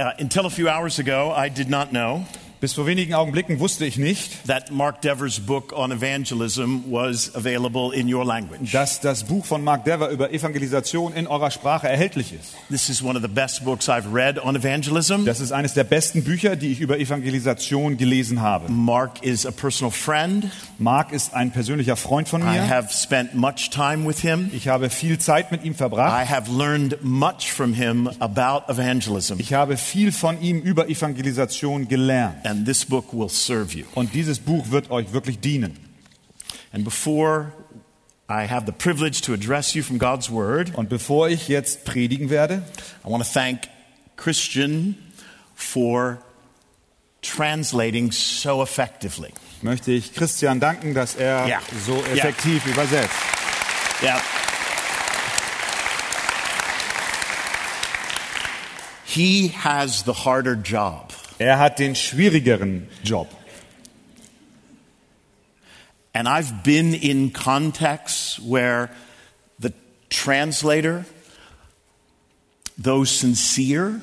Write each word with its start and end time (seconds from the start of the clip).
uh, 0.00 0.14
until 0.18 0.46
a 0.46 0.50
few 0.50 0.68
hours 0.68 0.98
ago, 0.98 1.30
I 1.30 1.48
did 1.48 1.68
not 1.68 1.92
know 1.92 2.24
Bis 2.60 2.74
vor 2.74 2.84
wenigen 2.86 3.14
Augenblicken 3.14 3.58
wusste 3.58 3.86
ich 3.86 3.96
nicht, 3.96 4.46
that 4.46 4.70
Mark 4.70 5.00
Dever's 5.00 5.40
book 5.40 5.72
on 5.74 5.90
evangelism 5.92 6.80
was 6.90 7.34
available 7.34 7.90
in 7.94 8.12
your 8.12 8.22
language. 8.22 8.70
dass 8.72 9.00
das 9.00 9.24
Buch 9.24 9.46
von 9.46 9.64
Mark 9.64 9.86
Dever 9.86 10.10
über 10.10 10.30
Evangelisation 10.30 11.14
in 11.14 11.26
eurer 11.26 11.50
Sprache 11.50 11.88
erhältlich 11.88 12.34
ist. 12.34 12.52
This 12.68 12.90
is 12.90 13.02
one 13.02 13.16
of 13.16 13.22
the 13.22 13.28
best 13.28 13.64
books 13.64 13.88
I've 13.88 14.12
read 14.12 14.38
on 14.38 14.56
evangelism. 14.56 15.24
Das 15.24 15.40
ist 15.40 15.52
eines 15.52 15.72
der 15.72 15.84
besten 15.84 16.22
Bücher, 16.22 16.54
die 16.54 16.70
ich 16.70 16.80
über 16.80 16.98
Evangelisation 16.98 17.96
gelesen 17.96 18.42
habe. 18.42 18.70
Mark 18.70 19.22
is 19.22 19.46
a 19.46 19.50
personal 19.52 19.90
friend. 19.90 20.44
Mark 20.76 21.12
ist 21.12 21.32
ein 21.32 21.52
persönlicher 21.52 21.96
Freund 21.96 22.28
von 22.28 22.42
I 22.42 22.44
mir. 22.44 22.68
have 22.68 22.92
spent 22.92 23.34
much 23.34 23.70
time 23.70 24.06
with 24.06 24.18
him. 24.20 24.50
Ich 24.52 24.68
habe 24.68 24.90
viel 24.90 25.18
Zeit 25.18 25.50
mit 25.50 25.64
ihm 25.64 25.74
verbracht. 25.74 26.26
I 26.26 26.30
have 26.30 26.50
learned 26.50 27.02
much 27.02 27.50
from 27.50 27.72
him 27.72 28.10
about 28.18 28.70
evangelism. 28.70 29.36
Ich 29.38 29.54
habe 29.54 29.78
viel 29.78 30.12
von 30.12 30.42
ihm 30.42 30.60
über 30.60 30.90
Evangelisation 30.90 31.88
gelernt. 31.88 32.49
And 32.50 32.66
this 32.66 32.84
book 32.84 33.12
will 33.12 33.28
serve 33.28 33.72
you. 33.74 33.84
Und 33.94 34.12
dieses 34.12 34.40
Buch 34.40 34.70
wird 34.70 34.90
euch 34.90 35.12
wirklich 35.12 35.38
dienen. 35.38 35.78
And 36.72 36.84
before 36.84 37.52
I 38.28 38.46
have 38.48 38.66
the 38.66 38.72
privilege 38.72 39.20
to 39.22 39.32
address 39.32 39.74
you 39.74 39.82
from 39.84 39.98
God's 39.98 40.30
Word, 40.30 40.72
Und 40.76 40.88
bevor 40.88 41.28
ich 41.28 41.46
jetzt 41.48 41.84
predigen 41.84 42.28
werde, 42.28 42.62
I 43.04 43.08
want 43.10 43.24
to 43.24 43.30
thank 43.32 43.68
Christian 44.16 44.96
for 45.54 46.18
translating 47.22 48.10
so 48.12 48.62
effectively. 48.62 49.30
möchte 49.62 49.92
ich 49.92 50.12
Christian 50.14 50.58
danken, 50.58 50.92
dass 50.94 51.14
er 51.14 51.46
Ja. 51.46 51.60
so 51.86 52.02
effektiv 52.04 52.66
übersetzt. 52.66 53.14
Yeah. 54.02 54.20
He 59.04 59.48
has 59.48 60.02
the 60.04 60.12
harder 60.14 60.54
job. 60.54 61.12
Er 61.40 61.58
hat 61.58 61.78
den 61.78 61.94
schwierigeren 61.94 62.86
Job. 63.02 63.26
And 66.12 66.28
I've 66.28 66.62
been 66.62 66.92
in 66.92 67.32
contexts 67.32 68.38
where 68.46 68.90
the 69.58 69.72
translator, 70.10 71.06
though 72.76 73.04
sincere, 73.04 74.02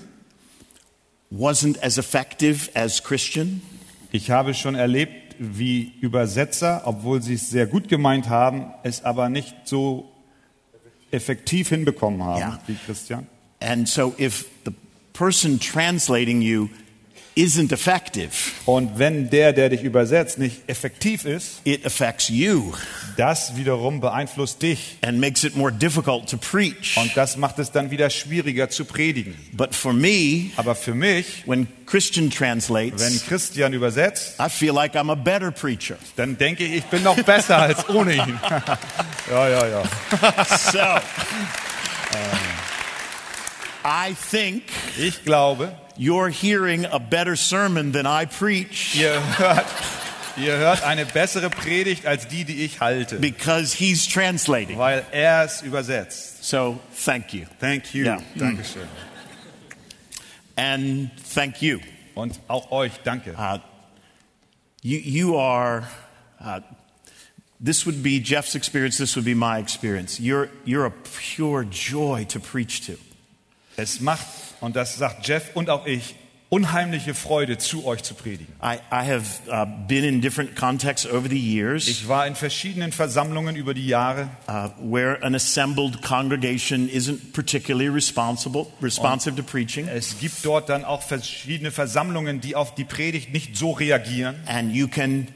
wasn't 1.29 1.77
as 1.83 1.99
effective 1.99 2.71
as 2.73 3.03
Christian. 3.03 3.61
Ich 4.11 4.31
habe 4.31 4.55
schon 4.55 4.73
erlebt, 4.73 5.35
wie 5.37 5.93
Übersetzer, 6.01 6.81
obwohl 6.85 7.21
sie 7.21 7.35
es 7.35 7.51
sehr 7.51 7.67
gut 7.67 7.87
gemeint 7.87 8.29
haben, 8.29 8.73
es 8.81 9.03
aber 9.03 9.29
nicht 9.29 9.53
so 9.65 10.11
effektiv 11.11 11.69
hinbekommen 11.69 12.23
haben 12.23 12.39
Ja. 12.39 12.59
wie 12.65 12.77
Christian. 12.83 13.27
And 13.59 13.87
so 13.87 14.15
if 14.17 14.45
the 14.65 14.71
person 15.13 15.59
translating 15.59 16.41
you 16.41 16.69
isn't 17.37 17.71
effective, 17.71 18.29
Und 18.65 18.97
wenn 18.99 19.29
der, 19.29 19.53
der 19.53 19.69
dich 19.69 19.83
übersetzt, 19.83 20.37
nicht 20.39 20.61
effektiv 20.67 21.23
ist, 21.23 21.61
it 21.63 21.85
affects 21.85 22.27
you 22.29 22.73
das 23.15 23.55
wiederum 23.55 24.01
beeinflusst 24.01 24.61
dich. 24.61 24.97
and 25.01 25.19
makes 25.19 25.43
it 25.43 25.55
more 25.55 25.71
difficult 25.71 26.27
to 26.29 26.37
preach. 26.37 26.97
Und 26.97 27.15
das 27.15 27.37
macht 27.37 27.59
es 27.59 27.71
dann 27.71 27.91
wieder 27.91 28.09
schwieriger 28.09 28.69
zu 28.69 28.85
predigen. 28.85 29.35
But 29.53 29.73
for 29.75 29.93
me, 29.93 30.51
Aber 30.57 30.75
für 30.75 30.93
mich, 30.93 31.43
when 31.45 31.67
Christian 31.85 32.25
wenn 32.25 32.31
translates, 32.37 33.25
Christian 33.27 33.73
übersetzt, 33.73 34.35
I 34.39 34.49
feel 34.49 34.73
like 34.73 34.95
I'm 34.95 35.11
a 35.11 35.15
better 35.15 35.51
preacher. 35.51 35.95
dann 36.15 36.37
denke 36.37 36.63
ich, 36.65 36.73
ich 36.77 36.83
bin 36.85 37.03
noch 37.03 37.15
besser 37.23 37.57
als 37.57 37.87
ohne 37.89 38.15
ihn. 38.15 38.39
ja, 39.31 39.47
ja, 39.49 39.67
ja. 39.67 39.83
So, 40.71 40.79
I 43.85 44.15
think 44.31 44.63
Ich 44.97 45.23
glaube, 45.23 45.71
you're 45.97 46.29
hearing 46.29 46.85
a 46.85 46.99
better 46.99 47.35
sermon 47.35 47.91
than 47.91 48.05
I 48.05 48.25
preach 48.25 48.95
ihr 48.95 49.19
hört, 49.37 49.65
ihr 50.37 50.57
hört 50.57 50.83
eine 50.83 51.05
bessere 51.05 51.49
Predigt 51.49 52.05
als 52.05 52.27
die, 52.27 52.43
die 52.43 52.63
ich 52.63 52.79
halte, 52.79 53.19
because 53.19 53.73
he's 53.73 54.07
translating. 54.07 54.77
weil 54.77 55.05
er 55.11 55.43
es 55.45 55.61
übersetzt. 55.61 56.43
So, 56.43 56.79
thank 57.05 57.33
you. 57.33 57.45
Thank 57.59 57.93
you. 57.93 58.05
Ja. 58.05 58.19
Dankeschön. 58.35 58.87
And 60.55 61.11
thank 61.33 61.61
you. 61.61 61.79
Und 62.15 62.39
auch 62.47 62.71
euch, 62.71 62.93
danke. 63.03 63.35
Uh, 63.37 63.59
you, 64.81 64.97
you 64.97 65.37
are, 65.37 65.87
uh, 66.43 66.61
this 67.59 67.85
would 67.85 68.01
be 68.01 68.19
Jeff's 68.19 68.55
experience, 68.55 68.97
this 68.97 69.15
would 69.15 69.25
be 69.25 69.35
my 69.35 69.59
experience. 69.59 70.19
You're, 70.19 70.49
you're 70.65 70.85
a 70.85 70.91
pure 70.91 71.63
joy 71.63 72.25
to 72.29 72.39
preach 72.39 72.87
to. 72.87 72.97
Es 73.79 74.01
macht, 74.01 74.25
und 74.59 74.75
das 74.75 74.95
sagt 74.97 75.27
Jeff 75.27 75.51
und 75.53 75.69
auch 75.69 75.85
ich, 75.85 76.15
unheimliche 76.49 77.13
Freude, 77.13 77.59
zu 77.59 77.85
euch 77.85 78.01
zu 78.01 78.15
predigen. 78.15 78.51
I, 78.59 78.77
I 78.91 79.05
have 79.05 79.23
uh, 79.51 79.65
been 79.87 80.03
in 80.03 80.19
different 80.19 80.55
contexts 80.55 81.05
over 81.05 81.29
the 81.29 81.37
years 81.37 81.87
Ich 81.87 82.07
war 82.07 82.25
in 82.25 82.33
verschiedenen 82.33 82.91
Versammlungen 82.91 83.55
über 83.55 83.75
die 83.75 83.85
Jahre, 83.85 84.29
uh, 84.47 84.69
where 84.81 85.21
an 85.21 85.35
assembled 85.35 86.01
congregation 86.01 86.89
isn't 86.89 87.33
particularly 87.33 87.87
responsible, 87.87 88.65
responsive 88.81 89.35
to 89.35 89.43
preaching, 89.43 89.87
Es 89.87 90.17
gibt 90.19 90.43
dort 90.43 90.69
dann 90.69 90.83
auch 90.83 91.03
verschiedene 91.03 91.69
Versammlungen, 91.69 92.41
die 92.41 92.55
auf 92.55 92.73
die 92.73 92.85
Predigt 92.85 93.31
nicht 93.31 93.55
so 93.55 93.73
reagieren. 93.73 94.37
and 94.47 94.73
you 94.73 94.87
can 94.87 95.27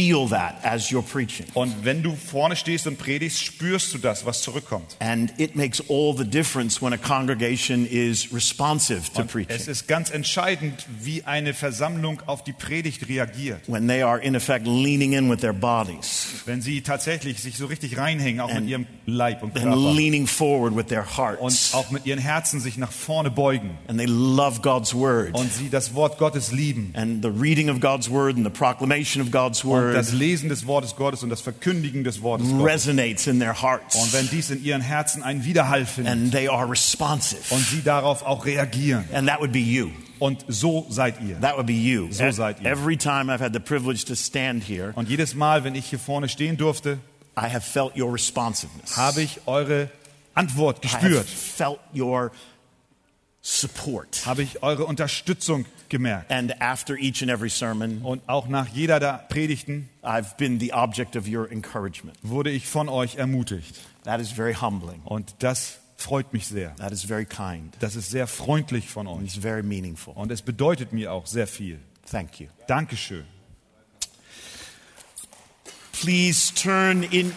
feel 0.00 0.26
that 0.28 0.54
as 0.64 0.90
you're 0.90 1.02
preaching. 1.02 1.46
Und 1.54 1.84
wenn 1.84 2.02
du 2.02 2.14
vorne 2.16 2.56
stehst 2.56 2.86
und 2.86 2.98
predigst, 2.98 3.42
spürst 3.42 3.92
du 3.94 3.98
das, 3.98 4.24
was 4.24 4.40
zurückkommt. 4.42 4.96
And 4.98 5.32
it 5.38 5.56
makes 5.56 5.82
all 5.90 6.14
the 6.16 6.24
difference 6.24 6.80
when 6.80 6.92
a 6.92 6.96
congregation 6.96 7.86
is 7.86 8.32
responsive 8.32 9.12
to 9.14 9.22
Es 9.22 9.26
preaching. 9.28 9.66
ist 9.66 9.88
ganz 9.88 10.10
entscheidend, 10.10 10.86
wie 11.02 11.24
eine 11.24 11.52
Versammlung 11.54 12.22
auf 12.26 12.44
die 12.44 12.52
Predigt 12.52 13.08
reagiert. 13.08 13.60
When 13.66 13.86
they 13.88 14.02
are, 14.02 14.18
in 14.22 14.34
effect, 14.34 14.66
leaning 14.66 15.12
in 15.12 15.30
with 15.30 15.40
their 15.40 15.52
bodies 15.52 16.42
Wenn 16.46 16.62
sie 16.62 16.80
tatsächlich 16.82 17.40
sich 17.40 17.56
so 17.56 17.66
richtig 17.66 17.98
reinhängen, 17.98 18.40
auch 18.40 18.48
And- 18.50 18.60
mit 18.62 18.70
ihrem 18.70 18.86
Leib 19.06 19.42
und 19.42 19.54
and 19.56 19.64
Körper. 19.64 19.92
leaning 19.94 20.26
forward 20.26 20.76
with 20.76 20.86
their 20.86 21.00
Und 21.02 21.16
hearts. 21.18 21.74
auch 21.74 21.90
mit 21.90 22.06
ihren 22.06 22.20
Herzen 22.20 22.60
sich 22.60 22.76
nach 22.78 22.92
vorne 22.92 23.30
beugen. 23.30 23.76
And 23.88 23.98
they 23.98 24.06
love 24.08 24.60
God's 24.62 24.94
word. 24.94 25.34
Und 25.34 25.52
sie 25.52 25.68
das 25.68 25.94
Wort 25.94 26.18
Gottes 26.18 26.52
lieben. 26.52 26.92
And 26.96 27.22
the 27.22 27.30
reading 27.30 27.68
of 27.68 27.80
God's 27.80 28.08
word 28.10 28.36
and 28.36 28.44
the 28.46 28.50
proclamation 28.50 29.22
of 29.22 29.30
God's 29.30 29.62
Und 29.64 29.70
word 29.94 29.98
das 29.98 30.12
Lesen 30.12 30.48
des 30.48 30.66
Wortes 30.66 30.96
Gottes 30.96 31.22
und 31.22 31.30
das 31.30 31.40
Verkündigen 31.40 32.04
des 32.04 32.22
Wortes 32.22 32.48
Gottes. 32.50 32.64
resonates 32.64 33.26
in 33.26 33.38
their 33.40 33.60
hearts. 33.62 33.96
Und 33.96 34.12
wenn 34.12 34.28
dies 34.30 34.50
in 34.50 34.62
ihren 34.64 34.80
Herzen 34.80 35.22
einen 35.22 35.44
Widerhall 35.44 35.86
findet 35.86 36.12
And 36.12 36.32
they 36.32 36.48
are 36.48 36.68
responsive. 36.70 37.40
und 37.54 37.64
sie 37.66 37.82
darauf 37.82 38.22
auch 38.22 38.44
reagieren. 38.46 39.04
And 39.12 39.28
that 39.28 39.40
would 39.40 39.52
be 39.52 39.58
you. 39.60 39.90
Und 40.18 40.44
so 40.48 40.86
seid 40.90 41.20
ihr. 41.22 41.40
That 41.40 41.56
would 41.56 41.66
be 41.66 41.72
you. 41.72 42.08
E- 42.08 42.12
So 42.12 42.30
seid 42.30 42.60
ihr. 42.60 42.66
Every 42.70 42.96
time 42.96 43.32
I've 43.32 43.40
had 43.42 43.52
the 43.54 43.60
privilege 43.60 44.04
to 44.06 44.14
stand 44.14 44.62
here, 44.62 44.92
Und 44.94 45.08
jedes 45.08 45.34
Mal, 45.34 45.64
wenn 45.64 45.74
ich 45.74 45.86
hier 45.86 45.98
vorne 45.98 46.28
stehen 46.28 46.56
durfte, 46.56 46.98
I 47.38 47.42
have 47.52 47.62
felt 47.62 47.96
your 47.96 48.12
responsiveness. 48.12 48.96
habe 48.96 49.22
ich 49.22 49.40
eure 49.46 49.88
Antwort 50.34 50.84
I 50.84 50.88
have 50.88 51.00
gespürt. 51.08 51.26
felt 51.26 51.78
your 51.96 52.32
support. 53.42 54.22
Habe 54.26 54.42
ich 54.42 54.62
eure 54.62 54.84
Unterstützung 54.84 55.64
gemerkt. 55.90 56.30
And 56.30 56.60
after 56.62 56.96
each 56.96 57.20
and 57.22 57.30
every 57.30 57.50
sermon, 57.50 58.00
Und 58.02 58.26
auch 58.28 58.48
nach 58.48 58.68
jeder 58.68 58.98
der 59.00 59.26
Predigten 59.28 59.88
I've 60.02 60.36
been 60.36 60.58
the 60.58 60.72
object 60.72 61.16
of 61.16 61.26
your 61.28 61.50
encouragement. 61.50 62.16
wurde 62.22 62.50
ich 62.50 62.66
von 62.66 62.88
euch 62.88 63.16
ermutigt. 63.16 63.78
That 64.04 64.20
is 64.20 64.30
very 64.30 64.54
humbling. 64.54 65.02
Und 65.04 65.34
das 65.40 65.78
freut 65.96 66.32
mich 66.32 66.46
sehr. 66.46 66.74
That 66.76 66.92
is 66.92 67.02
very 67.04 67.26
kind. 67.26 67.76
Das 67.80 67.94
ist 67.96 68.10
sehr 68.10 68.26
freundlich 68.26 68.88
von 68.88 69.06
euch. 69.06 69.22
It's 69.24 69.36
very 69.36 69.62
meaningful. 69.62 70.14
Und 70.14 70.32
es 70.32 70.40
bedeutet 70.40 70.92
mir 70.92 71.12
auch 71.12 71.26
sehr 71.26 71.46
viel. 71.46 71.78
Thank 72.10 72.40
you. 72.40 72.46
Dankeschön. 72.66 73.24
Please 75.92 76.52
turn 76.54 77.02
in. 77.02 77.32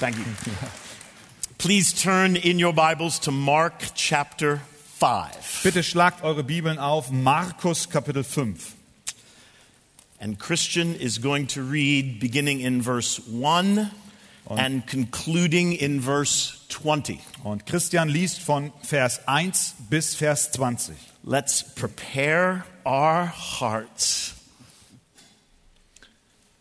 Thank 0.00 0.16
you. 0.16 0.24
Please 1.58 1.92
turn 1.92 2.36
in 2.36 2.62
your 2.62 2.72
Bibles 2.72 3.18
to 3.20 3.32
Mark 3.32 3.74
chapter 3.94 4.60
5. 4.98 5.62
Bitte 5.62 5.82
schlagt 5.82 6.24
eure 6.24 6.42
Bibeln 6.42 6.78
auf. 6.78 7.10
Markus 7.10 7.88
Kapitel 7.88 8.24
5. 8.24 8.74
And 10.20 10.38
Christian 10.38 10.96
is 10.96 11.22
going 11.22 11.46
to 11.48 11.62
read 11.62 12.18
beginning 12.18 12.60
in 12.60 12.82
verse 12.82 13.20
1 13.30 13.90
and 14.50 14.86
concluding 14.86 15.72
in 15.72 16.00
verse 16.00 16.64
20. 16.68 17.20
Und 17.44 17.66
Christian 17.66 18.08
liest 18.08 18.40
von 18.40 18.72
Vers 18.82 19.20
1 19.28 19.74
bis 19.88 20.16
Vers 20.16 20.50
20. 20.52 20.96
Let's 21.22 21.62
prepare 21.62 22.64
our 22.84 23.26
hearts, 23.26 24.34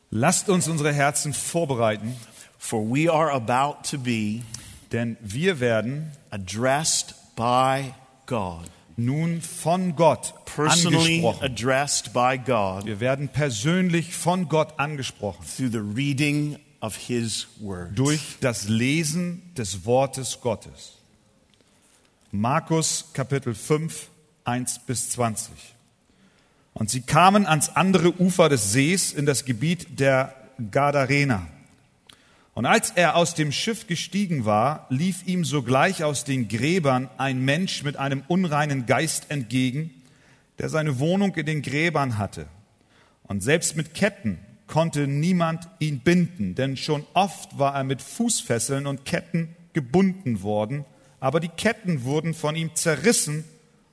Lasst 0.10 0.48
uns 0.48 0.70
unsere 0.70 0.94
Herzen 0.94 1.34
vorbereiten, 1.34 2.16
for 2.58 2.82
we 2.82 3.12
are 3.12 3.32
about 3.32 3.90
to 3.90 3.98
be 3.98 4.44
denn 4.94 5.18
wir 5.20 5.60
werden 5.60 6.12
addressed 6.32 7.14
by 7.36 7.94
God, 8.28 8.70
nun 8.96 9.42
von 9.42 9.96
Gott 9.96 10.34
personally 10.46 11.18
angesprochen. 11.26 11.44
addressed 11.44 12.14
by 12.14 12.38
God 12.38 12.86
Wir 12.86 13.00
werden 13.00 13.30
persönlich 13.30 14.14
von 14.16 14.48
Gott 14.50 14.80
angesprochen 14.80 15.44
through 15.46 15.72
the 15.72 15.80
reading 15.80 16.60
of 16.82 16.96
His 16.96 17.48
Word. 17.60 17.98
durch 17.98 18.38
das 18.42 18.68
Lesen 18.68 19.42
des 19.56 19.86
Wortes 19.86 20.40
Gottes. 20.42 20.94
Markus 22.32 23.06
Kapitel 23.14 23.56
5 23.56 24.10
1 24.44 24.80
bis 24.86 25.10
20. 25.10 25.52
Und 26.74 26.90
sie 26.90 27.02
kamen 27.02 27.46
ans 27.48 27.70
andere 27.70 28.14
Ufer 28.22 28.50
des 28.50 28.72
Sees 28.72 29.12
in 29.14 29.26
das 29.26 29.46
Gebiet 29.46 30.00
der 30.00 30.34
Gadarener. 30.72 31.48
Und 32.58 32.66
als 32.66 32.90
er 32.90 33.16
aus 33.16 33.36
dem 33.36 33.52
Schiff 33.52 33.86
gestiegen 33.86 34.44
war, 34.44 34.88
lief 34.90 35.28
ihm 35.28 35.46
sogleich 35.46 36.04
aus 36.04 36.24
den 36.24 36.48
Gräbern 36.48 37.08
ein 37.20 37.46
Mensch 37.46 37.84
mit 37.84 37.98
einem 37.98 38.24
unreinen 38.28 38.88
Geist 38.88 39.30
entgegen, 39.30 39.92
der 40.58 40.70
seine 40.70 40.98
Wohnung 40.98 41.36
in 41.36 41.46
den 41.46 41.62
Gräbern 41.62 42.18
hatte. 42.18 42.48
Und 43.22 43.44
selbst 43.44 43.76
mit 43.76 43.94
Ketten 43.94 44.40
konnte 44.66 45.06
niemand 45.06 45.68
ihn 45.78 46.00
binden, 46.00 46.56
denn 46.56 46.78
schon 46.78 47.06
oft 47.14 47.60
war 47.60 47.76
er 47.76 47.84
mit 47.84 48.02
Fußfesseln 48.02 48.88
und 48.88 49.06
Ketten 49.06 49.56
gebunden 49.74 50.42
worden, 50.42 50.84
aber 51.20 51.40
die 51.40 51.50
Ketten 51.50 52.06
wurden 52.06 52.34
von 52.34 52.56
ihm 52.56 52.74
zerrissen 52.74 53.44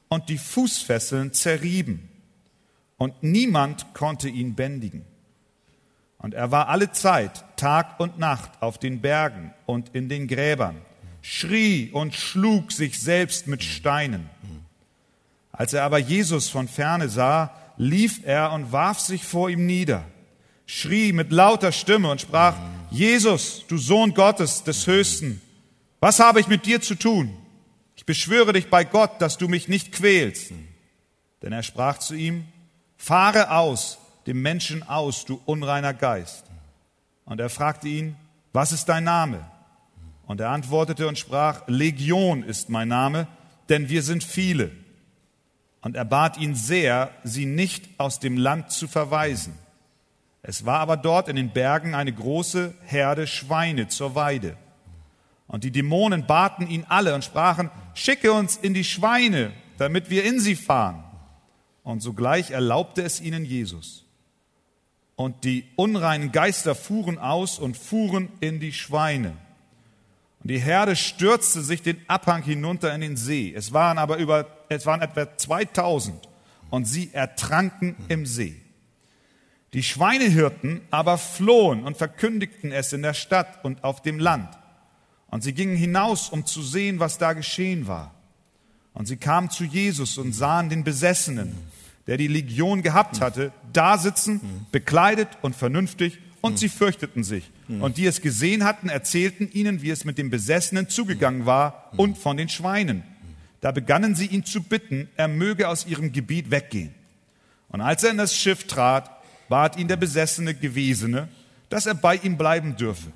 und 0.08 0.31
die 0.31 0.38
Fußfesseln 0.38 1.34
zerrieben. 1.34 2.08
Und 2.96 3.22
niemand 3.22 3.93
konnte 3.93 4.31
ihn 4.31 4.55
bändigen. 4.55 5.05
Und 6.25 6.32
er 6.32 6.50
war 6.50 6.69
alle 6.69 6.91
Zeit, 6.91 7.44
Tag 7.56 8.00
und 8.00 8.19
Nacht, 8.19 8.50
auf 8.61 8.79
den 8.79 9.03
Bergen 9.03 9.53
und 9.67 9.91
in 9.94 10.09
den 10.09 10.26
Gräbern, 10.26 10.81
schrie 11.21 11.91
und 11.93 12.15
schlug 12.15 12.73
sich 12.73 12.99
selbst 12.99 13.47
mit 13.47 13.62
Steinen. 13.62 14.31
Als 15.53 15.75
er 15.75 15.85
aber 15.85 15.99
Jesus 15.99 16.49
von 16.49 16.67
ferne 16.67 17.11
sah, 17.11 17.55
lief 17.76 18.23
er 18.25 18.53
und 18.53 18.73
warf 18.73 19.00
sich 19.00 19.23
vor 19.23 19.50
ihm 19.50 19.67
nieder 19.67 20.05
schrie 20.67 21.12
mit 21.12 21.32
lauter 21.32 21.73
Stimme 21.73 22.11
und 22.11 22.21
sprach, 22.21 22.56
Jesus, 22.91 23.65
du 23.69 23.79
Sohn 23.79 24.15
Gottes 24.15 24.62
des 24.65 24.87
Höchsten, 24.87 25.41
was 26.00 26.20
habe 26.20 26.41
ich 26.41 26.49
mit 26.49 26.67
dir 26.67 26.81
zu 26.81 26.94
tun? 26.94 27.37
Ich 27.97 28.06
beschwöre 28.06 28.53
dich 28.53 28.69
bei 28.69 28.85
Gott, 28.85 29.20
dass 29.20 29.38
du 29.38 29.49
mich 29.49 29.69
nicht 29.69 29.93
quälst. 29.93 30.53
Denn 31.43 31.53
er 31.53 31.62
sprach 31.62 31.99
zu 31.99 32.15
ihm, 32.15 32.44
fahre 32.97 33.50
aus 33.50 33.99
dem 34.26 34.43
Menschen 34.43 34.82
aus, 34.82 35.25
du 35.25 35.41
unreiner 35.44 35.94
Geist. 35.94 36.44
Und 37.25 37.41
er 37.41 37.50
fragte 37.50 37.88
ihn, 37.88 38.17
was 38.53 38.73
ist 38.73 38.88
dein 38.88 39.05
Name? 39.05 39.44
Und 40.26 40.41
er 40.41 40.50
antwortete 40.50 41.06
und 41.09 41.19
sprach, 41.19 41.62
Legion 41.67 42.43
ist 42.43 42.71
mein 42.71 42.88
Name, 42.88 43.26
denn 43.69 43.88
wir 43.88 44.03
sind 44.03 44.25
viele. 44.25 44.71
Und 45.82 45.97
er 45.97 46.05
bat 46.05 46.38
ihn 46.38 46.55
sehr, 46.55 47.11
sie 47.25 47.44
nicht 47.44 47.88
aus 47.99 48.21
dem 48.21 48.38
Land 48.38 48.71
zu 48.71 48.88
verweisen. 48.88 49.55
Es 50.43 50.65
war 50.65 50.81
aber 50.81 50.97
dort 50.97 51.29
in 51.29 51.37
den 51.37 51.50
Bergen 51.50 51.94
eine 51.94 52.12
große 52.12 52.75
Herde 52.85 53.27
Schweine 53.27 53.88
zur 53.88 54.15
Weide. 54.15 54.56
Und 55.47 55.65
die 55.65 55.70
Dämonen 55.70 56.27
baten 56.27 56.69
ihn 56.69 56.87
alle 56.88 57.15
und 57.15 57.25
sprachen, 57.25 57.70
schicke 57.94 58.32
uns 58.32 58.56
in 58.56 58.73
die 58.73 58.85
Schweine, 58.85 59.53
damit 59.79 60.11
wir 60.11 60.25
in 60.25 60.41
sie 60.41 60.56
fahren. 60.56 61.05
Und 61.82 62.00
sogleich 62.00 62.50
erlaubte 62.50 63.03
es 63.03 63.20
ihnen 63.20 63.44
Jesus. 63.44 64.04
Und 65.16 65.44
die 65.44 65.64
unreinen 65.76 66.32
Geister 66.32 66.75
fuhren 66.75 67.19
aus 67.19 67.58
und 67.58 67.76
fuhren 67.76 68.28
in 68.40 68.58
die 68.61 68.72
Schweine. 68.72 69.37
Und 70.40 70.50
die 70.50 70.58
Herde 70.58 70.96
stürzte 70.96 71.62
sich 71.62 71.82
den 71.82 71.99
Abhang 72.08 72.43
hinunter 72.43 72.94
in 72.94 73.00
den 73.00 73.16
See. 73.16 73.52
Es 73.55 73.72
waren 73.72 73.99
aber 73.99 74.19
über, 74.19 74.46
es 74.69 74.87
waren 74.87 75.02
etwa 75.02 75.37
2000 75.37 76.28
und 76.70 76.87
sie 76.87 77.11
ertranken 77.12 77.96
im 78.08 78.26
See. 78.26 78.61
Die 79.72 79.82
Schweinehirten 79.82 80.82
aber 80.90 81.19
flohen 81.19 81.84
und 81.84 81.96
verkündigten 81.96 82.72
es 82.72 82.93
in 82.93 83.02
der 83.02 83.14
Stadt 83.14 83.64
und 83.64 83.82
auf 83.82 84.02
dem 84.02 84.19
Land. 84.19 84.49
Und 85.28 85.43
sie 85.43 85.52
gingen 85.52 85.76
hinaus, 85.76 86.28
um 86.28 86.46
zu 86.46 86.62
sehen, 86.62 87.00
was 87.00 87.19
da 87.19 87.32
geschehen 87.32 87.88
war. 87.88 88.14
Und 88.93 89.06
sie 89.06 89.17
kamen 89.17 89.50
zu 89.50 89.64
Jesus 89.64 90.17
und 90.17 90.32
sahen 90.32 90.69
den 90.69 90.84
Besessenen, 90.84 91.56
der 92.06 92.17
die 92.17 92.29
Legion 92.29 92.83
gehabt 92.83 93.21
hatte, 93.21 93.53
da 93.73 93.99
sitzen, 93.99 94.67
bekleidet 94.73 95.29
und 95.43 95.56
vernünftig, 95.56 96.19
und 96.41 96.59
sie 96.59 96.69
fürchteten 96.69 97.25
sich. 97.25 97.51
Und 97.69 97.97
die 97.97 98.05
es 98.05 98.21
gesehen 98.21 98.65
hatten, 98.65 98.91
erzählten 98.91 99.51
ihnen, 99.51 99.81
wie 99.81 99.89
es 99.89 100.05
mit 100.05 100.19
dem 100.19 100.29
Besessenen 100.29 100.91
zugegangen 100.91 101.47
war 101.47 101.91
und 101.97 102.19
von 102.19 102.37
den 102.37 102.51
Schweinen. 102.51 103.03
Da 103.62 103.73
begannen 103.73 104.15
sie 104.15 104.27
ihn 104.27 104.45
zu 104.45 104.62
bitten, 104.62 105.09
er 105.17 105.29
möge 105.29 105.69
aus 105.69 105.87
ihrem 105.87 106.12
Gebiet 106.12 106.51
weggehen. 106.51 106.95
Und 107.69 107.81
als 107.81 108.05
er 108.05 108.11
in 108.11 108.19
das 108.19 108.37
Schiff 108.37 108.67
trat, 108.67 109.11
bat 109.49 109.79
ihn 109.79 109.89
der 109.89 109.97
besessene 109.97 110.55
Gewesene, 110.55 111.29
dass 111.71 111.87
er 111.87 111.95
bei 111.95 112.17
ihm 112.17 112.37
bleiben 112.37 112.77
dürfe. 112.77 113.11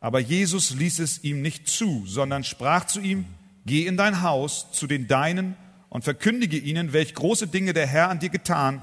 Aber 0.00 0.18
Jesus 0.18 0.70
ließ 0.70 0.98
es 1.00 1.22
ihm 1.22 1.42
nicht 1.42 1.68
zu, 1.68 2.04
sondern 2.06 2.42
sprach 2.42 2.86
zu 2.86 3.00
ihm, 3.00 3.26
geh 3.66 3.86
in 3.86 3.98
dein 3.98 4.22
Haus 4.22 4.72
zu 4.72 4.86
den 4.86 5.08
Deinen 5.08 5.56
und 5.92 6.04
verkündige 6.04 6.56
ihnen, 6.56 6.94
welch 6.94 7.12
große 7.12 7.48
Dinge 7.48 7.74
der 7.74 7.86
Herr 7.86 8.08
an 8.08 8.18
dir 8.18 8.30
getan 8.30 8.80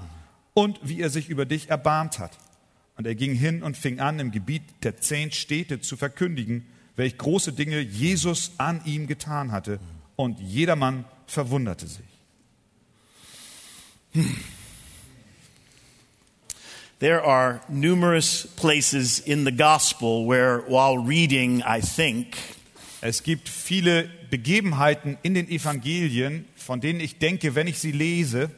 und 0.54 0.80
wie 0.84 1.02
er 1.02 1.10
sich 1.10 1.28
über 1.28 1.48
dich 1.48 1.72
erbarmt 1.72 2.20
hat. 2.20 2.38
Und 2.98 3.08
er 3.08 3.16
ging 3.16 3.34
hin 3.34 3.64
und 3.64 3.76
fing 3.76 4.00
an, 4.00 4.20
im 4.20 4.30
Gebiet 4.30 4.62
der 4.84 4.98
zehn 4.98 5.32
Städte 5.32 5.82
zu 5.82 5.98
verkündigen, 5.98 6.68
welch 6.96 7.18
große 7.18 7.54
Dinge 7.54 7.80
Jesus 7.80 8.52
an 8.60 8.82
ihm 8.86 9.08
getan 9.08 9.52
hatte. 9.52 9.80
Und 10.18 10.40
jedermann 10.40 11.04
verwunderte 11.26 11.88
sich. 11.88 12.06
Hm. 14.12 14.38
There 17.00 17.24
are 17.24 17.62
numerous 17.70 18.48
places 18.56 19.18
in 19.18 19.46
the 19.46 19.52
gospel 19.52 20.28
where, 20.28 20.60
while 20.68 21.00
reading, 21.00 21.64
I 21.64 21.82
think, 21.82 22.38
es 23.02 23.24
gibt 23.24 23.48
viele 23.48 24.10
Begebenheiten 24.30 25.18
in 25.24 25.34
den 25.34 25.50
Evangelien, 25.50 26.46
von 26.56 26.82
denen 26.82 27.00
ich 27.00 27.18
denke, 27.18 27.56
wenn 27.56 27.68
ich 27.68 27.80
sie 27.80 27.92
lese, 27.92 28.50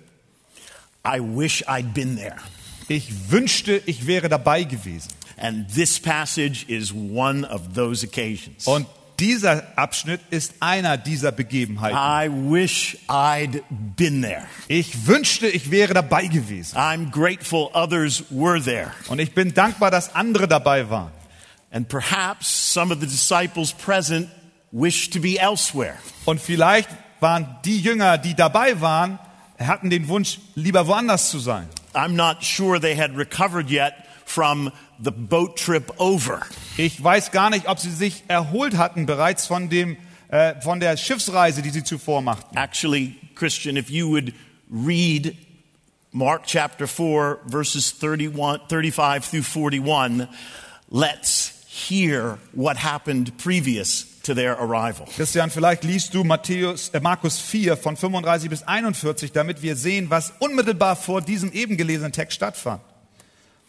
I 1.06 1.20
wish 1.20 1.68
I'd 1.68 1.94
been 1.94 2.18
there. 2.18 2.36
Ich 2.88 3.32
wünschte, 3.32 3.82
ich 3.86 4.08
wäre 4.08 4.30
dabei 4.30 4.64
gewesen. 4.64 5.10
And 5.38 5.72
this 5.74 6.00
passage 6.00 6.66
is 6.68 6.92
one 6.94 7.48
of 7.48 7.74
those 7.74 8.06
occasions. 8.06 8.68
Und 8.68 8.86
dieser 9.20 9.78
Abschnitt 9.78 10.20
ist 10.32 10.56
einer 10.60 10.98
dieser 10.98 11.32
Begebenheiten. 11.32 11.96
I 11.96 12.28
wish 12.52 12.98
I'd 13.08 13.62
been 13.70 14.24
there. 14.24 14.44
Ich 14.68 15.08
wünschte, 15.08 15.48
ich 15.48 15.70
wäre 15.70 15.94
dabei 15.94 16.26
gewesen. 16.28 16.76
I'm 16.76 17.12
grateful 17.12 17.70
others 17.74 18.24
were 18.30 18.62
there. 18.62 18.92
Und 19.08 19.20
ich 19.20 19.34
bin 19.34 19.54
dankbar, 19.54 19.92
dass 19.92 20.16
andere 20.16 20.48
dabei 20.48 20.90
waren. 20.90 21.12
And 21.71 21.88
perhaps 21.88 22.47
some 22.47 22.91
of 22.91 23.00
the 23.00 23.07
disciples 23.07 23.71
present 23.71 24.29
wished 24.71 25.13
to 25.13 25.19
be 25.19 25.39
elsewhere. 25.39 25.97
Und 26.25 26.41
vielleicht 26.41 26.89
waren 27.21 27.57
die 27.63 27.79
Jünger, 27.79 28.18
die 28.18 28.35
dabei 28.35 28.81
waren, 28.81 29.19
hatten 29.59 29.89
den 29.89 30.07
Wunsch, 30.07 30.39
lieber 30.56 30.88
woanders 30.88 31.29
zu 31.29 31.39
sein. 31.39 31.68
I'm 31.94 32.15
not 32.15 32.44
sure 32.44 32.80
they 32.80 32.95
had 32.95 33.16
recovered 33.16 33.69
yet 33.69 33.94
from 34.25 34.71
the 34.99 35.11
boat 35.11 35.57
trip 35.57 35.92
over. 35.97 36.42
Ich 36.78 37.01
weiß 37.01 37.31
gar 37.31 37.49
nicht, 37.49 37.68
ob 37.68 37.80
sie 37.80 37.92
sich 37.92 38.23
erholt 38.28 38.78
hatten 38.78 39.06
bereits 39.06 39.45
von 39.45 39.69
dem 39.69 39.97
äh, 40.30 40.59
von 40.61 40.80
der 40.80 40.95
Schiffsreise, 40.97 41.61
die 41.61 41.69
sie 41.69 41.83
zuvor 41.83 42.21
machten. 42.21 42.56
Actually, 42.56 43.16
Christian, 43.35 43.75
if 43.75 43.90
you 43.90 44.09
would 44.09 44.33
read 44.69 45.35
Mark 46.11 46.45
chapter 46.45 46.87
4 46.87 47.40
verses 47.47 47.92
31 47.92 48.61
35 48.69 49.25
through 49.25 49.44
41, 49.44 50.28
let's 50.90 51.51
hear 51.71 52.37
what 52.51 52.83
happened 52.83 53.31
previous 53.37 54.06
to 54.23 54.33
their 54.33 54.59
arrival. 54.59 55.06
Christian, 55.16 55.49
vielleicht 55.49 55.85
liest 55.85 56.13
du 56.13 56.25
Matthäus, 56.25 56.90
äh, 56.90 56.99
Markus 56.99 57.40
4 57.40 57.78
von 57.78 57.95
35 57.95 58.49
bis 58.49 58.63
41, 58.63 59.31
damit 59.31 59.61
wir 59.61 59.78
sehen, 59.78 60.09
was 60.09 60.33
unmittelbar 60.40 60.97
vor 60.97 61.21
diesem 61.21 61.54
eben 61.54 61.78
gelesenen 61.78 62.11
Text 62.11 62.35
stattfand. 62.35 62.81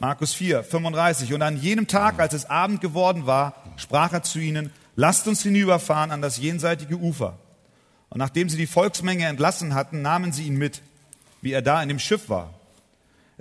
Markus 0.01 0.35
4, 0.35 0.65
35. 0.65 1.33
Und 1.33 1.43
an 1.43 1.57
jenem 1.57 1.87
Tag, 1.87 2.19
als 2.19 2.35
es 2.35 2.51
Abend 2.51 2.81
geworden 2.81 3.27
war, 3.27 3.55
sprach 3.77 4.13
er 4.13 4.25
zu 4.25 4.41
ihnen, 4.41 4.73
lasst 4.97 5.29
uns 5.29 5.45
hinüberfahren 5.45 6.11
an 6.11 6.21
das 6.21 6.39
jenseitige 6.39 6.97
Ufer. 6.97 7.39
Und 8.09 8.19
nachdem 8.19 8.49
sie 8.49 8.57
die 8.57 8.67
Volksmenge 8.67 9.27
entlassen 9.27 9.75
hatten, 9.75 10.03
nahmen 10.03 10.33
sie 10.33 10.49
ihn 10.49 10.57
mit, 10.57 10.83
wie 11.41 11.53
er 11.53 11.63
da 11.63 11.81
in 11.81 11.89
dem 11.89 12.01
Schiff 12.01 12.29
war. 12.29 12.53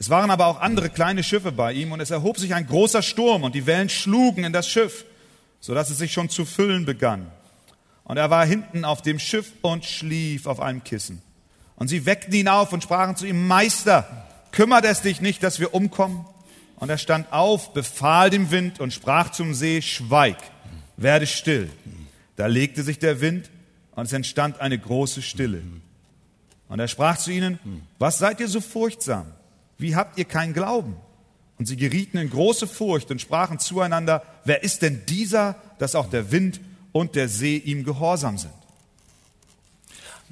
Es 0.01 0.09
waren 0.09 0.31
aber 0.31 0.47
auch 0.47 0.59
andere 0.59 0.89
kleine 0.89 1.23
Schiffe 1.23 1.51
bei 1.51 1.73
ihm 1.73 1.91
und 1.91 1.99
es 1.99 2.09
erhob 2.09 2.39
sich 2.39 2.55
ein 2.55 2.65
großer 2.65 3.03
Sturm 3.03 3.43
und 3.43 3.53
die 3.53 3.67
Wellen 3.67 3.87
schlugen 3.87 4.43
in 4.43 4.51
das 4.51 4.67
Schiff, 4.67 5.05
so 5.59 5.75
dass 5.75 5.91
es 5.91 5.99
sich 5.99 6.11
schon 6.11 6.27
zu 6.27 6.43
füllen 6.43 6.85
begann. 6.85 7.31
Und 8.03 8.17
er 8.17 8.31
war 8.31 8.43
hinten 8.43 8.83
auf 8.83 9.03
dem 9.03 9.19
Schiff 9.19 9.51
und 9.61 9.85
schlief 9.85 10.47
auf 10.47 10.59
einem 10.59 10.83
Kissen. 10.83 11.21
Und 11.75 11.89
sie 11.89 12.07
weckten 12.07 12.33
ihn 12.33 12.47
auf 12.47 12.73
und 12.73 12.81
sprachen 12.81 13.15
zu 13.15 13.27
ihm, 13.27 13.45
Meister, 13.45 14.27
kümmert 14.51 14.85
es 14.85 15.03
dich 15.03 15.21
nicht, 15.21 15.43
dass 15.43 15.59
wir 15.59 15.75
umkommen? 15.75 16.25
Und 16.77 16.89
er 16.89 16.97
stand 16.97 17.31
auf, 17.31 17.71
befahl 17.71 18.31
dem 18.31 18.49
Wind 18.49 18.79
und 18.79 18.93
sprach 18.93 19.29
zum 19.29 19.53
See, 19.53 19.83
schweig, 19.83 20.37
werde 20.97 21.27
still. 21.27 21.69
Da 22.37 22.47
legte 22.47 22.81
sich 22.81 22.97
der 22.97 23.21
Wind 23.21 23.51
und 23.91 24.05
es 24.05 24.13
entstand 24.13 24.61
eine 24.61 24.79
große 24.79 25.21
Stille. 25.21 25.61
Und 26.69 26.79
er 26.79 26.87
sprach 26.87 27.19
zu 27.19 27.29
ihnen, 27.29 27.59
was 27.99 28.17
seid 28.17 28.39
ihr 28.39 28.47
so 28.47 28.61
furchtsam? 28.61 29.27
Wie 29.81 29.95
habt 29.95 30.17
ihr 30.17 30.25
keinen 30.25 30.53
Glauben? 30.53 30.95
Und 31.57 31.65
sie 31.65 31.75
gerieten 31.75 32.17
in 32.17 32.29
große 32.29 32.67
Furcht 32.67 33.11
und 33.11 33.19
sprachen 33.19 33.59
zueinander, 33.59 34.23
wer 34.45 34.63
ist 34.63 34.81
denn 34.81 35.03
dieser, 35.07 35.55
dass 35.79 35.95
auch 35.95 36.09
der 36.09 36.31
Wind 36.31 36.61
und 36.91 37.15
der 37.15 37.27
See 37.27 37.57
ihm 37.57 37.83
gehorsam 37.83 38.37
sind? 38.37 38.53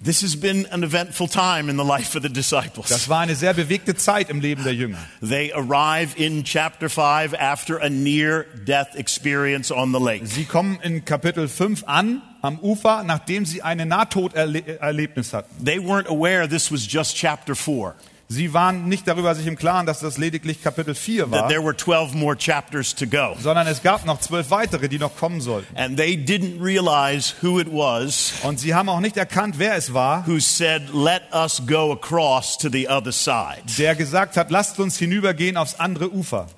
This 0.02 0.24
has 0.24 0.40
been 0.40 0.66
an 0.68 0.82
eventful 0.84 1.28
time 1.28 1.70
in 1.70 1.78
the 1.78 1.84
life 1.84 2.16
of 2.16 2.24
the 2.24 2.30
disciples. 2.30 2.88
Das 2.88 3.10
war 3.10 3.20
eine 3.20 3.36
sehr 3.36 3.54
bewegte 3.54 3.96
Zeit 3.96 4.30
im 4.30 4.40
Leben 4.40 4.64
der 4.64 4.74
Jünger. 4.74 4.98
They 5.20 5.52
arrive 5.52 6.16
in 6.16 6.46
chapter 6.46 6.90
5 6.90 7.34
after 7.34 7.82
a 7.82 7.90
near 7.90 8.46
death 8.66 8.96
experience 8.96 9.72
on 9.72 9.92
the 9.92 10.00
lake. 10.00 10.26
Sie 10.26 10.46
kommen 10.46 10.80
in 10.82 11.04
Kapitel 11.04 11.50
5 11.50 11.84
an, 11.86 12.22
am 12.42 12.60
Ufer, 12.60 13.04
nachdem 13.04 13.46
sie 13.46 13.62
ein 13.62 13.86
Nahtoderlebnis 13.86 15.34
hatten. 15.34 15.66
They 15.66 15.80
weren't 15.80 16.08
aware 16.08 16.48
this 16.48 16.72
was 16.72 16.88
just 16.90 17.18
chapter 17.18 17.54
4, 17.54 17.94
Sie 18.32 18.54
waren 18.54 18.88
nicht 18.88 19.08
darüber 19.08 19.34
sich 19.34 19.48
im 19.48 19.56
Klaren, 19.58 19.88
dass 19.88 20.02
das 20.02 20.20
lediglich 20.20 20.62
Kapitel 20.62 20.94
4 20.94 21.24
that 21.24 21.32
war, 21.32 21.48
there 21.50 21.64
were 21.64 21.76
12 21.76 22.14
more 22.14 22.38
chapters 22.38 22.94
to 22.94 23.08
go. 23.08 23.36
sondern 23.42 23.66
es 23.66 23.82
gab 23.82 24.06
noch 24.06 24.20
zwölf 24.20 24.52
weitere, 24.52 24.88
die 24.88 25.00
noch 25.00 25.16
kommen 25.18 25.42
sollten. 25.42 25.76
And 25.76 25.98
they 25.98 26.14
didn't 26.14 26.64
realize 26.64 27.34
who 27.42 27.60
it 27.60 27.68
was 27.72 28.34
Und 28.44 28.60
sie 28.60 28.76
haben 28.76 28.88
auch 28.88 29.00
nicht 29.00 29.18
erkannt, 29.18 29.56
wer 29.58 29.74
es 29.74 29.96
war, 29.96 30.28
who 30.28 30.40
said, 30.40 30.94
Let 30.94 31.24
us 31.34 31.64
go 31.66 31.92
across 31.92 32.56
to 32.60 32.70
the 32.70 32.88
other 32.88 33.12
side. 33.12 33.64
der 33.80 33.96
gesagt 33.96 34.38
hat, 34.38 34.52
lasst 34.52 34.80
uns 34.80 35.00
hinübergehen 35.00 35.58
aufs 35.58 35.80
andere 35.80 36.12
Ufer. 36.14 36.50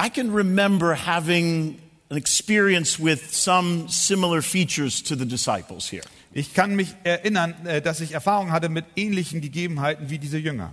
I 0.00 0.08
can 0.08 0.32
remember 0.32 0.94
having 0.94 1.80
an 2.08 2.16
experience 2.16 3.00
with 3.02 3.34
some 3.34 3.88
similar 3.88 4.42
features 4.42 5.02
to 5.02 5.16
the 5.16 5.26
disciples 5.26 5.90
here. 5.90 6.04
Ich 6.32 6.54
kann 6.54 6.74
mich 6.74 6.94
erinnern, 7.04 7.54
äh, 7.66 7.80
dass 7.80 8.00
ich 8.00 8.12
Erfahrung 8.12 8.52
hatte 8.52 8.68
mit 8.68 8.84
ähnlichen 8.96 9.40
Gegebenheiten 9.40 10.10
wie 10.10 10.18
diese 10.18 10.38
Jünger. 10.38 10.72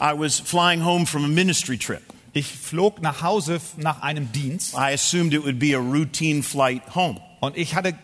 I 0.00 0.12
was 0.16 0.40
flying 0.40 0.84
home 0.84 1.06
from 1.06 1.24
a 1.24 1.28
ministry 1.28 1.78
trip. 1.78 2.02
Ich 2.32 2.52
flog 2.52 3.00
nach 3.00 3.22
Hause 3.22 3.60
nach 3.76 4.02
einem 4.02 4.32
Dienst 4.32 4.74
I 4.74 4.94
assumed 4.94 5.34
it 5.34 5.44
would 5.44 5.58
be 5.58 5.76
a 5.76 5.78
routine 5.78 6.42
flight 6.42 6.82
home. 6.94 7.20
und 7.40 7.56
ich 7.56 7.74
hatte 7.76 7.94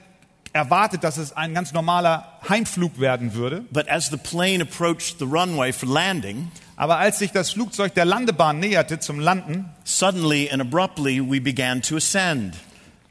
erwartet, 0.53 1.03
dass 1.05 1.17
es 1.17 1.33
ein 1.37 1.55
ganz 1.55 1.73
normaler 1.73 2.39
Heimflug 2.49 3.01
werden 3.01 3.35
würde. 3.35 3.65
But 3.71 3.89
as 3.89 4.09
the 4.11 4.17
plane 4.17 4.63
approached 4.63 5.19
the 5.19 5.25
runway 5.25 5.73
for 5.73 5.89
landing, 5.89 6.51
Aber 6.77 6.99
als 6.99 7.19
sich 7.19 7.31
das 7.33 7.51
Flugzeug 7.51 7.95
der 7.95 8.05
Landebahn 8.05 8.59
näherte 8.59 8.99
zum 9.01 9.21
Landen, 9.21 9.67
suddenly 9.85 10.51
and 10.51 10.61
abruptly 10.63 11.21
we 11.21 11.41
began 11.41 11.83
to 11.83 11.97
ascend. 11.97 12.55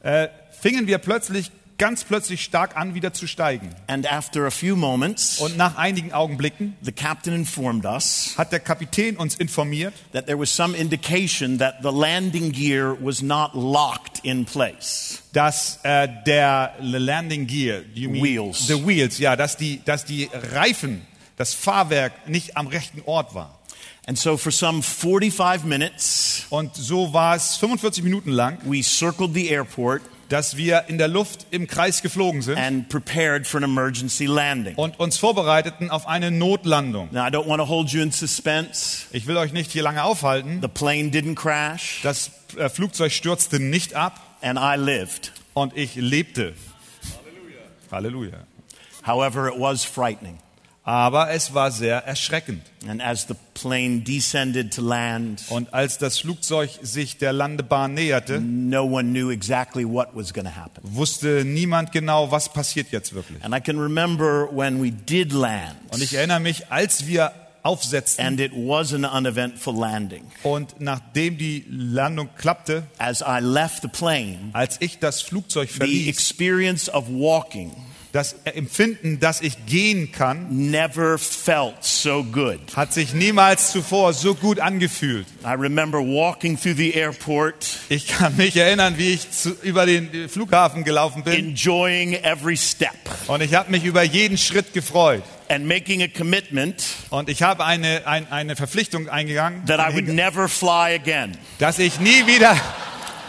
äh, 0.04 0.28
fingen 0.62 0.88
wir 0.88 0.98
plötzlich, 0.98 1.52
ganz 1.80 2.04
plötzlich 2.04 2.44
stark 2.44 2.78
an, 2.78 2.94
wieder 2.94 3.14
zu 3.14 3.26
steigen. 3.26 3.74
Moments, 4.76 5.40
Und 5.40 5.58
nach 5.58 5.78
einigen 5.78 6.14
Augenblicken 6.14 6.78
us 7.86 8.36
hat 8.38 8.52
der 8.52 8.60
Kapitän 8.60 9.18
uns 9.18 9.36
informiert, 9.36 9.96
that 10.14 10.28
there 10.28 10.38
was 10.38 10.56
some 10.56 10.78
indication 10.78 11.58
that 11.58 11.78
the 11.82 11.90
landing 11.90 12.52
gear 12.52 12.96
was 13.02 13.24
not 13.24 13.56
locked 13.56 14.20
in 14.24 14.46
place. 14.46 15.24
dass 15.34 15.80
äh, 15.84 16.08
der 16.26 16.74
Landing 16.80 17.48
Gear, 17.48 17.82
you 17.96 18.10
mean 18.10 18.24
Wheels. 18.24 18.68
the 18.68 18.86
wheels, 18.86 19.18
ja, 19.18 19.36
dass 19.36 19.58
die, 19.58 19.82
dass 19.86 20.06
die 20.06 20.30
Reifen, 20.54 21.02
das 21.38 21.54
Fahrwerk 21.54 22.28
nicht 22.28 22.58
am 22.58 22.68
rechten 22.68 23.02
Ort 23.06 23.34
war. 23.34 23.58
And 24.06 24.18
so 24.18 24.38
for 24.38 24.52
some 24.52 24.82
45 24.82 25.64
minutes, 25.66 26.46
Und 26.50 26.76
so 26.76 27.14
war 27.14 27.36
es 27.36 27.56
45 27.58 28.04
Minuten 28.04 28.32
lang, 28.32 28.58
we 28.66 28.82
circled 28.84 29.34
the 29.34 29.50
airport 29.50 30.02
dass 30.30 30.56
wir 30.58 30.86
in 30.88 30.98
der 30.98 31.08
Luft 31.08 31.48
im 31.52 31.68
Kreis 31.68 32.02
geflogen 32.02 32.42
sind 32.42 32.58
and 32.58 32.88
prepared 32.88 33.46
for 33.48 33.58
an 33.58 33.64
emergency 33.64 34.26
landing. 34.26 34.76
und 34.76 35.00
uns 35.00 35.18
vorbereiteten 35.18 35.90
auf 35.92 36.08
eine 36.08 36.32
Notlandung. 36.32 37.10
Now, 37.12 37.26
I 37.28 37.30
don't 37.32 37.48
want 37.48 37.60
to 37.62 37.68
hold 37.68 37.90
you 37.92 38.02
in 38.02 38.12
suspense. 38.12 39.06
Ich 39.12 39.28
will 39.28 39.38
euch 39.38 39.52
nicht 39.54 39.72
hier 39.72 39.84
lange 39.84 40.04
aufhalten. 40.04 40.60
The 40.62 40.68
plane 40.68 41.10
didn't 41.10 41.36
crash, 41.36 42.00
Das 42.04 42.32
äh, 42.58 42.70
Flugzeug 42.70 43.12
stürzte 43.12 43.60
nicht 43.60 43.96
ab 43.96 44.20
and 44.42 44.58
I 44.60 44.76
lived. 44.80 45.34
und 45.54 45.76
ich 45.76 45.96
lebte. 45.96 46.54
Halleluja. 47.92 48.46
However, 49.06 49.48
it 49.50 49.60
was 49.60 49.84
frightening. 49.84 50.38
Aber 50.90 51.30
es 51.30 51.54
war 51.54 51.70
sehr 51.70 51.98
erschreckend. 52.08 52.64
And 52.88 53.00
as 53.00 53.28
the 53.28 53.36
plane 53.54 54.00
descended 54.02 54.74
to 54.74 54.82
land, 54.82 55.44
Und 55.50 55.72
als 55.72 56.00
das 56.00 56.18
Flugzeug 56.18 56.72
sich 56.82 57.18
der 57.20 57.32
Landebahn 57.32 57.94
näherte, 57.94 58.40
no 58.42 58.86
one 58.86 59.04
knew 59.12 59.30
exactly 59.30 59.86
what 59.88 60.08
was 60.16 60.34
going 60.34 60.48
to 60.48 60.56
happen. 60.56 60.82
wusste 60.84 61.44
niemand 61.46 61.92
genau, 61.92 62.32
was 62.32 62.52
passiert 62.52 62.88
jetzt 62.92 63.14
wirklich. 63.14 63.44
And 63.46 63.54
I 63.56 63.60
can 63.60 63.78
remember 63.80 64.50
when 64.52 64.82
we 64.84 64.92
did 64.92 65.32
land, 65.32 65.76
Und 65.92 66.02
ich 66.02 66.16
erinnere 66.16 66.40
mich, 66.40 66.72
als 66.72 67.06
wir 67.06 67.34
aufsetzten 67.62 68.26
and 68.26 68.40
it 68.40 68.52
was 68.56 68.92
an 68.92 69.06
uneventful 69.06 69.76
landing. 69.76 70.24
und 70.42 70.80
nachdem 70.80 71.38
die 71.38 71.66
Landung 71.70 72.30
klappte, 72.36 72.82
As 72.98 73.22
I 73.22 73.40
left 73.42 73.84
the 73.84 73.90
plane, 73.90 74.50
als 74.54 74.78
ich 74.80 74.98
das 74.98 75.22
Flugzeug 75.22 75.70
the 75.70 75.78
verließ, 75.78 76.08
experience 76.08 76.90
of 76.92 77.06
walking 77.10 77.74
das 78.12 78.36
Empfinden, 78.46 79.20
dass 79.20 79.42
ich 79.42 79.66
gehen 79.68 80.12
kann, 80.12 80.48
never 80.72 81.18
felt 81.20 81.76
so 81.84 82.24
good. 82.24 82.60
hat 82.76 82.92
sich 82.94 83.14
niemals 83.14 83.72
zuvor 83.72 84.14
so 84.14 84.34
gut 84.36 84.60
angefühlt. 84.60 85.28
I 85.46 85.54
remember 85.54 86.00
walking 86.00 86.60
through 86.60 86.76
the 86.76 86.92
airport, 86.94 87.68
Ich 87.90 88.08
kann 88.08 88.36
mich 88.38 88.56
erinnern, 88.58 88.96
wie 88.98 89.12
ich 89.14 89.30
zu, 89.30 89.52
über 89.62 89.86
den 89.86 90.28
Flughafen 90.30 90.84
gelaufen 90.84 91.24
bin 91.24 91.34
enjoying 91.50 92.14
every 92.14 92.58
step 92.58 92.90
und 93.28 93.42
ich 93.42 93.54
habe 93.54 93.70
mich 93.72 93.84
über 93.86 94.04
jeden 94.04 94.38
Schritt 94.38 94.74
gefreut. 94.74 95.24
and 95.52 95.66
making 95.68 96.02
a 96.04 96.08
commitment 96.08 96.84
Und 97.10 97.28
ich 97.30 97.42
habe 97.44 97.66
eine, 97.66 98.06
ein, 98.08 98.32
eine 98.32 98.56
Verpflichtung 98.56 99.10
eingegangen, 99.10 99.66
that 99.66 99.80
I 99.80 99.94
would 99.94 100.08
never 100.08 100.48
fly 100.48 100.94
again. 100.96 101.38
dass 101.60 101.78
ich 101.80 102.00
nie 102.00 102.26
wieder, 102.28 102.56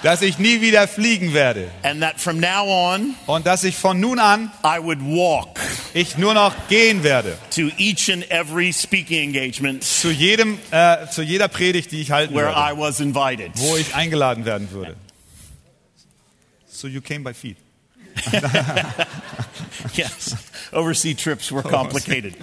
dass 0.03 0.23
ich 0.23 0.39
nie 0.39 0.61
wieder 0.61 0.89
fliegen 0.89 1.35
werde. 1.35 1.71
And 1.83 2.01
that 2.03 2.19
from 2.21 2.39
now 2.41 2.67
on, 2.95 3.15
Und 3.27 3.47
dass 3.47 3.65
ich 3.65 3.77
von 3.77 4.01
nun 4.01 4.19
an 4.19 4.51
I 4.65 4.79
would 4.83 5.01
walk 5.01 5.59
ich 5.93 6.17
nur 6.17 6.35
noch 6.35 6.55
gehen 6.69 7.03
werde. 7.03 7.37
to 7.51 7.69
each 7.79 8.11
and 8.11 8.25
every 8.31 8.73
speaking 8.73 9.23
engagement 9.35 9.83
Zu 9.85 10.11
jedem, 10.11 10.59
äh, 10.71 11.07
zu 11.09 11.23
jeder 11.23 11.49
Predigt, 11.49 11.93
die 11.93 12.01
ich 12.01 12.11
halten 12.13 12.35
where 12.35 12.47
werde, 12.55 12.75
I 12.75 12.79
was 12.79 13.01
invited. 13.01 13.51
wo 13.57 13.77
ich 13.77 13.95
eingeladen 13.95 14.45
werden 14.45 14.71
würde. 14.71 14.97
So 16.69 16.87
you 16.89 17.01
came 17.01 17.21
by 17.25 17.35
feet. 17.35 17.57
Yes, 19.95 20.37
overseas 20.73 21.17
trips 21.17 21.51
were 21.51 21.63
complicated. 21.63 22.35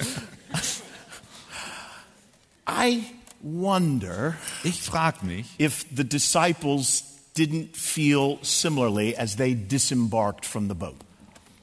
I 2.67 3.03
wonder 3.41 4.35
Ich 4.63 4.81
frage 4.81 5.25
mich, 5.25 5.45
if 5.59 5.85
the 5.95 6.03
disciples 6.03 7.03
didn't 7.37 7.75
feel 7.75 8.39
similarly 8.41 9.15
as 9.17 9.35
they 9.35 9.53
disembarked 9.53 10.45
from 10.45 10.67
the 10.67 10.75
boat. 10.75 10.95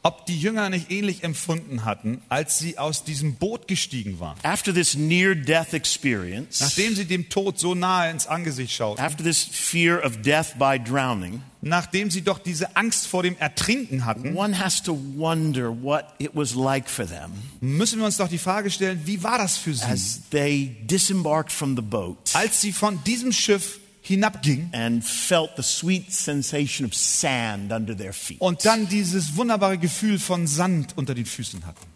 ob 0.06 0.26
die 0.26 0.38
Jünger 0.38 0.68
nicht 0.68 0.90
ähnlich 0.90 1.24
empfunden 1.24 1.86
hatten, 1.86 2.20
als 2.28 2.58
sie 2.58 2.76
aus 2.76 3.04
diesem 3.04 3.36
Boot 3.36 3.66
gestiegen 3.66 4.20
waren. 4.20 4.36
After 4.42 4.72
this 4.74 4.94
near 4.96 5.34
death 5.34 5.72
experience, 5.72 6.60
Nachdem 6.60 6.94
sie 6.94 7.06
dem 7.06 7.30
Tod 7.30 7.58
so 7.58 7.74
nahe 7.74 8.10
ins 8.10 8.26
Angesicht 8.26 8.74
schauten, 8.74 9.02
after 9.02 9.24
this 9.24 9.42
fear 9.42 10.04
of 10.04 10.20
death 10.20 10.58
by 10.58 10.78
drowning, 10.78 11.40
nachdem 11.62 12.10
sie 12.10 12.20
doch 12.20 12.38
diese 12.38 12.76
Angst 12.76 13.06
vor 13.06 13.22
dem 13.22 13.34
Ertrinken 13.38 14.04
hatten, 14.04 14.36
one 14.36 14.58
has 14.58 14.82
to 14.82 14.92
wonder 15.16 15.70
what 15.70 16.04
it 16.18 16.32
was 16.34 16.54
like 16.54 16.90
for 16.90 17.06
them 17.06 17.30
müssen 17.62 17.98
wir 17.98 18.04
uns 18.04 18.18
doch 18.18 18.28
die 18.28 18.36
Frage 18.36 18.70
stellen, 18.70 19.00
wie 19.06 19.22
war 19.22 19.38
das 19.38 19.56
für 19.56 19.72
sie, 19.72 19.86
as 19.86 20.20
they 20.28 20.76
disembarked 20.82 21.50
from 21.50 21.76
the 21.76 21.82
boat 21.82 22.18
als 22.34 22.60
sie 22.60 22.72
von 22.72 23.02
diesem 23.04 23.32
Schiff 23.32 23.80
hinabgingen 24.06 24.68
and 24.72 25.02
felt 25.02 25.56
the 25.56 25.62
sweet 25.62 26.12
sensation 26.12 26.84
of 26.86 26.94
sand 26.94 27.72
under 27.72 27.96
their 27.96 28.12
feet. 28.12 28.40
und 28.40 28.64
dann 28.64 28.86
dieses 28.88 29.36
wunderbare 29.36 29.78
Gefühl 29.78 30.18
von 30.18 30.46
Sand 30.46 30.92
unter 30.96 31.14
den 31.14 31.24
Füßen 31.26 31.64
hatten. 31.64 31.86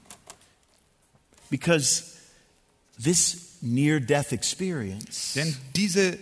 Because 1.51 2.05
this 3.03 3.59
near 3.61 4.01
death 4.01 4.33
experience 4.33 5.35
Denn 5.35 5.55
diese 5.77 6.19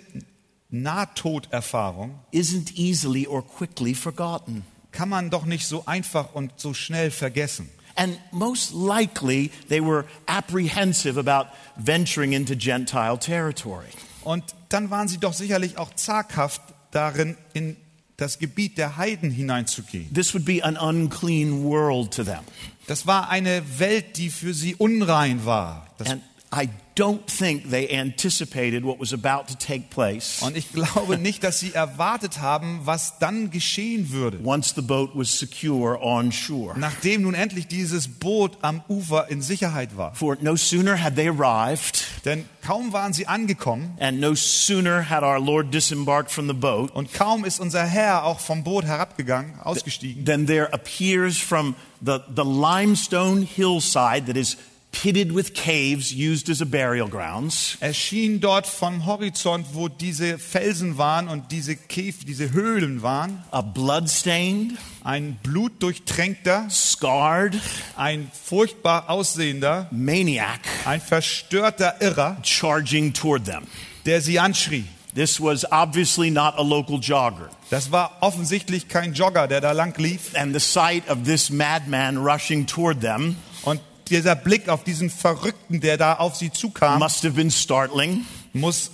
Nahtoderfahrung 0.71 2.19
isn't 2.33 2.77
easily 2.77 3.27
or 3.27 3.43
quickly 3.47 3.95
forgotten. 3.95 4.65
kann 4.93 5.09
man 5.09 5.31
doch 5.31 5.45
nicht 5.45 5.67
so 5.67 5.85
einfach 5.87 6.35
und 6.35 6.53
so 6.57 6.75
schnell 6.75 7.11
vergessen. 7.11 7.69
And 7.95 8.19
most 8.31 8.73
likely, 8.75 9.51
they 9.69 9.81
were 9.81 10.05
apprehensive 10.27 11.17
about 11.19 11.49
venturing 11.77 12.33
into 12.33 12.55
Gentile 12.57 13.17
territory. 13.19 13.89
Und 14.27 14.57
dann 14.71 14.91
waren 14.91 15.07
sie 15.07 15.19
doch 15.19 15.33
sicherlich 15.33 15.79
auch 15.79 15.95
zaghaft 15.95 16.61
darin, 16.91 17.37
in 17.53 17.77
das 18.17 18.41
Gebiet 18.41 18.77
der 18.77 18.97
Heiden 18.97 19.31
hineinzugehen. 19.31 20.13
This 20.13 20.35
would 20.35 20.45
be 20.45 20.65
an 20.65 20.77
unclean 20.77 21.63
world 21.63 22.13
to 22.15 22.25
them. 22.25 22.41
Das 22.89 23.07
war 23.07 23.31
eine 23.31 23.63
Welt, 23.79 24.17
die 24.17 24.31
für 24.31 24.53
sie 24.53 24.75
unrein 24.75 25.45
war. 25.45 25.87
Das, 25.99 26.11
And, 26.11 26.23
I 26.55 26.69
don't 26.95 27.27
think 27.27 27.71
they 27.71 27.89
anticipated 27.91 28.85
what 28.85 28.99
was 29.01 29.13
about 29.13 29.49
to 29.49 29.55
take 29.59 29.91
place 29.91 30.41
Und 30.43 30.57
ich 30.57 30.73
glaube 30.73 31.19
nicht, 31.19 31.43
dass 31.45 31.59
sie 31.59 31.75
erwartet 31.75 32.41
haben, 32.41 32.81
was 32.85 33.19
dann 33.19 33.51
geschehen 33.51 34.11
würde. 34.13 34.39
once 34.45 34.73
the 34.75 34.81
boat 34.81 35.11
was 35.15 35.39
secure 35.39 35.99
on 36.01 36.31
shore. 36.33 36.79
Nachdem 36.79 37.23
nun 37.23 37.35
endlich 37.35 37.67
dieses 37.67 38.09
Boot 38.09 38.57
am 38.63 38.83
Ufer 38.89 39.29
in 39.29 39.43
Sicherheit 39.43 39.97
war. 39.97 40.15
For 40.15 40.39
no 40.41 40.57
sooner 40.57 41.03
had 41.03 41.17
they 41.17 41.29
arrived, 41.29 42.07
Denn 42.25 42.45
kaum 42.63 42.93
waren 42.93 43.13
sie 43.13 43.27
angekommen 43.27 43.97
and 43.99 44.21
no 44.21 44.35
sooner 44.35 45.11
had 45.11 45.23
our 45.25 45.41
Lord 45.41 45.75
disembarked 45.75 46.31
from 46.31 46.47
the 46.47 46.55
boat, 46.55 46.93
und 46.93 47.13
kaum 47.13 47.45
ist 47.45 47.59
unser 47.61 47.85
Herr 47.85 48.25
auch 48.25 48.39
vom 48.41 48.63
Boot 48.65 48.85
herabgegangen, 48.85 49.59
ausgestiegen, 49.61 50.25
then 50.25 50.47
there 50.47 50.73
appears 50.73 51.37
from 51.37 51.75
the, 52.01 52.21
the 52.35 52.45
limestone 52.45 53.43
hillside 53.43 54.27
that 54.27 54.37
is 54.37 54.57
pitted 55.03 55.35
with 55.35 55.53
caves 55.55 56.13
used 56.13 56.49
as 56.49 56.61
a 56.61 56.67
burial 56.67 57.09
grounds, 57.09 57.77
erschien 57.81 58.41
dort 58.41 58.67
vom 58.67 59.05
Horizont, 59.05 59.67
wo 59.73 59.89
diese 59.89 60.39
Felsen 60.39 60.97
waren 60.97 61.29
und 61.29 61.53
diese 61.53 61.77
Käf, 61.77 62.25
diese 62.25 62.53
Höhlen 62.53 63.03
waren, 63.03 63.45
a 63.51 63.61
bloodstained, 63.61 64.79
ein 65.05 65.39
blutdurchtränkter, 65.43 66.69
scarred 66.71 67.55
ein 67.97 68.31
furchtbar 68.33 69.11
aussehender, 69.11 69.89
maniac 69.91 70.61
ein 70.87 71.01
verstörter 71.01 72.01
Irrer, 72.01 72.39
charging 72.43 73.13
toward 73.13 73.45
them. 73.45 73.67
der 74.07 74.21
sie 74.21 74.39
anschrie. 74.39 74.85
This 75.15 75.41
was 75.41 75.65
obviously 75.73 76.31
not 76.31 76.59
a 76.59 76.63
local 76.63 76.99
jogger. 76.99 77.49
Das 77.71 77.91
war 77.91 78.19
offensichtlich 78.21 78.89
kein 78.89 79.15
Jogger, 79.15 79.49
der 79.49 79.63
da 79.63 79.73
lang 79.73 79.95
lief. 79.97 80.35
And 80.35 80.55
the 80.55 80.61
sight 80.61 81.09
of 81.09 81.25
this 81.25 81.49
madman 81.49 82.19
rushing 82.19 82.67
toward 82.67 83.01
them 83.01 83.37
dieser 84.11 84.35
Blick 84.37 84.69
auf 84.69 84.85
diesen 84.85 85.11
Verrückten, 85.11 85.81
der 85.81 85.97
da 85.97 86.15
auf 86.15 86.37
sie 86.37 86.51
zukam, 86.53 86.99
must 86.99 87.25
have 87.25 87.35
been 87.35 87.51
startling, 87.51 88.25
muss 88.53 88.91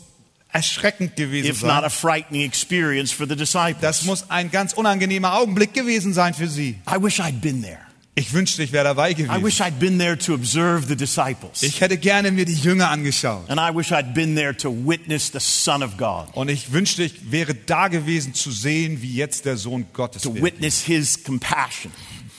erschreckend 0.53 1.17
gewesen 1.17 1.49
if 1.51 1.63
not 1.63 1.83
a 1.85 1.89
sein. 1.89 1.91
frightening 1.91 2.43
experience 2.43 3.11
for 3.13 3.27
the 3.27 3.37
disciples. 3.37 3.81
Das 3.81 4.05
muss 4.05 4.31
ein 4.31 4.51
ganz 4.51 4.73
unangenehmer 4.75 5.35
Augenblick 5.35 5.73
gewesen 5.75 6.13
sein 6.13 6.35
für 6.35 6.49
sie. 6.49 6.77
I 6.91 7.03
wish 7.03 7.21
I'd 7.21 7.41
been 7.41 7.63
there. 7.63 7.79
Ich 8.15 8.35
wünschte, 8.35 8.63
ich 8.63 8.73
wäre 8.73 8.85
dabei 8.85 9.13
I 9.13 9.15
gewesen. 9.15 9.43
wish 9.43 9.63
I'd 9.63 9.79
been 9.79 9.99
there 9.99 10.19
to 10.19 10.35
observe 10.35 10.87
the 10.87 10.95
disciples. 10.97 11.63
Ich 11.63 11.81
hätte 11.81 11.97
gerne 11.97 12.31
mir 12.31 12.45
die 12.45 12.53
Jünger 12.55 12.91
angeschaut. 12.91 13.49
And 13.49 13.59
I 13.59 13.75
wish 13.75 13.91
I'd 13.91 14.13
been 14.13 14.37
there 14.37 14.55
to 14.59 14.69
witness 14.71 15.33
the 15.33 15.39
Son 15.41 15.83
of 15.83 15.97
God, 15.97 16.27
Und 16.35 16.51
ich 16.51 16.71
wünschte, 16.73 17.05
ich 17.05 17.33
wäre 17.33 17.55
da 17.55 17.89
gewesen 17.89 18.35
zu 18.35 18.51
sehen, 18.51 19.01
wie 19.01 19.15
jetzt 19.15 19.47
der 19.47 19.57
Sohn 19.57 19.87
Gottes 19.95 20.21
to 20.23 20.35
wird. 20.35 20.45
witness 20.45 20.83
his 20.83 21.25
compassion, 21.25 21.91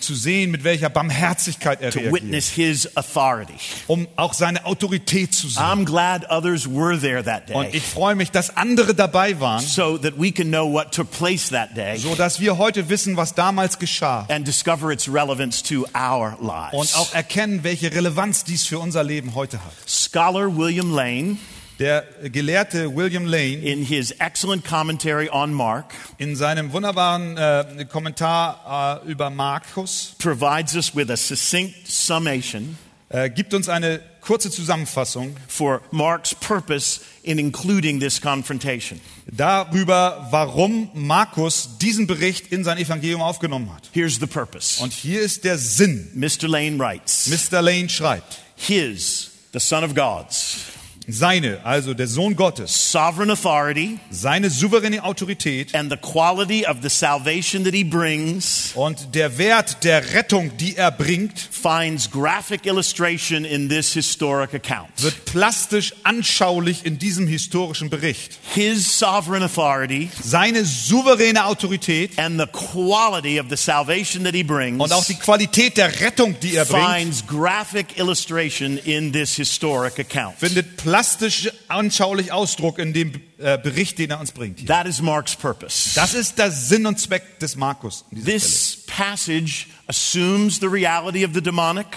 Zu 0.04 0.16
sehen, 0.16 0.52
mit 0.52 0.64
welcher 0.64 0.90
Barmherzigkeit 0.90 1.82
er 1.82 1.94
reagiert. 1.96 2.14
witness 2.14 2.50
his 2.50 2.98
authority. 2.98 3.54
Um 3.88 4.08
auch 4.18 4.34
seine 4.34 4.66
Autorität 4.66 5.34
zu 5.34 5.48
sehen. 5.48 5.64
I'm 5.64 5.86
glad 5.86 6.30
others 6.30 6.68
were 6.70 7.00
there 7.00 7.24
that 7.24 7.50
Und 7.52 7.72
day 7.72 7.78
ich 7.78 7.84
freue 7.84 8.16
mich, 8.16 8.30
dass 8.32 8.56
andere 8.58 8.94
dabei 8.94 9.40
waren, 9.40 9.62
so 9.66 9.98
that 9.98 10.14
we 10.20 10.32
can 10.32 10.50
know 10.50 10.70
what 10.72 10.92
took 10.92 11.10
place 11.12 11.50
that 11.50 11.76
day 11.78 11.98
so 11.98 12.16
dass 12.16 12.40
wir 12.40 12.58
heute 12.58 12.90
wissen, 12.90 13.16
was 13.16 13.34
damals 13.34 13.80
geschah. 13.80 14.26
and 14.30 14.46
discover 14.46 14.92
its 14.92 15.08
relevance 15.08 15.64
to 15.64 15.86
our 15.96 16.38
Und 16.42 16.48
lives. 16.74 16.96
auch 16.96 17.14
erkennen, 17.14 17.64
welche 17.64 17.92
Relevanz 17.94 18.44
dies 18.44 18.66
für 18.68 18.80
unser 18.80 19.04
Leben 19.04 19.36
heute 19.36 19.58
hat. 19.64 19.72
Scholar 19.88 20.56
William 20.58 20.94
Lane, 20.94 21.38
Der 21.80 22.06
Gelehrte 22.24 22.96
William 22.96 23.26
Lane 23.26 23.64
in 23.64 23.84
his 23.84 24.12
excellent 24.20 24.64
commentary 24.64 25.28
on 25.30 25.54
Mark, 25.54 25.94
in 26.20 26.36
seinem 26.36 26.72
wunderbaren 26.72 27.36
äh, 27.36 27.86
Kommentar 27.92 29.02
äh, 29.04 29.10
über 29.10 29.32
Markus 29.32 30.16
provides 30.20 30.76
us 30.76 30.96
with 30.96 31.10
a 31.10 31.18
succinct 31.18 31.88
summation 31.88 32.78
äh, 33.10 33.30
gibt 33.30 33.54
uns 33.54 33.70
eine 33.70 34.02
kurze 34.22 34.52
Zusammenfassung 34.52 35.36
for 35.48 35.82
Mark's 35.92 36.36
purpose 36.36 37.02
in 37.24 37.40
including 37.40 38.00
this 38.00 38.22
confrontation. 38.22 39.00
darüber, 39.32 40.28
warum 40.32 40.90
Markus 40.94 41.78
diesen 41.80 42.08
Bericht 42.08 42.52
in 42.52 42.64
sein 42.64 42.78
Evangelium 42.78 43.22
aufgenommen 43.22 43.74
hat. 43.74 43.90
Here's 43.94 44.20
the 44.20 44.28
purpose. 44.28 44.82
Und 44.82 44.94
hier 44.94 45.22
ist 45.22 45.44
der 45.44 45.58
Sinn. 45.58 46.10
Mr. 46.14 46.48
Lane 46.48 46.78
writes, 46.78 47.28
Mr. 47.28 47.62
Lane 47.62 47.90
schreibt, 47.90 48.40
His, 48.56 49.32
the 49.54 49.60
Son 49.60 49.84
of 49.84 49.96
God's, 49.96 50.58
seine, 51.08 51.60
also 51.64 51.94
der 51.94 52.08
Sohn 52.08 52.36
Gottes, 52.36 52.92
sovereign 52.92 53.30
authority 53.30 54.00
seine 54.10 54.50
souveräne 54.50 55.04
Autorität 55.04 55.76
and 55.76 55.92
the 55.92 55.98
quality 55.98 56.66
of 56.66 56.78
the 56.82 56.90
salvation 56.90 57.64
that 57.66 57.74
he 57.74 57.84
brings 57.84 58.72
und 58.76 59.14
der 59.16 59.38
Wert 59.38 59.84
der 59.84 60.14
Rettung, 60.14 60.56
die 60.58 60.76
er 60.78 60.92
bringt, 60.92 61.40
finds 61.40 62.10
graphic 62.10 62.66
illustration 62.66 63.46
in 63.46 63.70
this 63.70 63.94
historic 63.94 64.54
account. 64.54 64.90
wird 65.02 65.26
plastisch 65.26 65.94
anschaulich 66.04 66.86
in 66.86 67.00
diesem 67.00 67.28
historischen 67.28 67.90
Bericht. 67.90 68.38
His 68.54 68.98
sovereign 69.00 69.44
authority 69.44 70.10
Seine 70.22 70.64
souveräne 70.66 71.46
Autorität 71.46 72.18
and 72.18 72.40
the 72.40 72.48
quality 72.48 73.40
of 73.40 73.48
the 73.50 73.58
salvation 73.58 74.24
that 74.24 74.34
he 74.34 74.44
brings 74.44 74.82
und 74.82 74.94
auch 74.94 75.06
die 75.06 75.16
Qualität 75.16 75.78
der 75.78 76.00
Rettung, 76.02 76.36
die 76.42 76.56
er 76.56 76.66
bringt, 76.66 76.86
finds 76.86 77.28
graphic 77.28 77.98
illustration 77.98 78.78
in 78.78 79.12
this 79.12 79.36
historic 79.36 80.00
account. 80.00 80.36
findet 80.40 80.78
plastisch 80.94 81.50
anschaulich 81.70 82.32
Ausdruck 82.32 82.78
in 82.78 82.94
dem 82.94 83.14
äh, 83.40 83.58
Bericht, 83.58 83.98
den 83.98 84.12
er 84.12 84.20
uns 84.20 84.32
bringt. 84.32 84.68
That 84.68 84.86
is 84.86 85.02
Mark's 85.02 85.36
purpose. 85.36 85.90
Das 85.96 86.14
ist 86.14 86.38
der 86.38 86.52
Sinn 86.52 86.86
und 86.86 87.00
Zweck 87.00 87.40
des 87.40 87.56
Markus. 87.56 88.06
dieser 88.12 88.22
Stelle. 88.22 88.40
This 88.40 88.78
passage 88.86 89.66
assumes 89.88 90.60
the 90.60 90.68
reality 90.68 91.26
of 91.26 91.32
the 91.34 91.42
demonic, 91.42 91.88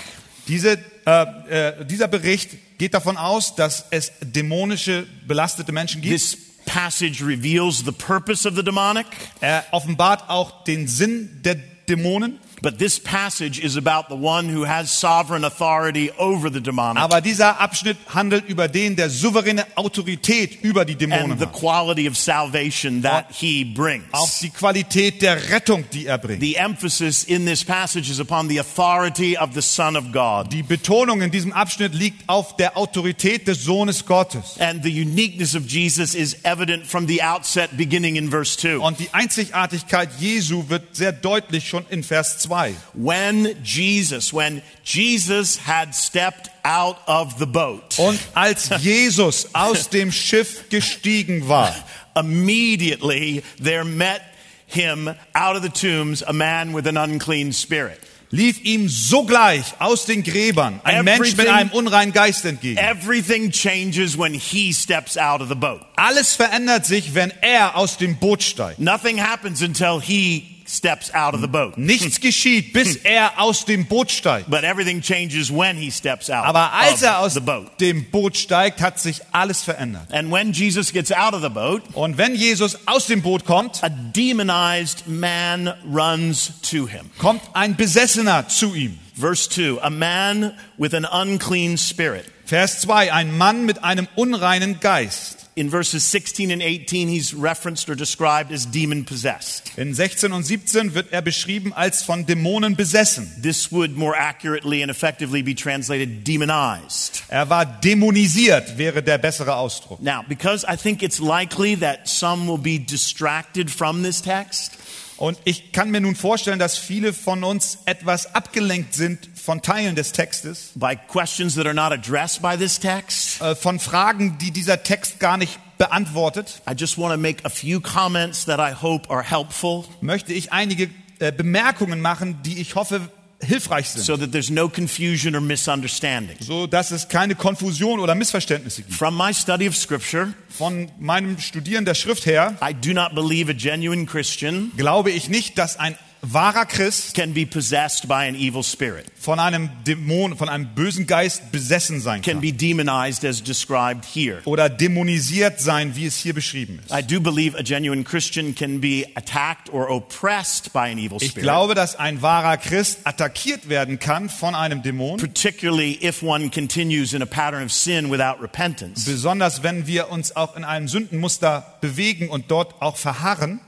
Diese, 0.49 0.79
äh, 1.05 1.11
äh, 1.51 1.85
dieser 1.85 2.09
Bericht 2.09 2.53
geht 2.79 2.95
davon 2.95 3.19
aus, 3.19 3.55
dass 3.55 3.85
es 3.91 4.13
dämonische, 4.23 5.07
belastete 5.27 5.73
Menschen 5.73 6.01
gibt. 6.01 6.15
this 6.15 6.35
passage 6.65 7.23
reveals 7.23 7.85
the 7.85 7.93
purpose 7.93 8.49
of 8.49 8.57
the 8.57 8.63
demonic, 8.63 9.05
Er 9.43 9.67
offenbart 9.73 10.31
auch 10.31 10.65
den 10.65 10.89
Sinn 10.89 11.43
der 11.45 11.57
Dämonen. 11.87 12.39
But 12.63 12.79
this 12.79 12.99
passage 12.99 13.63
is 13.63 13.77
about 13.77 14.09
the 14.09 14.17
one 14.17 14.49
who 14.49 14.65
has 14.65 14.91
sovereign 14.91 15.45
authority 15.45 16.11
over 16.19 16.51
the 16.51 16.61
demonic 16.61 17.03
Aber 17.03 17.21
dieser 17.21 17.61
Abschnitt 17.61 17.97
handelt 18.13 18.49
über 18.49 18.69
den, 18.69 18.97
der 18.97 19.11
souveräne 19.11 19.67
Autorität 19.77 20.63
über 20.63 20.85
die 20.85 20.95
Dämonen 20.95 21.33
and 21.33 21.41
the 21.41 21.47
quality 21.47 22.09
of 22.09 22.17
salvation 22.17 23.03
that 23.03 23.27
he 23.31 23.65
brings. 23.65 24.05
Auch 24.13 24.31
die 24.41 24.51
Qualität 24.51 25.23
der 25.23 25.51
Rettung, 25.51 25.85
die 25.93 26.07
er 26.07 26.19
bringt. 26.19 26.41
The 26.41 26.57
emphasis 26.57 27.25
in 27.25 27.47
this 27.47 27.65
passage 27.65 28.11
is 28.11 28.21
upon 28.21 28.49
the 28.49 28.59
authority 28.59 29.37
of 29.37 29.51
the 29.55 29.63
Son 29.63 29.97
of 29.97 30.13
God. 30.13 30.53
Die 30.53 30.63
Betonung 30.63 31.23
in 31.23 31.31
diesem 31.31 31.53
Abschnitt 31.53 31.95
liegt 31.95 32.29
auf 32.29 32.57
der 32.57 32.77
Autorität 32.77 33.47
des 33.47 33.65
Sohnes 33.65 34.07
Gottes. 34.07 34.59
And 34.59 34.83
the 34.83 34.91
uniqueness 34.91 35.55
of 35.55 35.67
Jesus 35.67 36.15
is 36.15 36.37
evident 36.45 36.87
from 36.87 37.07
the 37.07 37.23
outset, 37.23 37.77
beginning 37.77 38.17
in 38.17 38.31
verse 38.31 38.59
2. 38.59 38.79
Und 38.79 38.99
die 38.99 39.13
Einzigartigkeit 39.13 40.11
Jesu 40.19 40.69
wird 40.69 40.97
sehr 40.97 41.13
deutlich 41.13 41.69
schon 41.69 41.85
in 41.91 42.03
Vers 42.03 42.39
2. 42.39 42.46
When 42.95 43.57
Jesus, 43.63 44.33
when 44.33 44.63
Jesus 44.85 45.59
had 45.59 45.95
stepped 45.95 46.51
out 46.65 46.97
of 47.07 47.39
the 47.39 47.47
boat, 47.47 47.99
Und 47.99 48.19
als 48.35 48.71
Jesus 48.81 49.55
aus 49.55 49.89
dem 49.89 50.13
Schiff 50.13 50.69
gestiegen 50.69 51.49
war, 51.49 51.75
immediately 52.15 53.43
there 53.59 53.85
met 53.85 54.23
him 54.67 55.09
out 55.35 55.57
of 55.57 55.63
the 55.63 55.69
tombs 55.69 56.23
a 56.23 56.33
man 56.33 56.75
with 56.75 56.87
an 56.87 56.97
unclean 56.97 57.53
spirit. 57.53 58.01
lief 58.31 58.61
ihm 58.65 58.89
sogleich 58.89 59.65
aus 59.79 60.05
den 60.05 60.23
Gräbern 60.23 60.81
ein 60.85 61.05
Mensch 61.05 61.37
mit 61.37 61.47
einem 61.47 61.71
unreinen 61.71 62.13
Geist 62.13 62.45
entgegen. 62.45 62.79
Everything 62.79 63.51
changes 63.51 64.19
when 64.19 64.35
he 64.35 64.73
steps 64.73 65.17
out 65.17 65.41
of 65.41 65.49
the 65.49 65.55
boat. 65.55 65.81
Alles 65.97 66.35
verändert 66.35 66.87
sich, 66.87 67.15
wenn 67.15 67.33
er 67.41 67.77
aus 67.77 67.97
dem 67.97 68.17
Boot 68.17 68.43
steigt. 68.43 68.79
Nothing 68.81 69.23
happens 69.23 69.63
until 69.63 70.01
he 70.01 70.56
steps 70.67 71.13
out 71.15 71.35
of 71.35 71.41
the 71.41 71.47
boat. 71.47 71.77
Nichts 71.79 72.21
geschieht, 72.21 72.73
bis 72.73 72.97
er 72.97 73.41
aus 73.41 73.65
dem 73.65 73.87
Boot 73.87 74.11
steigt. 74.11 74.51
But 74.51 74.65
everything 74.65 75.01
changes 75.01 75.51
when 75.51 75.77
he 75.77 75.91
steps 75.91 76.31
out 76.31 76.45
Aber 76.45 76.73
als 76.73 77.03
er 77.03 77.19
aus 77.21 77.39
dem 77.81 78.05
Boot 78.11 78.37
steigt, 78.37 78.81
hat 78.81 78.99
sich 78.99 79.21
alles 79.33 79.63
verändert. 79.63 80.13
And 80.13 80.31
when 80.33 80.53
Jesus 80.53 80.93
gets 80.93 81.13
out 81.13 81.35
of 81.35 81.43
the 81.43 81.49
boat, 81.49 81.83
Und 81.95 82.19
wenn 82.19 82.35
Jesus 82.35 82.79
aus 82.87 83.07
dem 83.07 83.23
Boot 83.23 83.45
kommt, 83.45 83.83
a 83.83 83.89
demonized 83.89 85.07
man 85.07 85.73
runs 85.93 86.53
to 86.63 86.87
him. 86.87 87.11
kommt 87.19 87.43
ein 87.55 87.77
Besessener 87.77 88.49
zu 88.49 88.75
ihm. 88.75 88.99
Verse 89.19 89.49
2 89.49 89.83
A 89.83 89.91
man 89.91 90.53
with 90.79 90.93
an 90.95 91.05
unclean 91.05 91.79
spirit. 91.79 92.25
Vers 92.45 92.81
2, 92.83 93.13
ein 93.13 93.37
Mann 93.37 93.65
mit 93.67 93.83
einem 93.83 94.07
unreinen 94.15 94.79
Geist. 94.79 95.36
In 95.59 95.71
verses 95.71 96.05
16 96.05 96.51
and 96.51 96.61
18, 96.61 97.09
he's 97.09 97.33
referenced 97.33 97.89
or 97.89 97.95
described 97.95 98.53
as 98.53 98.67
demon 98.67 99.07
possessed. 99.07 99.73
In 99.79 99.95
16 99.95 100.31
und 100.31 100.45
17 100.45 100.93
wird 100.93 101.13
er 101.13 101.23
beschrieben 101.23 101.73
als 101.73 102.03
von 102.03 102.27
Dämonen 102.27 102.77
besessen. 102.77 103.27
This 103.41 103.73
would 103.73 103.97
more 103.97 104.15
accurately 104.15 104.83
and 104.83 104.91
effectively 104.91 105.41
be 105.43 105.55
translated 105.55 106.25
demonized. 106.29 107.23
Er 107.29 107.49
war 107.49 107.65
dämonisiert, 107.65 108.77
wäre 108.77 109.03
der 109.03 109.17
bessere 109.17 109.57
Ausdruck. 109.57 110.03
Now, 110.03 110.23
because 110.29 110.63
I 110.69 110.77
think 110.77 111.03
it's 111.03 111.21
likely 111.21 111.75
that 111.77 112.07
some 112.07 112.47
will 112.47 112.59
be 112.59 112.79
distracted 112.79 113.71
from 113.71 114.03
this 114.03 114.21
text, 114.21 114.77
Und 115.17 115.39
ich 115.45 115.73
kann 115.73 115.91
mir 115.91 116.01
nun 116.01 116.15
vorstellen, 116.15 116.59
dass 116.59 116.77
viele 116.77 117.13
von 117.13 117.43
uns 117.43 117.79
etwas 117.87 118.35
abgelenkt 118.35 118.95
sind 118.95 119.31
von 119.35 119.63
Teilen 119.63 119.95
des 119.95 120.13
Textes, 120.13 120.73
by 120.75 120.97
questions 121.09 121.55
that 121.55 121.67
are 121.67 121.75
not 121.75 121.93
addressed 121.93 122.43
by 122.43 122.57
this 122.57 122.79
text. 122.79 123.41
äh, 123.41 123.55
von 123.55 123.79
Fragen, 123.79 124.39
die 124.39 124.51
dieser 124.51 124.83
Text 124.83 125.21
gar 125.21 125.37
nicht 125.37 125.59
beantwortet. 125.79 126.63
I 126.69 126.75
just 126.77 126.99
want 126.99 127.13
to 127.15 127.19
make 127.21 127.45
a 127.45 127.51
few 127.51 127.81
comments 127.81 128.45
that 128.47 128.59
I 128.59 128.75
hope 128.75 129.11
are 129.11 129.23
helpful 129.23 129.85
Möchte 130.01 130.33
ich 130.33 130.53
einige 130.53 130.91
äh, 131.19 131.33
Bemerkungen 131.33 132.01
machen, 132.01 132.43
die 132.43 132.61
ich 132.61 132.75
hoffe 132.75 133.09
hilfreich 133.47 133.89
sind, 133.89 134.05
so 134.05 134.17
that 134.17 134.33
there's 134.33 134.51
no 134.51 134.69
confusion 134.69 135.35
or 135.35 135.41
misunderstanding. 135.41 136.37
so 136.41 136.67
dass 136.67 136.91
es 136.91 137.09
keine 137.09 137.35
Konfusion 137.35 138.01
oder 138.01 138.15
Missverständnisse 138.15 138.83
gibt. 138.83 138.95
From 138.95 139.17
my 139.17 139.33
study 139.33 139.69
of 139.69 139.77
Scripture, 139.77 140.35
Von 140.49 140.91
meinem 140.99 141.39
Studieren 141.39 141.85
der 141.85 141.95
Schrift 141.95 142.27
her 142.27 142.57
I 142.63 142.75
do 142.75 142.93
not 142.93 143.15
believe 143.15 143.51
a 143.51 143.55
genuine 143.55 144.07
Christian 144.07 144.73
glaube 144.77 145.11
ich 145.11 145.29
nicht, 145.29 145.59
dass 145.59 145.79
ein 145.79 145.97
wahrer 146.23 146.67
Christ 146.67 147.15
can 147.15 147.35
be 147.35 147.47
possessed 147.47 148.09
by 148.09 148.27
an 148.27 148.35
evil 148.35 148.63
spirit, 148.63 149.07
von 149.27 149.41
einem 149.41 149.71
Dämon, 149.85 150.37
von 150.37 150.49
einem 150.49 150.69
bösen 150.77 151.09
Geist 151.09 151.51
besessen 151.51 152.01
sein 152.01 152.23
can 152.23 152.35
kann 152.35 152.41
be 152.41 152.53
demonized 152.53 153.25
as 153.25 153.43
described 153.43 154.05
here. 154.05 154.39
oder 154.45 154.69
dämonisiert 154.69 155.61
sein, 155.61 155.97
wie 155.97 156.07
es 156.07 156.17
hier 156.17 156.33
beschrieben 156.33 156.79
ist. 156.87 156.97
I 156.97 157.03
do 157.03 157.21
believe 157.21 157.59
a 157.59 157.63
genuine 157.63 158.05
Christian 158.05 158.55
can 158.55 158.81
be 158.81 159.05
attacked 159.17 159.69
or 159.73 159.91
oppressed 159.91 160.73
by 160.73 160.93
an 160.93 160.99
evil 160.99 161.19
Ich 161.21 161.31
spirit, 161.31 161.43
glaube, 161.43 161.75
dass 161.75 161.97
ein 161.97 162.23
wahrer 162.23 162.57
Christ 162.57 163.01
attackiert 163.03 163.69
werden 163.69 163.99
kann 163.99 164.29
von 164.31 164.55
einem 164.55 164.85
Dämon, 164.85 165.17
particularly 165.19 165.99
if 166.01 166.23
one 166.23 166.49
continues 166.51 167.13
in 167.13 167.21
a 167.21 167.27
pattern 167.27 167.65
of 167.65 167.73
sin 167.73 168.13
without 168.13 168.41
repentance. 168.41 169.11
besonders 169.11 169.65
wenn 169.65 169.89
wir 169.89 170.09
uns 170.11 170.37
auch 170.37 170.55
in 170.55 170.63
einem 170.63 170.87
Sündenmuster 170.87 171.79
bewegen 171.81 172.29
und 172.29 172.49
dort 172.53 172.81
auch 172.81 172.97
verharren. 172.97 173.59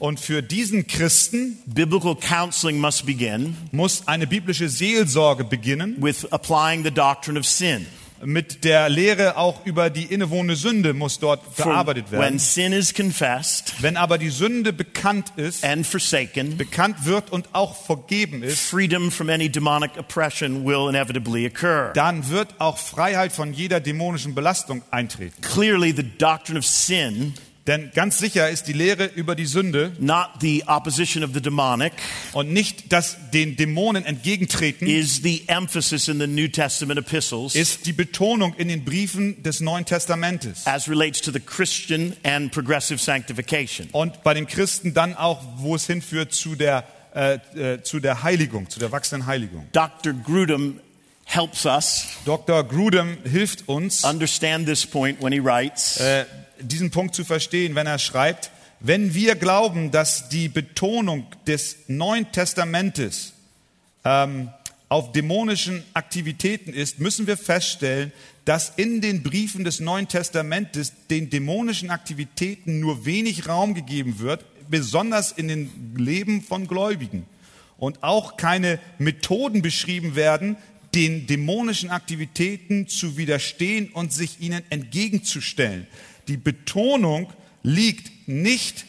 Und 0.00 0.20
für 0.20 0.42
diesen 0.42 0.86
Christen 0.88 1.58
biblical 1.66 2.16
counseling 2.16 2.78
must 2.78 3.06
begin 3.06 3.56
muss 3.70 3.83
eine 4.06 4.26
biblische 4.26 4.68
Seelsorge 4.68 5.44
beginnen 5.44 5.96
with 6.00 6.26
applying 6.32 6.82
the 6.84 6.90
doctrine 6.90 7.38
of 7.38 7.46
sin. 7.46 7.86
mit 8.26 8.64
der 8.64 8.88
Lehre 8.88 9.36
auch 9.36 9.66
über 9.66 9.90
die 9.90 10.04
innewohnende 10.04 10.56
Sünde 10.56 10.94
muss 10.94 11.18
dort 11.18 11.42
For 11.52 11.66
bearbeitet 11.66 12.10
when 12.10 12.20
werden. 12.20 12.38
sin 12.38 12.72
is 12.72 12.94
confessed 12.94 13.74
Wenn 13.82 13.98
aber 13.98 14.16
die 14.16 14.30
Sünde 14.30 14.72
bekannt 14.72 15.32
ist, 15.36 15.62
and 15.62 15.86
forsaken, 15.86 16.56
bekannt 16.56 17.04
wird 17.04 17.30
und 17.30 17.48
auch 17.52 17.76
vergeben 17.84 18.42
ist, 18.42 18.60
freedom 18.60 19.10
from 19.10 19.28
any 19.28 19.50
demonic 19.50 19.90
oppression 19.98 20.64
will 20.64 20.88
inevitably 20.88 21.46
occur. 21.46 21.90
dann 21.94 22.30
wird 22.30 22.48
auch 22.60 22.78
Freiheit 22.78 23.32
von 23.32 23.52
jeder 23.52 23.80
dämonischen 23.80 24.34
Belastung 24.34 24.80
eintreten. 24.90 25.42
Clearly, 25.42 25.92
the 25.94 26.02
doctrine 26.18 26.58
of 26.58 26.64
sin, 26.64 27.34
Denn 27.66 27.90
ganz 27.94 28.18
sicher 28.18 28.50
ist 28.50 28.64
die 28.68 28.74
Lehre 28.74 29.06
über 29.06 29.34
die 29.34 29.46
Sünde 29.46 29.92
not 29.98 30.28
the 30.42 30.64
opposition 30.66 31.24
of 31.24 31.30
the 31.32 31.40
demonic, 31.40 31.94
und 32.34 32.52
nicht 32.52 32.92
das 32.92 33.16
den 33.32 33.56
Dämonen 33.56 34.04
entgegentreten, 34.04 34.86
is 34.86 35.22
the 35.22 35.44
emphasis 35.46 36.08
in 36.08 36.20
the 36.20 36.26
New 36.26 36.48
Testament 36.48 36.98
epistles 37.00 37.54
ist 37.54 37.86
die 37.86 37.94
Betonung 37.94 38.54
in 38.56 38.68
den 38.68 38.84
Briefen 38.84 39.42
des 39.42 39.60
Neuen 39.60 39.86
Testamentes. 39.86 40.66
as 40.66 40.88
relates 40.90 41.22
to 41.22 41.32
the 41.32 41.40
Christian 41.40 42.14
and 42.22 42.52
progressive 42.52 42.98
sanctification. 43.00 43.88
Und 43.92 44.22
bei 44.24 44.34
den 44.34 44.46
Christen 44.46 44.92
dann 44.92 45.14
auch, 45.14 45.40
wo 45.56 45.74
es 45.74 45.86
hinführt 45.86 46.34
zu 46.34 46.56
der, 46.56 46.84
äh, 47.14 47.38
äh, 47.56 47.82
zu 47.82 47.98
der 47.98 48.22
Heiligung, 48.22 48.68
zu 48.68 48.78
der 48.78 48.92
wachsenden 48.92 49.26
Heiligung. 49.26 49.66
Dr. 49.72 50.12
Grudem 50.12 50.80
helps 51.24 51.64
us 51.64 52.08
Dr. 52.26 52.62
Grudem 52.64 53.16
hilft 53.24 53.66
uns, 53.68 54.04
understand 54.04 54.66
this 54.66 54.84
point 54.84 55.22
when 55.22 55.32
he 55.32 55.40
writes 55.42 55.96
äh, 55.98 56.26
diesen 56.68 56.90
Punkt 56.90 57.14
zu 57.14 57.24
verstehen, 57.24 57.74
wenn 57.74 57.86
er 57.86 57.98
schreibt, 57.98 58.50
wenn 58.80 59.14
wir 59.14 59.34
glauben, 59.34 59.90
dass 59.90 60.28
die 60.28 60.48
Betonung 60.48 61.26
des 61.46 61.76
Neuen 61.88 62.30
Testamentes 62.32 63.32
ähm, 64.04 64.50
auf 64.88 65.12
dämonischen 65.12 65.82
Aktivitäten 65.94 66.72
ist, 66.72 66.98
müssen 67.00 67.26
wir 67.26 67.36
feststellen, 67.36 68.12
dass 68.44 68.72
in 68.76 69.00
den 69.00 69.22
Briefen 69.22 69.64
des 69.64 69.80
Neuen 69.80 70.06
Testamentes 70.06 70.92
den 71.08 71.30
dämonischen 71.30 71.90
Aktivitäten 71.90 72.80
nur 72.80 73.06
wenig 73.06 73.48
Raum 73.48 73.74
gegeben 73.74 74.18
wird, 74.18 74.44
besonders 74.68 75.32
in 75.32 75.48
den 75.48 75.94
Leben 75.96 76.42
von 76.42 76.68
Gläubigen. 76.68 77.26
Und 77.78 78.02
auch 78.02 78.36
keine 78.36 78.78
Methoden 78.98 79.62
beschrieben 79.62 80.14
werden, 80.14 80.56
den 80.94 81.26
dämonischen 81.26 81.90
Aktivitäten 81.90 82.86
zu 82.86 83.16
widerstehen 83.16 83.88
und 83.88 84.12
sich 84.12 84.40
ihnen 84.40 84.62
entgegenzustellen. 84.70 85.86
Die 86.28 86.36
Betonung 86.36 87.32
liegt 87.62 88.28
nicht 88.28 88.84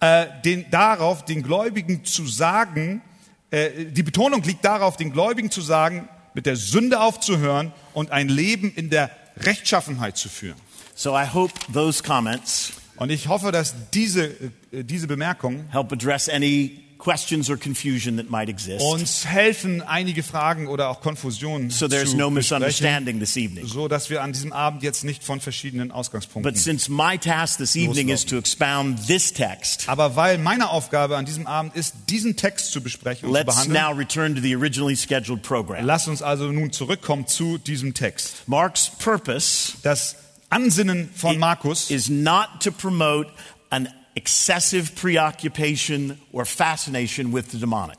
äh, 0.00 0.26
den, 0.44 0.70
darauf, 0.70 1.24
den 1.24 1.42
Gläubigen 1.42 2.04
zu 2.04 2.26
sagen, 2.26 3.02
äh, 3.50 3.86
die 3.86 4.02
Betonung 4.02 4.42
liegt 4.42 4.64
darauf, 4.64 4.96
den 4.96 5.12
Gläubigen 5.12 5.50
zu 5.50 5.60
sagen, 5.60 6.08
mit 6.34 6.46
der 6.46 6.56
Sünde 6.56 7.00
aufzuhören 7.00 7.72
und 7.94 8.10
ein 8.10 8.28
Leben 8.28 8.72
in 8.74 8.90
der 8.90 9.10
Rechtschaffenheit 9.38 10.16
zu 10.16 10.28
führen. 10.28 10.60
So 10.94 11.16
I 11.16 11.26
hope 11.32 11.52
those 11.72 12.02
comments 12.02 12.72
Und 12.96 13.10
ich 13.10 13.28
hoffe, 13.28 13.52
dass 13.52 13.74
diese, 13.92 14.26
äh, 14.72 14.82
diese 14.82 15.06
Bemerkungen 15.06 15.68
help 15.70 15.92
address 15.92 16.28
any 16.28 16.85
questions 16.98 17.50
or 17.50 17.56
confusion 17.56 18.16
that 18.16 18.30
might 18.30 18.48
exist. 18.48 18.82
uns 18.84 19.26
helfen, 19.26 19.82
einige 19.82 20.22
Fragen 20.22 20.66
oder 20.66 20.88
auch 20.88 21.00
Konfusionen 21.00 21.70
So 21.70 21.88
there's 21.88 22.10
zu 22.12 22.16
no 22.16 22.30
misunderstanding 22.30 23.20
this 23.20 23.36
evening. 23.36 23.66
so 23.66 23.86
dass 23.88 24.08
wir 24.10 24.22
an 24.22 24.32
diesem 24.32 24.52
Abend 24.52 24.82
jetzt 24.82 25.04
nicht 25.04 25.22
von 25.22 25.40
verschiedenen 25.40 25.90
Ausgangspunkten. 25.92 26.50
But 26.52 26.60
since 26.60 26.90
my 26.90 27.18
task 27.18 27.58
this 27.58 27.76
evening 27.76 28.08
is 28.08 28.24
to 28.26 28.36
expound 28.38 29.06
this 29.06 29.32
text, 29.32 29.88
Aber 29.88 30.16
weil 30.16 30.38
meine 30.38 30.70
Aufgabe 30.70 31.16
an 31.16 31.24
diesem 31.26 31.46
Abend 31.46 31.76
ist, 31.76 31.94
diesen 32.08 32.36
Text 32.36 32.72
zu 32.72 32.80
besprechen 32.80 33.28
und 33.28 33.34
zu 33.34 33.40
let's 33.40 33.54
behandeln, 33.54 33.82
now 33.82 33.90
return 33.92 34.34
to 34.34 34.40
the 34.40 34.56
originally 34.56 34.96
scheduled 34.96 35.42
program. 35.42 35.84
lass 35.84 36.08
uns 36.08 36.22
also 36.22 36.50
nun 36.50 36.72
zurückkommen 36.72 37.26
zu 37.26 37.58
diesem 37.58 37.94
Text. 37.94 38.42
Mark's 38.46 38.90
purpose 38.98 39.74
Das 39.82 40.16
Ansinnen 40.48 41.10
von 41.14 41.38
Markus 41.38 41.90
is 41.90 42.08
not 42.08 42.48
to 42.60 42.70
promote 42.70 43.28
an 43.68 43.88
excessive 44.16 44.96
preoccupation 44.96 46.18
or 46.32 46.44
fascination 46.44 47.32
with 47.32 47.52
the 47.52 47.58
demonic. 47.58 47.98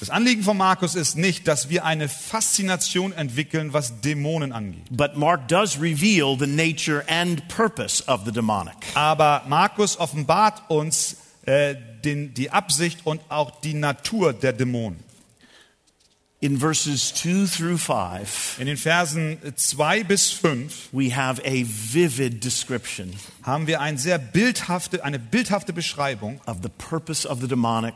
Das 0.00 0.10
Anliegen 0.10 0.44
von 0.44 0.56
Markus 0.56 0.94
ist 0.94 1.16
nicht, 1.16 1.48
dass 1.48 1.70
wir 1.70 1.84
eine 1.84 2.08
Faszination 2.08 3.12
entwickeln, 3.12 3.72
was 3.72 4.00
Dämonen 4.00 4.52
angeht. 4.52 4.84
But 4.90 5.16
Mark 5.16 5.48
does 5.48 5.80
reveal 5.80 6.36
the 6.38 6.46
nature 6.46 7.04
and 7.08 7.46
purpose 7.48 8.04
of 8.06 8.20
the 8.24 8.30
demonic. 8.30 8.76
Aber 8.94 9.42
Markus 9.48 9.98
offenbart 9.98 10.62
uns 10.70 11.16
äh, 11.46 11.74
den, 12.04 12.32
die 12.32 12.50
Absicht 12.50 13.00
und 13.04 13.20
auch 13.28 13.60
die 13.60 13.74
Natur 13.74 14.32
der 14.32 14.52
Dämonen. 14.52 15.07
In 16.40 16.56
verses 16.56 17.12
2 17.14 17.46
through 17.46 17.78
5, 17.78 18.60
In 18.60 18.66
den 18.66 18.76
Versen 18.76 19.38
2 19.56 20.04
bis 20.04 20.30
5 20.30 20.90
we 20.92 21.10
have 21.10 21.42
a 21.44 21.64
vivid 21.66 22.44
description 22.44 23.12
haben 23.42 23.66
wir 23.66 23.80
ein 23.80 23.98
sehr 23.98 24.18
bildhafte, 24.18 25.02
eine 25.02 25.18
bildhafte 25.18 25.72
Beschreibung 25.72 26.40
of 26.46 26.58
the 26.62 26.68
purpose 26.68 27.28
of 27.28 27.40
the 27.40 27.48
demonic 27.48 27.94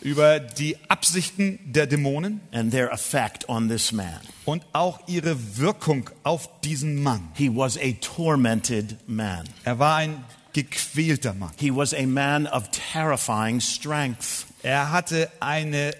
über 0.00 0.40
die 0.40 0.78
Absichten 0.88 1.60
der 1.64 1.86
Dämonen 1.86 2.40
and 2.50 2.72
their 2.72 2.90
effect 2.90 3.48
on 3.48 3.68
this 3.68 3.92
man. 3.92 4.18
und 4.46 4.64
auch 4.72 4.98
ihre 5.06 5.56
Wirkung 5.56 6.10
auf 6.24 6.48
diesen 6.62 7.00
Mann. 7.00 7.28
He 7.34 7.54
was 7.54 7.76
a 7.76 7.92
tormented 8.00 8.96
man. 9.06 9.44
Er 9.62 9.78
war 9.78 9.94
ein 9.94 10.24
gequälter 10.54 11.34
Mann. 11.34 11.52
He 11.56 11.70
was 11.70 11.94
a 11.94 12.04
man 12.04 12.48
of 12.48 12.64
terrifying 12.92 13.60
strength. 13.60 14.46
Er 14.64 14.90
hatte 14.90 15.30
eine 15.38 15.92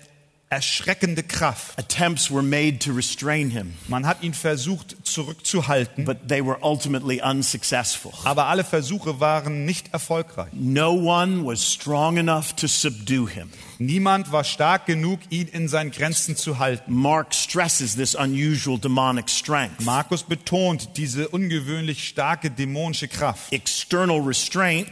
erschreckende 0.50 1.22
Kraft. 1.22 1.78
Attempts 1.78 2.30
were 2.30 2.42
made 2.42 2.78
to 2.80 2.92
restrain 2.92 3.50
him, 3.50 3.74
Man 3.88 4.04
hat 4.04 4.22
ihn 4.22 4.34
versucht 4.34 4.96
zurückzuhalten, 5.04 6.04
but 6.04 6.28
they 6.28 6.44
were 6.44 6.58
ultimately 6.62 7.22
unsuccessful. 7.22 8.12
aber 8.24 8.46
alle 8.46 8.64
Versuche 8.64 9.20
waren 9.20 9.64
nicht 9.64 9.92
erfolgreich. 9.92 10.48
No 10.52 10.90
one 10.92 11.44
was 11.46 11.72
strong 11.72 12.16
enough 12.18 12.52
to 12.56 12.66
subdue 12.66 13.28
him. 13.28 13.50
Niemand 13.78 14.32
war 14.32 14.44
stark 14.44 14.86
genug, 14.86 15.20
ihn 15.30 15.46
in 15.48 15.68
seinen 15.68 15.92
Grenzen 15.92 16.36
zu 16.36 16.58
halten. 16.58 16.92
Mark 16.92 17.32
stresses 17.34 17.94
this 17.96 18.14
unusual 18.14 18.78
demonic 18.78 19.30
strength. 19.30 19.80
Markus 19.84 20.22
betont 20.24 20.90
diese 20.96 21.28
ungewöhnlich 21.28 22.06
starke 22.08 22.50
dämonische 22.50 23.08
Kraft. 23.08 23.52
External 23.52 24.20
restraint 24.20 24.88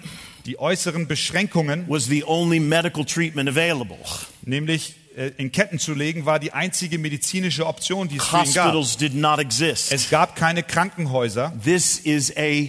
Die 0.46 0.58
äußeren 0.58 1.06
Beschränkungen, 1.08 1.84
was 1.88 2.06
the 2.06 2.24
only 2.24 2.60
medical 2.60 3.04
treatment 3.04 3.48
available. 3.50 3.98
nämlich 4.42 4.94
in 5.36 5.50
Ketten 5.52 5.78
zu 5.78 5.94
legen, 5.94 6.26
war 6.26 6.38
die 6.38 6.52
einzige 6.52 6.98
medizinische 6.98 7.66
Option, 7.66 8.08
die 8.08 8.18
es 8.18 8.24
für 8.26 8.36
ihn 8.44 8.52
gab. 8.54 8.72
Hospitals 8.74 8.96
did 8.96 9.14
not 9.14 9.38
exist. 9.40 9.90
Es 9.92 10.10
gab 10.10 10.36
keine 10.36 10.62
Krankenhäuser. 10.62 11.52
This 11.64 11.98
is 11.98 12.32
a 12.36 12.68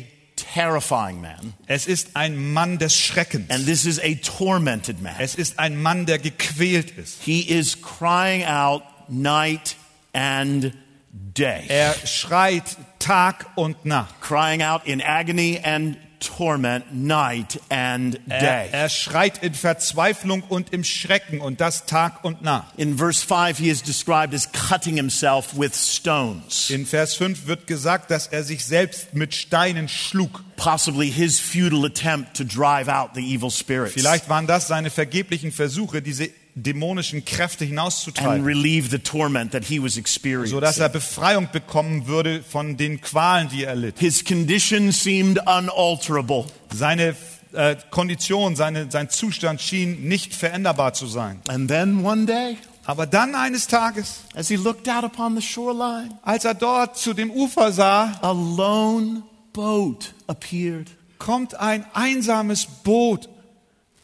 terrifying 0.54 1.22
man, 1.22 1.54
Es 1.68 1.86
ist 1.86 2.16
ein 2.16 2.52
Mann 2.54 2.78
des 2.80 2.96
Schreckens. 2.98 3.50
and 3.50 3.66
this 3.66 3.86
is 3.86 4.00
a 4.00 4.16
tormented 4.16 5.02
man. 5.02 5.14
Es 5.20 5.36
ist 5.36 5.60
ein 5.60 5.80
Mann, 5.82 6.06
der 6.06 6.18
gequält 6.18 6.92
ist. 6.92 7.22
He 7.24 7.42
is 7.42 7.82
crying 7.82 8.46
out 8.46 8.84
night 9.10 9.76
and 10.14 10.72
day, 11.12 11.66
Er 11.68 11.94
schreit 12.06 12.64
Tag 13.00 13.46
und 13.56 13.86
Nacht. 13.86 14.22
crying 14.22 14.62
out 14.64 14.82
in 14.86 15.02
agony 15.02 15.60
and 15.64 15.98
torment 16.20 16.94
night 16.94 17.60
and 17.70 18.20
Er, 18.30 18.40
day. 18.40 18.70
er 18.72 18.90
schreit 18.90 19.44
in 19.44 19.54
Verzweiflung 19.54 20.44
und 20.44 20.74
im 20.74 20.84
Schrecken 20.84 21.42
und 21.42 21.62
das 21.62 21.86
Tag 21.86 22.24
und 22.24 22.42
Nacht. 22.42 22.74
In 22.78 22.98
verse 22.98 23.26
5, 23.26 23.58
he 23.58 23.70
is 23.70 23.82
described 23.82 24.34
as 24.34 24.50
cutting 24.52 24.96
himself 24.96 25.58
with 25.58 25.74
stones. 25.76 26.70
In 26.70 26.86
Vers 26.86 27.16
5 27.16 27.48
wird 27.48 27.68
gesagt, 27.68 28.12
dass 28.12 28.28
er 28.28 28.44
sich 28.44 28.66
selbst 28.66 29.14
mit 29.14 29.34
Steinen 29.34 29.88
schlug. 29.88 30.44
Possibly 30.58 31.10
his 31.10 31.40
futile 31.40 31.86
attempt 31.86 32.36
to 32.36 32.44
drive 32.44 32.90
out 32.90 33.12
the 33.16 33.22
evil 33.22 33.50
spirits 33.50 33.94
Vielleicht 33.94 34.28
waren 34.28 34.46
das 34.46 34.68
seine 34.68 34.90
vergeblichen 34.90 35.54
Versuche, 35.54 36.02
diese 36.02 36.30
dämonischen 36.64 37.26
Kräfte 37.26 37.64
and 37.64 37.72
hinauszutreiben, 37.72 38.44
relieve 38.46 38.90
the 38.90 39.00
torment 39.00 39.52
that 39.52 39.66
he 39.66 39.82
was 39.82 39.98
experiencing. 39.98 40.56
sodass 40.56 40.78
er 40.78 40.90
Befreiung 40.90 41.50
bekommen 41.52 42.08
würde 42.08 42.44
von 42.44 42.78
den 42.78 43.02
Qualen, 43.02 43.50
die 43.50 43.64
er 43.64 43.76
litt. 43.76 44.00
His 44.00 44.24
condition 44.24 44.92
seemed 44.92 45.40
unalterable. 45.40 46.46
Seine 46.74 47.16
äh, 47.54 47.76
Kondition, 47.90 48.56
seine, 48.56 48.92
sein 48.92 49.10
Zustand 49.10 49.62
schien 49.62 50.08
nicht 50.08 50.34
veränderbar 50.34 50.94
zu 50.94 51.08
sein. 51.08 51.42
And 51.48 51.68
then 51.70 52.06
one 52.06 52.26
day, 52.26 52.58
Aber 52.86 53.06
dann 53.06 53.36
eines 53.36 53.68
Tages, 53.68 54.22
as 54.34 54.48
he 54.48 54.56
looked 54.56 54.90
out 54.90 55.04
upon 55.04 55.36
the 55.36 55.42
shoreline, 55.42 56.18
als 56.24 56.46
er 56.46 56.56
dort 56.56 56.98
zu 56.98 57.14
dem 57.14 57.30
Ufer 57.32 57.72
sah, 57.72 58.18
a 58.22 58.32
lone 58.32 59.24
boat 59.54 60.14
appeared, 60.28 60.88
kommt 61.20 61.54
ein 61.56 61.86
einsames 61.94 62.66
Boot 62.66 63.30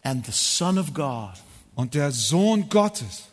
and 0.04 0.26
the 0.26 0.32
Son 0.32 0.78
of 0.78 0.94
God 0.94 1.34
und 1.76 1.94
der 1.94 2.12
Sohn 2.12 2.70
Gottes 2.70 3.24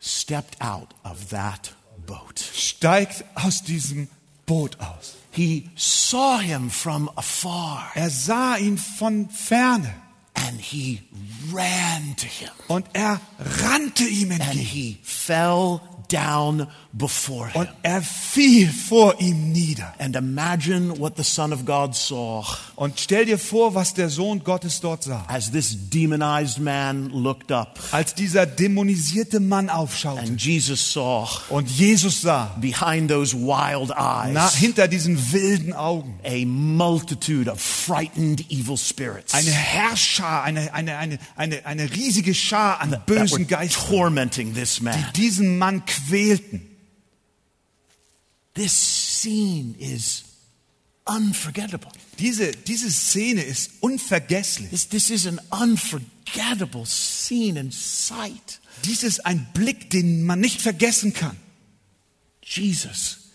stepped 0.00 0.60
out 0.60 0.88
of 1.04 1.26
that 1.30 1.74
boat. 2.06 2.38
steigt 2.38 3.24
aus 3.34 3.62
diesem 3.62 4.08
Boot 4.46 4.78
aus. 4.80 5.14
He 5.30 5.70
saw 5.76 6.38
him 6.40 6.70
from 6.70 7.08
afar 7.14 7.92
Er 7.94 8.10
sah 8.10 8.56
ihn 8.56 8.78
von 8.78 9.28
ferne 9.30 9.94
and 10.34 10.60
he 10.60 11.02
ran 11.52 12.16
to 12.16 12.26
him 12.26 12.48
und 12.68 12.86
er 12.94 13.20
rannte 13.38 14.04
ihm 14.04 14.30
entgegen. 14.32 14.50
and 14.50 14.60
he 14.60 14.98
fell 15.02 15.80
down 16.12 16.66
before 16.92 17.48
him. 17.48 17.60
und 17.62 17.68
er 17.82 18.02
fiel 18.02 18.70
vor 18.72 19.20
ihm 19.20 19.52
nieder. 19.52 19.94
And 19.98 20.16
imagine 20.16 20.98
what 20.98 21.16
the 21.16 21.22
Son 21.22 21.52
of 21.52 21.64
God 21.64 21.94
saw 21.94 22.44
Und 22.76 22.98
stell 22.98 23.26
dir 23.26 23.38
vor, 23.38 23.74
was 23.74 23.94
der 23.94 24.08
Sohn 24.08 24.42
Gottes 24.42 24.80
dort 24.80 25.04
sah. 25.04 25.24
as 25.28 25.50
this 25.52 25.76
demonized 25.90 26.58
man 26.58 27.10
looked 27.10 27.52
up 27.52 27.78
Als 27.92 28.14
dieser 28.14 28.46
dämonisierte 28.46 29.38
Mann 29.40 29.68
aufschaute 29.70 30.20
and 30.20 30.40
Jesus 30.42 30.92
saw 30.92 31.26
und 31.50 31.70
Jesus 31.70 32.22
sah, 32.22 32.56
behind 32.60 33.10
those 33.10 33.36
wild 33.36 33.90
na, 33.90 34.26
eyes 34.46 34.54
hinter 34.54 34.88
diesen 34.88 35.32
wilden 35.32 35.72
Augen, 35.72 36.18
a 36.24 36.44
multitude 36.46 37.48
of 37.50 37.60
frightened 37.60 38.50
evil 38.50 38.76
spirits 38.76 39.34
eine 39.34 39.50
Herrschar, 39.50 40.42
eine, 40.42 40.72
eine, 40.74 40.96
eine, 40.96 41.18
eine, 41.36 41.64
eine 41.66 41.90
riesige 41.90 42.34
Schar 42.34 42.80
an 42.80 42.96
bösen 43.06 43.46
Geistern, 43.46 43.86
tormenting 43.88 44.54
this 44.54 44.80
man. 44.80 44.94
die 45.14 45.20
diesen 45.22 45.58
Mann 45.58 45.84
quälten. 45.84 45.99
This 48.54 48.72
scene 48.72 49.74
is 49.78 50.24
unforgettable. 51.06 51.90
Diese, 52.18 52.52
diese 52.52 52.90
Szene 52.90 53.42
ist 53.42 53.70
unvergesslich. 53.80 54.70
This, 54.70 54.88
this 54.88 55.10
is 55.10 55.26
an 55.26 55.40
unforgettable 55.50 56.84
scene 56.86 57.58
and 57.58 57.72
sight. 57.72 58.60
Dies 58.84 59.02
ist 59.02 59.26
ein 59.26 59.48
Blick, 59.54 59.90
den 59.90 60.24
man 60.24 60.40
nicht 60.40 60.60
vergessen 60.60 61.12
kann. 61.12 61.36
Jesus 62.42 63.30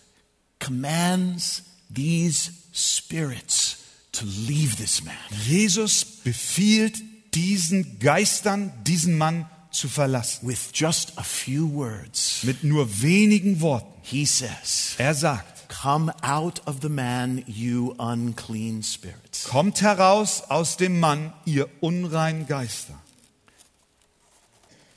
commands 0.58 1.62
these 1.90 2.50
spirits 2.72 3.78
to 4.12 4.24
leave 4.24 4.76
this 4.76 5.02
man. 5.02 5.14
Jesus 5.46 6.04
befiehlt 6.04 6.96
diesen 7.34 7.98
Geistern, 7.98 8.72
diesen 8.84 9.16
Mann 9.18 9.48
zu 9.76 9.88
verlassen. 9.88 10.48
With 10.48 10.70
just 10.74 11.16
a 11.18 11.22
few 11.22 11.68
words, 11.72 12.42
Mit 12.42 12.64
nur 12.64 13.02
wenigen 13.02 13.60
Worten. 13.60 13.92
he 14.02 14.24
says, 14.26 14.94
Er 14.98 15.14
sagt, 15.14 15.68
Come 15.68 16.12
out 16.22 16.62
of 16.66 16.76
the 16.80 16.88
man, 16.88 17.42
you 17.46 17.94
unclean 17.98 18.82
spirits. 18.82 19.44
kommt 19.44 19.80
heraus 19.82 20.42
aus 20.48 20.76
dem 20.76 21.00
Mann, 21.00 21.32
ihr 21.44 21.68
unreinen 21.80 22.46
Geister. 22.46 22.94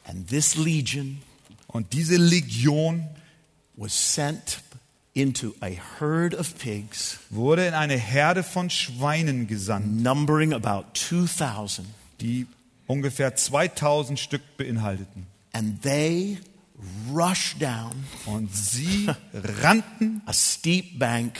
And 0.05 0.27
this 0.27 0.55
legion 0.55 1.21
Und 1.67 1.93
diese 1.93 2.17
Legion 2.17 3.07
was 3.75 3.93
sent 4.15 4.59
into 5.13 5.53
a 5.61 5.69
herd 5.99 6.33
of 6.35 6.57
pigs, 6.57 7.19
wurde 7.29 7.65
in 7.67 7.73
eine 7.73 7.97
Herde 7.97 8.43
von 8.43 8.69
Schweinen 8.69 9.47
gesandt, 9.47 10.01
numbering 10.01 10.53
about 10.53 10.85
2,000, 10.93 11.87
die 12.21 12.47
ungefähr 12.89 13.35
2000 13.35 14.19
Stück 14.19 14.41
beinhalteten. 14.57 15.27
and 15.53 15.81
they 15.81 16.37
rushed 17.13 17.61
down 17.61 17.91
Und 18.25 18.53
sie 18.55 19.07
rannten 19.33 20.21
a 20.25 20.33
steep 20.33 20.97
bank 20.99 21.37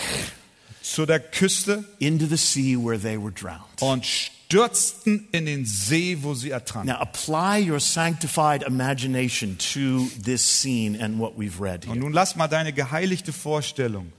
zu 0.81 1.05
der 1.05 1.19
Küste 1.19 1.83
into 1.99 2.25
the 2.25 2.37
sea 2.37 2.77
where 2.77 2.99
they 2.99 3.17
were 3.21 3.31
drowned. 3.31 3.81
und 3.81 4.05
stürzten 4.05 5.27
in 5.31 5.45
den 5.45 5.65
See, 5.65 6.17
wo 6.21 6.33
sie 6.33 6.49
ertranken. 6.49 6.91
Now 6.93 6.99
apply 7.01 7.69
your 7.69 7.79
sanctified 7.79 8.63
imagination 8.63 9.57
to 9.73 10.07
this 10.23 10.41
scene 10.61 10.99
and 11.01 11.19
what 11.19 11.37
we've 11.37 11.61
read 11.61 11.85
Und 11.85 11.93
here. 11.93 11.99
nun 11.99 12.13
lass 12.13 12.35
mal 12.35 12.47
deine 12.47 12.73
geheiligte 12.73 13.31
Vorstellung 13.33 14.11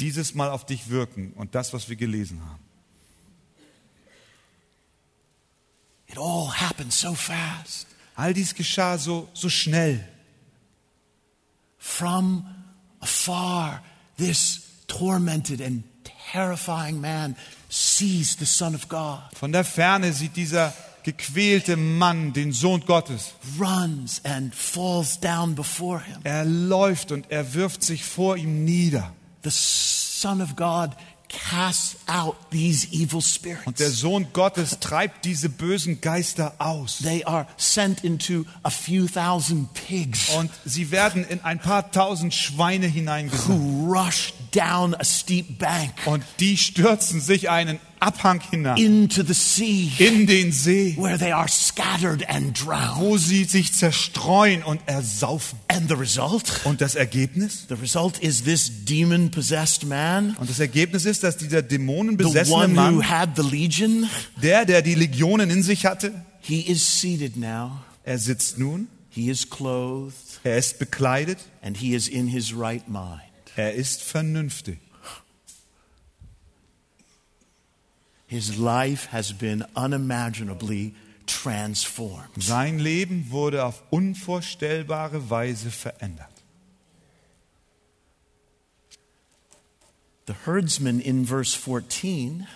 dieses 0.00 0.34
Mal 0.34 0.50
auf 0.50 0.66
dich 0.66 0.90
wirken 0.90 1.32
und 1.36 1.54
das, 1.54 1.72
was 1.72 1.88
wir 1.88 1.96
gelesen 1.96 2.40
haben. 2.44 2.58
It 6.12 6.18
all 6.18 6.46
happened 6.48 6.92
so 6.92 7.14
fast. 7.14 7.86
All 8.18 8.32
dies 8.32 8.52
geschah 8.52 8.98
so, 8.98 9.28
so 9.32 9.48
schnell. 9.48 9.98
From 11.78 12.44
afar, 13.00 13.80
this 14.18 14.60
tormented 14.86 15.60
and 15.60 15.82
terrifying 16.32 17.00
man 17.00 17.36
sees 17.68 18.36
the 18.36 18.46
Son 18.46 18.74
of 18.74 18.88
God, 18.88 19.22
Von 19.34 19.52
der 19.52 19.64
Ferne 19.64 20.12
sieht 20.12 20.36
dieser 20.36 20.72
gequälte 21.02 21.76
Mann 21.76 22.32
den 22.32 22.52
Sohn 22.52 22.80
Gottes. 22.86 23.32
runs 23.58 24.20
and 24.24 24.54
falls 24.54 25.18
down 25.18 25.54
before 25.54 26.00
him. 26.00 26.20
Er 26.24 26.44
läuft 26.44 27.10
und 27.10 27.30
er 27.30 27.54
wirft 27.54 27.82
sich 27.82 28.04
vor 28.04 28.36
ihm 28.36 28.64
nieder. 28.64 29.12
The 29.42 29.50
Son 29.50 30.40
of 30.40 30.54
God 30.56 30.90
casts 31.32 31.96
out 32.06 32.36
these 32.50 32.86
evil 32.92 33.16
Und 33.16 33.22
spirits. 33.24 33.78
der 33.78 33.90
Sohn 33.90 34.26
Gottes 34.32 34.78
treibt 34.80 35.24
diese 35.24 35.48
bösen 35.48 36.00
Geister 36.00 36.54
aus. 36.58 36.98
They 37.02 37.24
are 37.24 37.46
sent 37.56 38.04
into 38.04 38.44
a 38.62 38.70
few 38.70 39.06
thousand 39.06 39.72
pigs 39.74 40.28
Und 40.30 40.50
sie 40.64 40.90
werden 40.90 41.24
in 41.24 41.40
ein 41.42 41.58
paar 41.58 41.90
tausend 41.90 42.34
Schweine 42.34 42.86
hineingesandt. 42.86 43.48
who 43.48 43.92
rush 43.92 44.32
down 44.52 44.94
a 44.94 45.04
steep 45.04 45.58
bank 45.58 45.92
Und 46.04 46.22
die 46.40 46.56
stürzen 46.56 47.20
sich 47.20 47.48
einen 47.50 47.80
Abhang 48.02 48.40
hinab 48.50 48.78
into 48.78 49.22
the 49.22 49.32
sea 49.34 49.90
in 49.98 50.26
den 50.26 50.50
See, 50.52 50.96
where 50.98 51.16
they 51.18 51.30
are 51.32 51.48
scattered 51.48 52.24
and 52.28 52.52
drowned. 52.58 53.00
wo 53.00 53.16
sie 53.16 53.44
sich 53.44 53.72
zerstreuen 53.72 54.62
und 54.62 54.80
ersaufen. 54.86 55.58
And 55.68 55.88
the 55.88 55.94
result? 55.94 56.60
Und 56.64 56.80
das 56.80 56.94
Ergebnis? 56.96 57.66
The 57.68 57.74
result 57.74 58.18
is 58.18 58.42
this 58.42 58.70
demon 58.84 59.30
possessed 59.30 59.84
man, 59.86 60.36
Und 60.40 60.50
das 60.50 60.58
Ergebnis 60.60 61.04
ist, 61.04 61.22
dass 61.22 61.36
dieser 61.36 61.62
the 61.62 61.68
dämonenbesessene 61.68 62.54
one 62.56 62.68
who 62.74 62.74
Mann, 62.98 63.08
had 63.08 63.30
the 63.36 63.42
legion, 63.42 64.08
der, 64.42 64.64
der 64.64 64.82
die 64.82 64.94
Legionen 64.94 65.50
in 65.50 65.62
sich 65.62 65.86
hatte, 65.86 66.12
he 66.40 66.60
is 66.60 67.00
seated 67.00 67.36
now. 67.36 67.80
er 68.04 68.18
sitzt 68.18 68.58
nun, 68.58 68.88
He 69.10 69.28
is 69.30 69.48
clothed 69.48 70.14
er 70.42 70.56
ist 70.58 70.78
bekleidet, 70.78 71.38
and 71.62 71.76
he 71.76 71.94
is 71.94 72.08
in 72.08 72.26
his 72.26 72.52
right 72.56 72.88
mind. 72.88 73.20
er 73.56 73.74
ist 73.74 74.02
vernünftig. 74.02 74.78
His 78.32 78.56
life 78.56 79.08
has 79.12 79.30
been 79.34 79.62
unimaginably 79.76 80.94
transformed. 81.26 82.30
Sein 82.42 82.78
Leben 82.78 83.26
wurde 83.30 83.62
auf 83.62 83.82
unvorstellbare 83.90 85.28
Weise 85.28 85.70
verändert. 85.70 86.30
The 90.26 90.34
herdsman 90.46 90.98
in 90.98 91.26
verse 91.26 91.54
14 91.54 92.46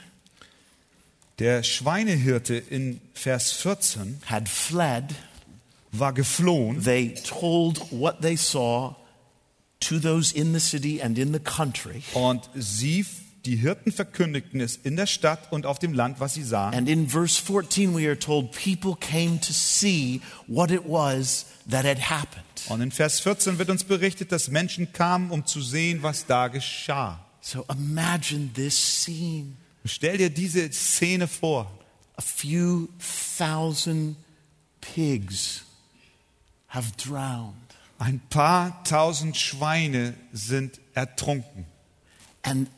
Der 1.38 1.62
Schweinehirte 1.62 2.54
in 2.56 3.02
Vers 3.12 3.52
14 3.52 4.22
had 4.30 4.48
fled. 4.48 5.14
war 5.92 6.14
geflohen 6.14 6.82
They 6.82 7.12
told 7.22 7.80
what 7.90 8.22
they 8.22 8.36
saw 8.36 8.94
to 9.80 9.98
those 9.98 10.32
in 10.34 10.54
the 10.54 10.60
city 10.60 11.02
and 11.02 11.18
in 11.18 11.34
the 11.34 11.38
country. 11.38 12.02
und 12.14 12.48
sie, 12.54 13.04
die 13.46 13.56
Hirten, 13.56 13.92
verkündigten 13.92 14.60
es 14.60 14.76
in 14.76 14.96
der 14.96 15.06
Stadt 15.06 15.52
und 15.52 15.64
auf 15.66 15.78
dem 15.78 15.94
Land, 15.94 16.20
was 16.20 16.34
sie 16.34 16.42
sahen. 16.42 16.74
And 16.74 16.88
in 16.88 17.08
verse 17.08 17.40
14, 17.40 17.94
we 17.96 18.06
are 18.06 18.18
told 18.18 18.52
people 18.52 18.96
came 18.96 19.40
to 19.40 19.52
see 19.52 20.20
what 20.46 20.70
it 20.70 20.82
was 20.84 21.46
that 21.68 21.84
had 21.84 22.10
happened. 22.10 22.44
Und 22.68 22.80
in 22.80 22.90
Vers 22.90 23.20
14 23.20 23.58
wird 23.58 23.70
uns 23.70 23.84
berichtet, 23.84 24.32
dass 24.32 24.48
Menschen 24.48 24.92
kamen, 24.92 25.30
um 25.30 25.46
zu 25.46 25.60
sehen, 25.60 26.02
was 26.02 26.26
da 26.26 26.48
geschah. 26.48 27.20
So 27.40 27.64
imagine 27.70 28.52
this 28.52 28.74
scene. 28.76 29.52
Stell 29.84 30.18
dir 30.18 30.30
diese 30.30 30.72
Szene 30.72 31.28
vor. 31.28 31.70
A 32.16 32.22
few 32.22 32.88
thousand 33.38 34.16
pigs 34.80 35.62
have 36.68 36.90
drowned. 36.96 37.54
Ein 37.98 38.20
paar 38.30 38.82
tausend 38.84 39.36
Schweine 39.36 40.14
sind 40.32 40.80
ertrunken. 40.94 41.66
And 42.42 42.68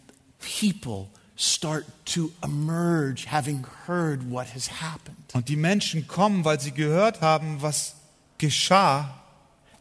people 0.41 1.11
start 1.37 1.87
to 2.05 2.33
emerge 2.43 3.27
having 3.27 3.65
heard 3.87 4.31
what 4.31 4.49
has 4.55 4.69
happened. 4.81 5.17
Und 5.35 5.49
die 5.49 5.57
Menschen 5.57 6.09
kommen, 6.09 6.45
weil 6.45 6.61
sie 6.61 6.73
gehört 6.73 7.21
haben, 7.21 7.63
was 7.63 7.95
geschah. 8.39 9.15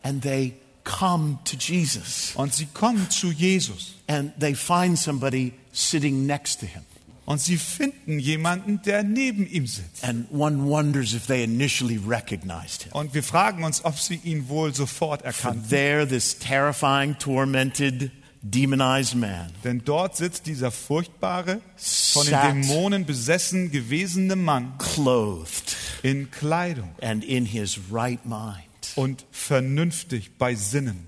And 0.03 0.21
they 0.21 0.53
come 0.83 1.39
to 1.45 1.57
Jesus. 1.57 2.33
Und 2.35 2.53
sie 2.53 2.67
kommen 2.67 3.09
zu 3.09 3.31
Jesus. 3.31 3.95
And 4.07 4.31
they 4.39 4.55
find 4.55 4.97
somebody 4.97 5.53
sitting 5.73 6.25
next 6.25 6.59
to 6.59 6.65
him. 6.65 6.83
Und 7.25 7.41
sie 7.41 7.57
finden 7.57 8.19
jemanden, 8.19 8.81
der 8.83 9.03
neben 9.03 9.45
ihm 9.47 9.67
sitzt. 9.67 10.01
And 10.05 10.31
one 10.31 10.63
wonders 10.69 11.13
if 11.13 11.25
they 11.27 11.43
initially 11.43 11.97
recognized 11.97 12.83
him. 12.83 12.93
Und 12.93 13.13
wir 13.13 13.23
fragen 13.23 13.65
uns, 13.65 13.83
ob 13.83 13.99
sie 13.99 14.21
ihn 14.23 14.47
wohl 14.47 14.73
sofort 14.73 15.21
For 15.21 15.27
erkannten. 15.27 15.67
there, 15.69 16.07
this 16.07 16.39
terrifying, 16.39 17.17
tormented, 17.19 18.11
demonized 18.41 19.15
man 19.15 19.51
Denn 19.63 19.81
dort 19.83 20.15
sitzt 20.15 20.45
dieser 20.45 20.71
furchtbare, 20.71 21.61
von 21.77 22.25
den. 22.25 22.61
Dämonen 22.61 23.05
besessen 23.05 23.71
gewesene 23.71 24.35
Mann 24.35 24.77
clothed 24.77 25.75
in 26.03 26.29
Kleidung 26.31 26.93
and 27.01 27.23
in 27.23 27.45
his 27.45 27.79
right 27.91 28.25
mind. 28.25 28.67
und 28.95 29.25
vernünftig 29.31 30.37
bei 30.37 30.55
Sinnen. 30.55 31.07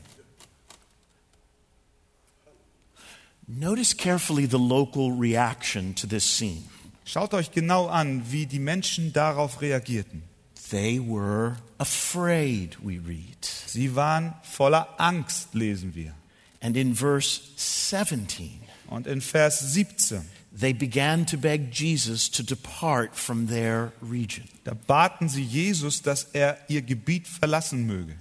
Notice 3.48 3.98
carefully 3.98 4.46
the 4.46 4.60
local 4.60 5.12
reaction 5.12 5.96
to 5.96 6.06
this 6.06 6.24
scene. 6.24 6.64
Schaut 7.04 7.34
euch 7.34 7.52
genau 7.52 7.88
an, 7.88 8.32
wie 8.32 8.46
die 8.46 8.60
Menschen 8.60 9.12
darauf 9.12 9.62
reagierten. 9.62 10.22
They 10.70 11.00
were 11.00 11.56
afraid, 11.80 12.78
we 12.84 13.00
read. 13.00 13.44
Sie 13.44 13.96
waren 13.96 14.36
voller 14.44 14.88
Angst, 15.00 15.56
lesen 15.56 15.96
wir. 15.96 16.14
And 16.62 16.76
in 16.76 16.94
verse 16.94 17.42
17, 17.56 18.60
Und 18.90 19.08
in 19.08 19.22
Vers 19.22 19.60
17, 19.74 20.22
they 20.52 20.74
began 20.74 21.26
to 21.28 21.38
beg 21.38 21.72
Jesus 21.72 22.30
to 22.32 22.44
depart 22.44 23.16
from 23.16 23.48
their 23.48 23.92
region. 24.02 24.46
da 24.64 24.74
baten 24.74 25.30
sie 25.30 25.44
Jesus, 25.44 26.02
dass 26.02 26.24
er 26.34 26.58
ihr 26.68 26.82
Gebiet 26.82 27.28
verlassen 27.28 27.86
möge. 27.86 28.16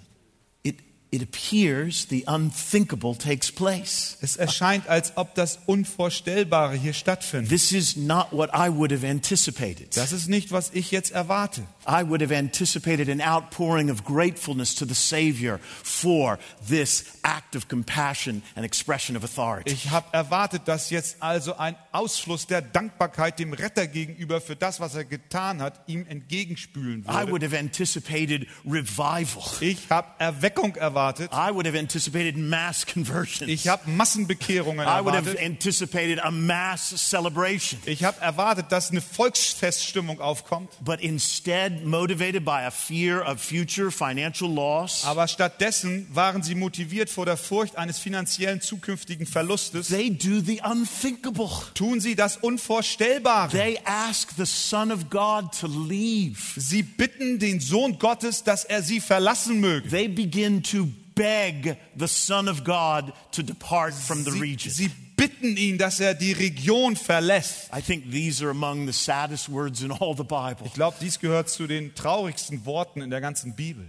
It, 1.11 1.23
appears 1.23 2.07
the 2.11 2.25
unthinkable 2.27 3.16
takes 3.16 3.51
place. 3.51 4.18
Es 4.21 4.37
erscheint, 4.37 4.88
als 4.88 5.16
ob 5.16 5.35
das 5.35 5.59
Unvorstellbare 5.64 6.77
hier 6.77 6.92
stattfindet. 6.92 7.49
This 7.49 7.73
is 7.73 7.97
not 7.97 8.31
what 8.31 8.51
I 8.53 8.68
would 8.68 8.92
have 8.92 9.07
anticipated. 9.07 9.97
Das 9.97 10.12
ist 10.12 10.29
nicht, 10.29 10.53
was 10.53 10.71
ich 10.75 10.90
jetzt 10.90 11.12
erwarte. 11.12 11.62
I 11.87 12.07
would 12.07 12.21
have 12.21 12.37
anticipated 12.37 13.09
an 13.09 13.23
outpouring 13.23 13.90
of 13.90 14.05
gratefulness 14.05 14.75
to 14.75 14.85
the 14.85 14.94
Savior 14.94 15.59
for 15.83 16.38
this 16.68 17.05
act 17.23 17.57
of 17.57 17.68
compassion 17.68 18.42
and 18.55 18.66
expression 18.66 19.16
of 19.16 19.25
authority. 19.25 19.71
Ich 19.71 19.90
habe 19.90 20.07
erwartet, 20.12 20.62
dass 20.66 20.90
jetzt 20.90 21.23
also 21.23 21.57
ein 21.57 21.77
Ausfluss 21.92 22.47
der 22.47 22.61
Dankbarkeit 22.61 23.38
dem 23.38 23.55
Retter 23.55 23.87
gegenüber 23.87 24.42
für 24.42 24.57
das, 24.57 24.79
was 24.81 24.94
er 24.94 25.07
getan 25.07 25.62
hat, 25.62 25.81
ihm 25.88 26.05
entgegenspülen 26.07 27.07
I 27.09 27.23
would 27.23 27.40
würde. 27.40 27.47
have 27.47 27.59
anticipated 27.59 28.47
revival. 28.66 29.42
Ich 29.61 29.88
habe 29.88 30.09
Erweckung 30.18 30.77
erwartet. 30.77 30.98
I 30.99 31.51
would 31.53 31.67
have 31.67 31.77
anticipated 31.79 32.37
mass 32.37 32.85
conversions. 32.87 33.51
Ich 33.51 33.69
habe 33.69 33.91
Massenbekehrungen 33.91 34.87
I 34.87 35.01
would 35.05 35.15
have 35.15 35.27
erwartet. 35.29 35.45
anticipated 35.45 36.19
a 36.21 36.31
mass 36.31 36.89
celebration. 37.09 37.81
Ich 37.87 38.05
habe 38.05 38.21
erwartet, 38.21 38.67
dass 38.71 38.91
eine 38.91 39.01
Volksfeststimmung 39.01 40.21
aufkommt. 40.21 40.71
But 40.85 41.01
instead, 41.01 41.85
motivated 41.85 42.45
by 42.45 42.65
a 42.67 42.71
fear 42.71 43.23
of 43.27 43.41
future 43.41 43.91
financial 43.91 44.49
loss, 44.53 45.05
Aber 45.05 45.29
stattdessen 45.29 46.07
waren 46.13 46.43
sie 46.43 46.55
motiviert 46.55 47.11
vor 47.11 47.25
der 47.27 47.37
Furcht 47.37 47.77
eines 47.77 47.99
finanziellen 47.99 48.61
zukünftigen 48.61 49.27
Verlustes. 49.27 49.89
they 49.89 50.11
do 50.11 50.41
the 50.41 50.61
unthinkable. 50.65 51.49
Tun 51.75 52.01
sie 52.01 52.15
das 52.17 52.37
Unvorstellbare. 52.39 53.51
They 53.51 53.79
ask 53.85 54.31
the 54.37 54.45
Son 54.47 54.91
of 54.93 55.09
God 55.11 55.53
to 55.61 55.67
leave. 55.67 56.39
Sie 56.57 56.83
bitten 56.83 57.39
den 57.39 57.61
Sohn 57.61 57.99
Gottes, 57.99 58.45
dass 58.45 58.65
er 58.65 58.83
sie 58.83 59.01
verlassen 59.01 59.61
möge. 59.61 59.89
They 59.89 60.09
begin 60.09 60.63
to 60.65 60.88
beg 61.18 61.76
the 61.96 62.07
Son 62.07 62.48
of 62.48 62.64
God 62.64 63.12
to 63.33 63.42
depart 63.42 63.92
from 63.92 64.24
the 64.24 64.31
region. 64.31 64.72
sie 64.72 64.90
bitten 65.16 65.57
ihn, 65.57 65.76
dass 65.76 66.00
er 66.00 66.14
die 66.14 66.33
Region 66.33 66.96
verlässt. 66.96 67.68
I 67.74 67.83
think 67.83 68.11
these 68.11 68.42
are 68.42 68.50
among 68.50 68.87
the 68.87 68.92
saddest 68.92 69.48
words 69.48 69.83
in 69.83 69.90
all 69.90 70.16
the 70.16 70.22
Bible. 70.22 70.64
Ich 70.64 70.74
glaube, 70.74 70.96
dies 71.00 71.18
gehört 71.18 71.50
zu 71.50 71.66
den 71.66 71.94
traurigsten 71.94 72.64
Worten 72.64 73.02
in 73.02 73.11
der 73.11 73.20
ganzen 73.20 73.54
Bibel. 73.54 73.87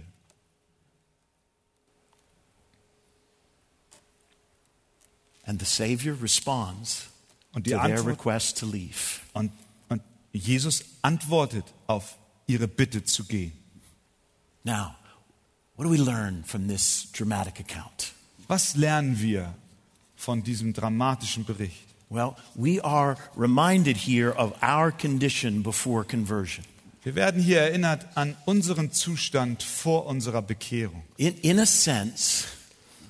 And 5.46 5.58
the 5.58 5.66
Savior 5.66 6.14
responds 6.20 7.08
Und 7.52 7.64
to 7.64 7.70
die 7.70 7.70
their 7.70 7.80
Antwort 7.80 8.06
request 8.06 8.58
to 8.58 8.66
leave. 8.66 9.20
Und, 9.32 9.52
und 9.88 10.02
Jesus 10.32 10.84
antwortet 11.02 11.64
auf 11.86 12.16
ihre 12.46 12.68
Bitte 12.68 13.04
zu 13.04 13.24
gehen. 13.24 13.52
Now, 14.62 14.94
what 15.80 15.86
do 15.86 15.90
we 15.90 15.96
learn 15.96 16.44
from 16.44 16.68
this 16.68 17.08
dramatic 17.10 17.58
account? 17.58 18.12
Was 18.48 18.76
lernen 18.76 19.18
wir 19.18 19.54
von 20.14 20.42
diesem 20.42 20.74
dramatischen 20.74 21.46
Bericht? 21.46 21.86
Well, 22.10 22.36
we 22.54 22.82
are 22.82 23.16
reminded 23.34 23.96
here 23.96 24.30
of 24.30 24.52
our 24.62 24.92
condition 24.92 25.62
before 25.62 26.04
conversion. 26.04 26.66
Wir 27.02 27.14
werden 27.14 27.40
hier 27.40 27.60
erinnert 27.62 28.06
an 28.14 28.36
unseren 28.44 28.92
Zustand 28.92 29.62
vor 29.62 30.04
unserer 30.04 30.42
Bekehrung. 30.42 31.02
In, 31.16 31.38
in 31.38 31.58
a 31.58 31.64
sense, 31.64 32.44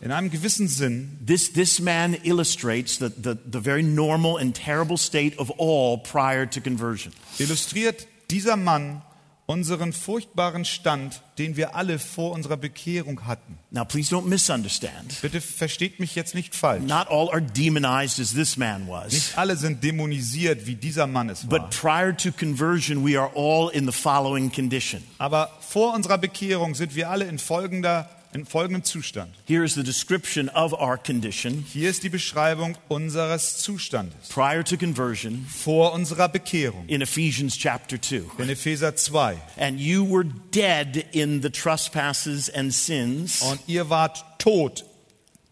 In 0.01 0.13
einem 0.13 0.31
gewissen 0.31 0.69
Sinn 0.69 1.19
this, 1.21 1.53
this 1.53 1.81
man 1.81 2.15
illustrates 2.23 2.99
the, 2.99 3.09
the, 3.09 3.37
the 3.51 3.61
very 3.61 3.83
normal 3.83 4.37
and 4.37 4.55
terrible 4.55 4.97
state 4.97 5.37
of 5.41 5.51
all 5.59 5.99
prior 5.99 6.47
to 6.47 6.61
conversion. 6.61 7.13
illustriert 7.41 8.07
dieser 8.31 8.57
Mann 8.57 9.03
unseren 9.51 9.93
furchtbaren 9.93 10.65
Stand, 10.65 11.23
den 11.37 11.57
wir 11.57 11.75
alle 11.75 11.99
vor 11.99 12.31
unserer 12.31 12.57
Bekehrung 12.57 13.27
hatten. 13.27 13.59
Now, 13.73 13.85
please 13.85 14.15
don't 14.15 14.27
misunderstand. 14.27 15.21
Bitte 15.23 15.41
versteht 15.41 15.99
mich 15.99 16.15
jetzt 16.15 16.37
nicht 16.37 16.55
falsch. 16.55 16.85
Not 16.85 17.09
all 17.09 17.29
are 17.31 17.43
demonized 17.43 18.21
as 18.21 18.33
this 18.33 18.57
man 18.57 18.87
was. 18.87 19.13
Nicht 19.13 19.37
alle 19.37 19.57
sind 19.57 19.83
dämonisiert, 19.83 20.67
wie 20.67 20.77
dieser 20.77 21.09
Mann 21.09 21.29
es 21.29 21.51
war. 21.51 21.59
But 21.59 21.71
prior 21.71 22.17
to 22.17 22.31
conversion, 22.31 23.05
we 23.05 23.21
are 23.21 23.33
all 23.35 23.71
in 23.73 23.87
the 23.87 23.93
following 23.93 24.53
condition. 24.53 25.03
Aber 25.19 25.51
vor 25.61 25.95
unserer 25.95 26.19
Bekehrung 26.19 26.77
sind 26.77 26.95
wir 26.95 27.11
alle 27.11 27.25
in, 27.25 27.41
folgender, 27.41 28.09
in 28.33 28.47
folgendem 28.47 28.85
Zustand. 28.85 29.31
Here 29.47 29.65
is 29.65 29.75
the 29.75 29.83
description 29.83 30.49
of 30.51 30.73
our 30.73 30.97
condition 30.97 31.65
Hier 31.73 31.91
ist 31.91 32.03
die 32.03 32.09
Beschreibung 32.09 32.77
unseres 32.89 33.59
Zustandes 33.59 34.29
prior 34.29 34.65
to 34.65 34.77
conversion 34.77 35.47
vor 35.49 35.93
unserer 35.93 36.29
Bekehrung 36.29 36.85
in 36.87 37.01
Ephesians 37.01 37.57
chapter 37.59 38.01
2. 38.01 38.23
in 38.39 38.49
Epheser 38.49 38.95
2. 38.95 39.37
And 39.57 39.81
you 39.81 40.05
were 40.05 40.25
dead 40.25 41.07
in 41.13 41.43
the 41.43 41.51
trespasses 41.51 42.49
and 42.49 42.73
sins 42.73 43.43
Und 43.43 43.61
ihr 43.67 43.91
wart 43.91 44.25
tot 44.39 44.85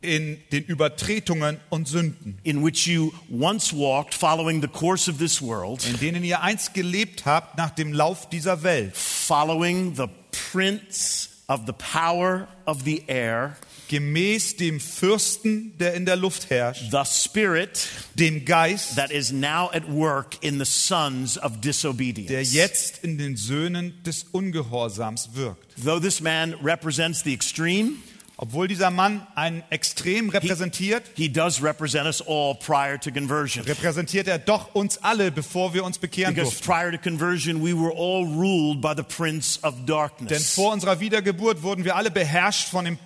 in 0.00 0.38
den 0.52 0.64
Übertretungen 0.64 1.58
und 1.70 1.88
Sünden, 1.88 2.38
in 2.44 2.64
which 2.64 2.86
you 2.86 3.12
once 3.28 3.72
walked, 3.72 4.14
following 4.14 4.62
the 4.62 4.68
course 4.68 5.10
of 5.10 5.18
this 5.18 5.42
world, 5.42 5.84
in 5.86 5.98
denen 5.98 6.22
ihr 6.22 6.40
einst 6.40 6.72
gelebt 6.74 7.26
habt 7.26 7.58
nach 7.58 7.70
dem 7.70 7.92
Lauf 7.92 8.28
dieser 8.28 8.62
Welt, 8.62 8.96
following 8.96 9.96
the 9.96 10.06
prince 10.30 11.30
of 11.48 11.64
the 11.64 11.72
power 11.72 12.46
of 12.66 12.84
the 12.84 13.02
air, 13.08 13.56
gemäß 13.88 14.56
dem 14.56 14.80
Fürsten, 14.80 15.72
der 15.78 15.94
in 15.94 16.04
der 16.04 16.16
Luft 16.16 16.50
herrscht, 16.50 16.90
the 16.90 17.04
spirit 17.04 17.88
dem 18.14 18.44
Geist, 18.44 18.96
that 18.96 19.10
is 19.10 19.32
now 19.32 19.70
at 19.72 19.88
work 19.88 20.36
in 20.42 20.58
the 20.58 20.66
sons 20.66 21.38
of 21.38 21.60
disobedience, 21.62 22.28
der 22.28 22.42
jetzt 22.42 23.02
in 23.02 23.16
den 23.16 23.36
Söhnen 23.36 23.94
des 24.04 24.26
Ungehorsams 24.32 25.30
wirkt. 25.34 25.74
Though 25.82 25.98
this 25.98 26.20
man 26.20 26.54
represents 26.62 27.22
the 27.22 27.32
extreme, 27.32 28.02
Obwohl 28.40 28.68
dieser 28.68 28.92
Mann 28.92 29.26
ein 29.34 29.64
Extrem 29.68 30.30
repräsentiert, 30.30 31.02
he 31.16 31.28
does 31.28 31.60
represent 31.60 32.06
us 32.06 32.22
all 32.24 32.54
prior 32.54 32.96
to 32.98 33.10
conversion. 33.10 33.64
repräsentiert 33.64 34.28
er 34.28 34.38
doch 34.38 34.76
uns 34.76 34.96
alle, 34.98 35.32
bevor 35.32 35.74
wir 35.74 35.82
uns 35.82 35.98
bekehren 35.98 36.34
Because 36.34 36.52
durften. 36.52 36.64
prior 36.72 36.92
to 36.92 36.98
conversion, 36.98 37.60
we 37.60 37.74
were 37.74 37.90
all 37.92 38.24
ruled 38.24 38.80
by 38.80 38.92
the 38.96 39.02
prince 39.02 39.58
of 39.64 39.74
Denn 39.84 40.38
vor 40.40 40.72
unserer 40.72 41.00
Wiedergeburt 41.00 41.64
wurden 41.64 41.84
wir 41.84 41.96
alle 41.96 42.12
beherrscht 42.12 42.68
von 42.68 42.84
dem 42.84 42.98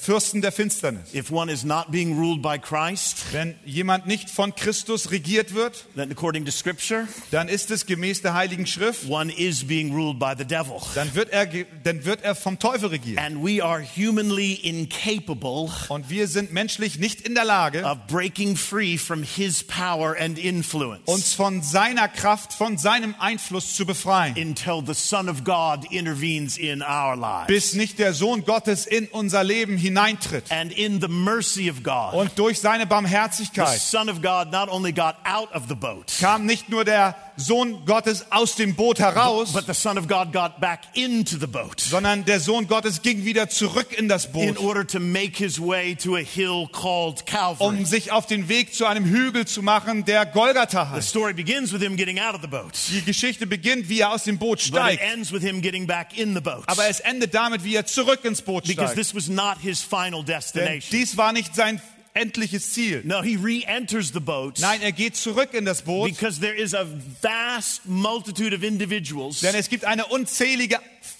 Fürsten 0.00 0.42
der 0.42 0.52
Finsternis. 0.52 1.14
If 1.14 1.30
one 1.30 1.50
is 1.52 1.64
not 1.64 1.90
being 1.90 2.18
ruled 2.18 2.42
by 2.42 2.58
Christ, 2.58 3.24
Wenn 3.32 3.54
jemand 3.64 4.06
nicht 4.06 4.30
von 4.30 4.54
Christus 4.54 5.10
regiert 5.10 5.54
wird, 5.54 5.84
then 5.96 6.10
according 6.10 6.44
to 6.44 6.50
Scripture, 6.50 7.06
dann 7.30 7.48
ist 7.48 7.70
es 7.70 7.86
gemäß 7.86 8.22
der 8.22 8.34
Heiligen 8.34 8.66
Schrift, 8.66 9.08
one 9.08 9.32
is 9.32 9.64
being 9.66 9.94
ruled 9.94 10.18
by 10.18 10.32
the 10.36 10.44
devil. 10.44 10.80
dann 10.94 11.14
wird 11.14 11.30
er, 11.30 11.46
dann 11.84 12.04
wird 12.04 12.22
er 12.22 12.34
vom 12.34 12.58
Teufel 12.58 12.88
regiert. 12.88 13.18
And 13.18 13.42
we 13.44 13.62
are 13.62 13.82
humanly 13.96 14.54
incapable 14.54 15.70
Und 15.88 16.10
wir 16.10 16.26
sind 16.28 16.52
menschlich 16.52 16.98
nicht 16.98 17.20
in 17.22 17.34
der 17.34 17.44
Lage, 17.44 17.84
of 17.84 17.98
breaking 18.08 18.56
free 18.56 18.96
from 18.98 19.22
his 19.22 19.62
power 19.62 20.16
and 20.18 20.38
influence 20.38 21.02
uns 21.06 21.34
von 21.34 21.62
seiner 21.62 22.08
Kraft, 22.08 22.52
von 22.52 22.78
seinem 22.78 23.14
Einfluss 23.18 23.74
zu 23.74 23.86
befreien, 23.86 24.34
until 24.36 24.82
the 24.86 24.94
Son 24.94 25.28
of 25.28 25.44
God 25.44 25.84
intervenes 25.90 26.56
in 26.56 26.82
our 26.82 27.16
lives. 27.16 27.46
bis 27.46 27.74
nicht 27.74 27.98
der 27.98 28.12
Sohn 28.14 28.44
Gottes 28.44 28.86
in 28.86 29.06
unser 29.08 29.44
Leben 29.44 29.67
hineintritt. 29.76 30.50
And 30.50 30.72
in 30.72 31.00
the 31.00 31.08
mercy 31.08 31.68
of 31.70 31.82
God, 31.82 32.14
Und 32.14 32.38
durch 32.38 32.60
seine 32.60 32.84
the 32.84 32.88
Barmherzigkeit 32.88 33.78
Son 33.78 34.08
of 34.08 34.22
God 34.22 34.50
not 34.50 34.68
only 34.70 34.92
got 34.92 35.16
out 35.24 35.52
of 35.54 35.64
the 35.68 35.74
boat, 35.74 36.12
kam 36.20 36.46
nicht 36.46 36.68
nur 36.68 36.84
der 36.84 37.14
Sohn 37.40 37.84
Gottes 37.86 38.26
aus 38.32 38.56
dem 38.56 38.74
Boot 38.74 38.98
heraus, 38.98 39.52
but 39.52 39.64
the 39.66 39.72
Son 39.74 39.96
of 39.96 40.08
God 40.08 40.32
got 40.32 40.60
back 40.60 40.80
into 40.94 41.38
the 41.38 41.46
boat 41.46 41.80
sondern 41.80 42.24
der 42.24 42.40
Sohn 42.40 42.66
Gottes 42.66 43.00
ging 43.02 43.24
wieder 43.24 43.48
zurück 43.48 43.92
in 43.96 44.08
das 44.08 44.24
in 44.26 44.32
Boot, 44.32 44.58
order 44.58 44.84
to 44.84 44.98
make 44.98 45.36
his 45.38 45.60
way 45.60 45.94
to 45.94 46.16
a 46.16 46.20
hill 46.20 46.66
called 46.72 47.24
Calvary. 47.26 47.64
um 47.68 47.84
sich 47.84 48.10
auf 48.10 48.26
den 48.26 48.48
Weg 48.48 48.74
zu 48.74 48.86
einem 48.86 49.04
Hügel 49.04 49.46
zu 49.46 49.62
machen, 49.62 50.04
der 50.04 50.26
Golgatha 50.26 50.84
The 50.86 50.90
heißt. 50.96 51.08
story 51.10 51.32
begins 51.32 51.72
with 51.72 51.80
him 51.80 51.96
getting 51.96 52.18
out 52.18 52.34
of 52.34 52.40
the 52.42 52.48
boat, 52.48 52.72
Die 52.90 53.02
Geschichte 53.02 53.46
beginnt, 53.46 53.88
wie 53.88 54.00
er 54.00 54.10
aus 54.12 54.24
dem 54.24 54.36
Boot 54.38 54.58
but 54.58 54.66
it 54.66 54.66
steigt, 54.98 55.02
ends 55.02 55.32
with 55.32 55.42
him 55.42 55.62
getting 55.62 55.86
back 55.86 56.18
in 56.18 56.34
the 56.34 56.40
boat. 56.40 56.64
aber 56.66 56.88
es 56.88 56.98
endet 57.00 57.34
damit, 57.34 57.62
wie 57.62 57.76
er 57.76 57.86
zurück 57.86 58.24
ins 58.24 58.42
Boot 58.42 58.64
Because 58.64 58.92
steigt. 58.94 58.96
this 58.96 59.14
was 59.14 59.28
not 59.28 59.58
his 59.62 59.80
final 59.80 60.24
Denn 60.24 60.34
destination. 60.34 60.90
dies 60.90 61.16
war 61.16 61.32
nicht 61.32 61.54
sein 61.54 61.80
endliches 62.14 62.74
Ziel. 62.74 63.02
No, 63.04 63.22
he 63.22 63.36
re-enters 63.36 64.12
the 64.12 64.20
boat 64.20 64.58
Nein, 64.60 64.80
er 64.82 64.92
geht 64.92 65.16
zurück 65.16 65.54
in 65.54 65.64
das 65.64 65.82
Boot, 65.82 66.10
because 66.10 66.40
there 66.40 66.54
is 66.54 66.74
a 66.74 66.86
vast 67.22 67.86
multitude 67.86 68.54
of 68.54 68.62
individuals 68.62 69.40
denn 69.40 69.54
es 69.54 69.68
gibt 69.68 69.84
eine 69.84 70.06
unzählige 70.06 70.78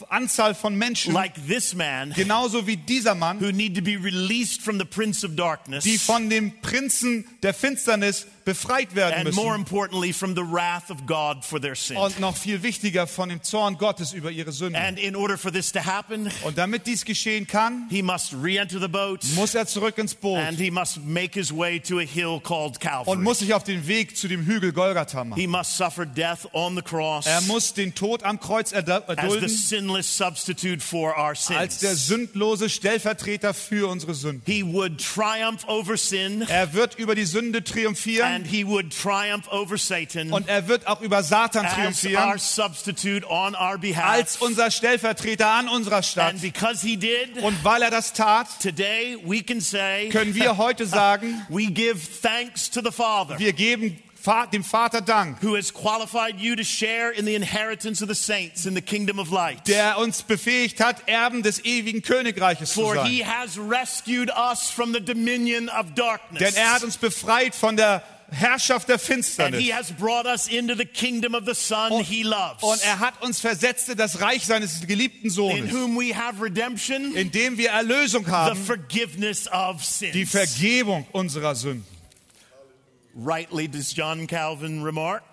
Anzahl 0.09 0.55
von 0.55 0.77
Menschen, 0.77 1.13
like 1.13 1.35
this 1.47 1.75
man 1.75 2.13
genauso 2.13 2.67
wie 2.67 2.77
dieser 2.77 3.15
Mann, 3.15 3.41
who 3.41 3.53
need 3.53 3.75
to 3.75 3.83
be 3.83 3.97
released 3.97 4.63
from 4.63 4.79
the 4.79 4.85
prince 4.85 5.25
of 5.25 5.37
darkness 5.37 5.85
die 5.85 5.99
von 5.99 6.29
dem 6.31 6.61
Prinzen 6.61 7.27
der 7.43 7.55
Finsternis 7.55 8.27
befreit 8.49 8.95
werden 8.95 9.27
and 9.27 9.35
more 9.35 9.51
müssen. 9.59 9.61
importantly 9.61 10.13
from 10.13 10.35
the 10.35 10.43
wrath 10.43 10.91
of 10.91 11.07
God 11.07 11.45
for 11.45 11.61
their 11.61 11.75
sin. 11.75 11.97
Und 11.97 12.19
noch 12.21 12.37
viel 12.37 12.63
wichtiger 12.63 13.07
von 13.07 13.29
dem 13.29 13.43
Zorn 13.43 13.77
Gottes 13.79 14.13
über 14.13 14.31
ihre 14.31 14.53
Sünden. 14.53 14.77
And 14.81 14.99
in 14.99 15.15
order 15.15 15.37
for 15.37 15.53
this 15.53 15.71
to 15.73 15.81
happen, 15.85 16.31
Und 16.45 16.57
damit 16.59 16.87
dies 16.87 17.05
geschehen 17.05 17.47
kann, 17.47 17.87
he 17.91 18.03
must 18.03 18.33
re-enter 18.33 18.81
the 18.81 18.89
boat 18.89 19.25
muss 19.35 19.55
er 19.55 19.67
zurück 19.67 19.99
ins 19.99 20.15
Boot 20.15 20.39
and 20.39 20.59
he 20.59 20.71
must 20.71 21.05
make 21.05 21.39
his 21.39 21.53
way 21.55 21.79
to 21.79 21.99
a 21.99 22.03
hill 22.03 22.41
called 22.43 22.73
und 22.77 22.81
Calvary. 22.81 23.17
muss 23.19 23.39
sich 23.41 23.53
auf 23.55 23.65
den 23.65 23.87
Weg 23.87 24.17
zu 24.17 24.29
dem 24.29 24.45
Hügel 24.47 24.73
Golgatha 24.73 25.25
machen. 25.25 25.39
He 25.41 25.47
must 25.47 25.77
suffer 25.77 26.07
death 26.07 26.49
on 26.53 26.75
the 26.77 26.83
cross 26.83 27.27
Er 27.27 27.41
muss 27.43 27.75
den 27.75 27.95
Tod 27.95 28.23
am 28.23 28.41
Kreuz 28.41 28.73
erda- 28.73 29.03
as 29.07 29.17
the 29.17 29.23
erdulden 29.23 29.49
sinless 29.49 30.17
substitute 30.17 30.81
for 30.81 31.11
our 31.19 31.35
als 31.55 31.79
der 31.79 31.95
sündlose 31.95 32.69
Stellvertreter 32.69 33.53
für 33.55 33.89
unsere 33.91 34.15
Sünden. 34.15 34.43
He 34.47 34.63
would 34.65 34.99
triumph 34.99 35.67
over 35.69 35.97
sin 35.97 36.43
Er 36.49 36.73
wird 36.73 36.95
über 36.99 37.15
die 37.15 37.25
Sünde 37.25 37.63
triumphieren 37.63 38.38
and 38.39 38.47
he 38.47 38.65
would 38.65 38.91
triumph 38.93 39.49
over 39.51 39.77
Satan 39.77 40.33
und 40.33 40.49
er 40.49 40.69
wird 40.69 40.87
auch 40.87 41.01
über 41.01 41.23
Satan 41.23 41.67
as 41.67 41.73
our 41.73 41.77
triumphieren 41.79 42.39
substitute 42.39 43.27
on 43.29 43.55
our 43.55 43.73
als 43.73 43.81
behalf. 43.81 44.41
unser 44.43 44.71
Stellvertreter 44.71 45.47
an 45.49 45.69
unserer 45.69 46.03
Stadt. 46.03 46.31
And 46.35 46.41
because 46.43 46.81
he 46.87 46.97
did, 46.97 47.43
Und 47.43 47.65
weil 47.65 47.83
er 47.83 47.91
das 47.91 48.13
tat, 48.13 48.47
today 48.63 49.17
we 49.25 49.43
can 49.43 49.61
say, 49.61 50.09
können 50.11 50.35
wir 50.35 50.57
heute 50.59 50.87
sagen, 50.87 51.45
we 51.49 51.67
give 51.67 51.99
thanks 52.23 52.71
to 52.71 52.81
the 52.83 52.93
Father 52.93 53.39
wir 53.39 53.53
geben 53.53 53.99
dem 54.53 54.63
Vater 54.63 55.01
Dank, 55.01 55.43
who 55.43 55.57
has 55.57 55.73
qualified 55.73 56.39
you 56.39 56.55
to 56.55 56.63
share 56.63 57.11
in 57.11 57.25
the 57.25 57.35
inheritance 57.35 58.03
of 58.03 58.09
the 58.09 58.15
saints 58.15 58.67
in 58.67 58.75
the 58.75 58.83
kingdom 58.83 59.19
of 59.19 59.31
light. 59.31 59.67
der 59.67 59.97
uns 59.99 60.23
befähigt 60.23 60.81
hat, 60.81 61.09
Erben 61.09 61.43
des 61.43 61.65
ewigen 61.65 62.03
Königreiches 62.03 62.73
zu 62.75 62.83
For 62.83 63.05
he 63.05 63.21
sein. 63.21 63.29
has 63.33 63.57
rescued 63.59 64.31
us 64.31 64.69
from 64.69 64.93
the 64.93 65.01
dominion 65.01 65.71
of 65.71 65.95
darkness. 65.95 66.43
Denn 66.43 66.55
er 66.57 66.73
hat 66.75 66.83
uns 66.85 66.99
befreit 66.99 67.55
von 67.55 67.77
der 67.77 68.03
Herrschaft 68.31 68.89
der 68.89 68.95
and 68.97 69.03
Finsternis. 69.03 69.59
he 69.59 69.73
has 69.73 69.91
brought 69.93 70.27
us 70.27 70.49
into 70.49 70.75
the 70.75 70.85
kingdom 70.85 71.35
of 71.35 71.45
the 71.47 71.55
Son 71.55 72.03
he 72.05 72.23
loves, 72.23 72.63
Und 72.63 72.81
er 72.85 72.99
hat 73.01 73.23
uns 73.23 73.41
versetzt 73.41 73.89
in 73.89 73.97
das 73.97 74.21
Reich 74.21 74.45
seines 74.47 74.87
geliebten 74.87 75.25
in 75.29 75.31
Sohnes, 75.31 75.73
whom 75.73 75.97
we 75.97 76.15
have 76.15 76.43
redemption, 76.43 77.15
in 77.17 77.31
dem 77.31 77.57
wir 77.57 77.71
Erlösung 77.71 78.25
the 78.27 78.31
haben, 78.31 78.65
forgiveness 78.65 79.49
of 79.51 79.79
die 80.01 80.25
sins. 80.25 80.31
Vergebung 80.31 81.07
unserer 81.13 81.55
Sünden. 81.55 81.85
Rightly 83.21 83.67
does 83.67 83.93
John 83.97 84.29
Calvin 84.29 84.85
remark, 84.85 85.25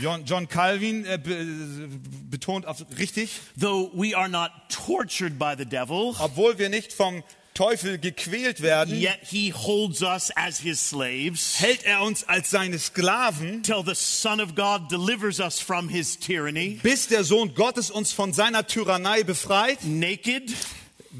John, 0.00 0.24
John 0.24 0.46
Calvin 0.46 1.04
äh, 1.06 1.18
be, 1.18 1.88
betont 2.30 2.66
auf, 2.66 2.84
richtig, 2.98 3.30
though 3.58 3.90
we 3.94 4.14
are 4.14 4.28
not 4.28 4.50
tortured 4.68 5.36
by 5.36 5.54
the 5.58 5.64
devil, 5.64 6.14
obwohl 6.20 6.56
wir 6.58 6.68
nicht 6.68 6.92
vom 6.92 7.24
Teufel 7.56 7.98
gequält 7.98 8.60
werden, 8.60 9.00
yet 9.00 9.18
he 9.22 9.50
holds 9.50 10.02
us 10.02 10.30
as 10.36 10.60
his 10.60 10.78
slaves. 10.90 11.58
hält 11.58 11.84
er 11.84 12.02
uns 12.02 12.22
als 12.28 12.50
seine 12.50 12.78
Sklaven, 12.78 13.62
Till 13.62 13.82
the 13.82 13.94
Son 13.94 14.40
of 14.40 14.54
God 14.54 14.90
delivers 14.90 15.40
us 15.40 15.58
from 15.58 15.88
his 15.88 16.18
tyranny, 16.18 16.78
bis 16.82 17.08
der 17.08 17.24
Sohn 17.24 17.54
Gottes 17.54 17.90
uns 17.90 18.12
von 18.12 18.34
seiner 18.34 18.66
Tyrannei 18.66 19.22
befreit, 19.24 19.78
naked, 19.84 20.52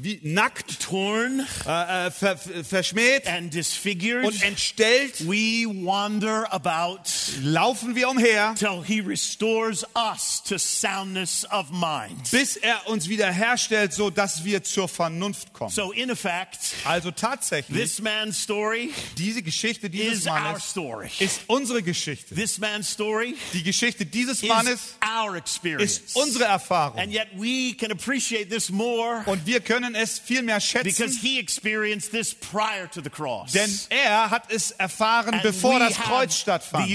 wie 0.01 0.19
nackt, 0.23 0.79
torn, 0.81 1.45
äh, 1.65 2.07
äh, 2.07 2.11
ver, 2.11 2.37
verschmäht 2.37 3.27
and 3.27 3.53
disfigured. 3.53 4.25
und 4.25 4.41
entstellt, 4.43 5.27
We 5.27 5.65
wander 5.67 6.51
about 6.53 7.01
laufen 7.41 7.95
wir 7.95 8.09
umher, 8.09 8.55
till 8.57 8.83
he 8.85 8.99
restores 9.01 9.85
us 9.95 10.41
to 10.43 10.57
soundness 10.57 11.45
of 11.51 11.71
mind. 11.71 12.29
bis 12.31 12.57
er 12.57 12.87
uns 12.87 13.09
wiederherstellt, 13.09 13.93
so 13.93 14.09
dass 14.09 14.43
wir 14.43 14.63
zur 14.63 14.87
Vernunft 14.87 15.53
kommen. 15.53 15.71
So, 15.71 15.91
in 15.91 16.09
effect, 16.09 16.59
Also 16.85 17.11
tatsächlich, 17.11 17.77
this 17.77 17.99
man's 18.01 18.41
story 18.41 18.91
diese 19.17 19.41
Geschichte 19.41 19.89
dieses 19.89 20.19
is 20.21 20.27
our 20.27 20.39
Mannes 20.39 20.69
story. 20.69 21.09
ist 21.19 21.41
unsere 21.47 21.81
Geschichte. 21.83 22.35
This 22.35 22.57
man's 22.59 22.89
story 22.91 23.35
Die 23.53 23.63
Geschichte 23.63 24.05
dieses 24.05 24.43
is 24.43 24.49
Mannes 24.49 24.95
our 25.03 25.35
experience. 25.35 25.97
ist 25.99 26.15
unsere 26.15 26.45
Erfahrung. 26.45 26.99
And 26.99 27.11
yet 27.11 27.27
we 27.35 27.73
can 27.77 27.91
appreciate 27.91 28.49
this 28.49 28.69
more 28.69 29.23
Und 29.25 29.45
wir 29.45 29.59
können 29.59 29.86
es 29.95 30.19
viel 30.19 30.41
mehr 30.41 30.59
because 30.59 30.97
schätzen, 30.97 31.19
he 31.21 31.39
experienced 31.39 32.11
this 32.11 32.33
prior 32.33 32.87
to 32.89 33.01
the 33.01 33.09
cross. 33.09 33.51
denn 33.51 33.69
er 33.89 34.29
hat 34.29 34.51
es 34.51 34.71
erfahren, 34.71 35.33
And 35.35 35.43
bevor 35.43 35.79
das 35.79 35.95
Kreuz 35.95 36.35
stattfand. 36.37 36.87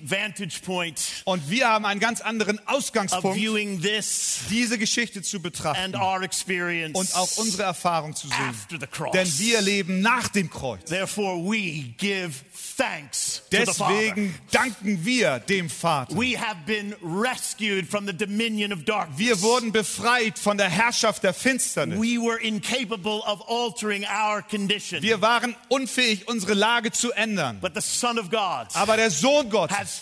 Vantage 0.00 0.60
point 0.64 1.00
Und 1.24 1.48
wir 1.50 1.68
haben 1.68 1.84
einen 1.84 2.00
ganz 2.00 2.20
anderen 2.20 2.60
Ausgangspunkt, 2.66 3.38
diese 3.38 4.78
Geschichte 4.78 5.22
zu 5.22 5.40
betrachten 5.40 5.94
und 5.94 7.14
auch 7.14 7.36
unsere 7.36 7.62
Erfahrung 7.64 8.14
zu 8.14 8.28
sehen. 8.28 8.36
after 8.48 8.78
the 8.78 8.86
cross. 8.86 9.12
Denn 9.12 9.38
wir 9.38 9.60
leben 9.60 10.00
nach 10.00 10.28
dem 10.28 10.50
Kreuz. 10.50 10.88
Therefore, 10.88 11.38
we 11.38 11.94
give 11.98 12.32
thanks 12.76 13.42
to 13.50 13.58
the 13.64 13.72
Father. 13.72 13.94
Deswegen 13.94 14.34
danken 14.50 15.04
wir 15.04 15.38
dem 15.40 15.70
Vater. 15.70 16.14
We 16.16 16.38
have 16.38 16.58
been 16.66 16.94
rescued 17.02 17.88
from 17.88 18.06
the 18.06 18.12
dominion 18.12 18.72
of 18.72 18.84
darkness. 18.84 19.18
Wir 19.18 19.40
wurden 19.42 19.72
befreit 19.72 20.38
von 20.38 20.58
der 20.58 20.68
Herrschaft 20.68 21.22
der 21.22 21.34
Finsternis. 21.34 21.98
We 21.98 22.18
were 22.18 22.38
incapable 22.40 23.22
of 23.26 23.42
altering 23.48 24.04
our 24.04 24.42
condition. 24.42 25.02
Wir 25.02 25.20
waren 25.20 25.54
unfähig, 25.68 26.28
unsere 26.28 26.54
Lage 26.54 26.92
zu 26.92 27.12
ändern. 27.12 27.60
But 27.60 27.74
the 27.74 27.80
Son 27.80 28.18
of 28.18 28.30
God 28.30 28.68
Aber 28.74 28.96
der 28.96 29.10
Sohn 29.10 29.48
Gottes 29.50 29.95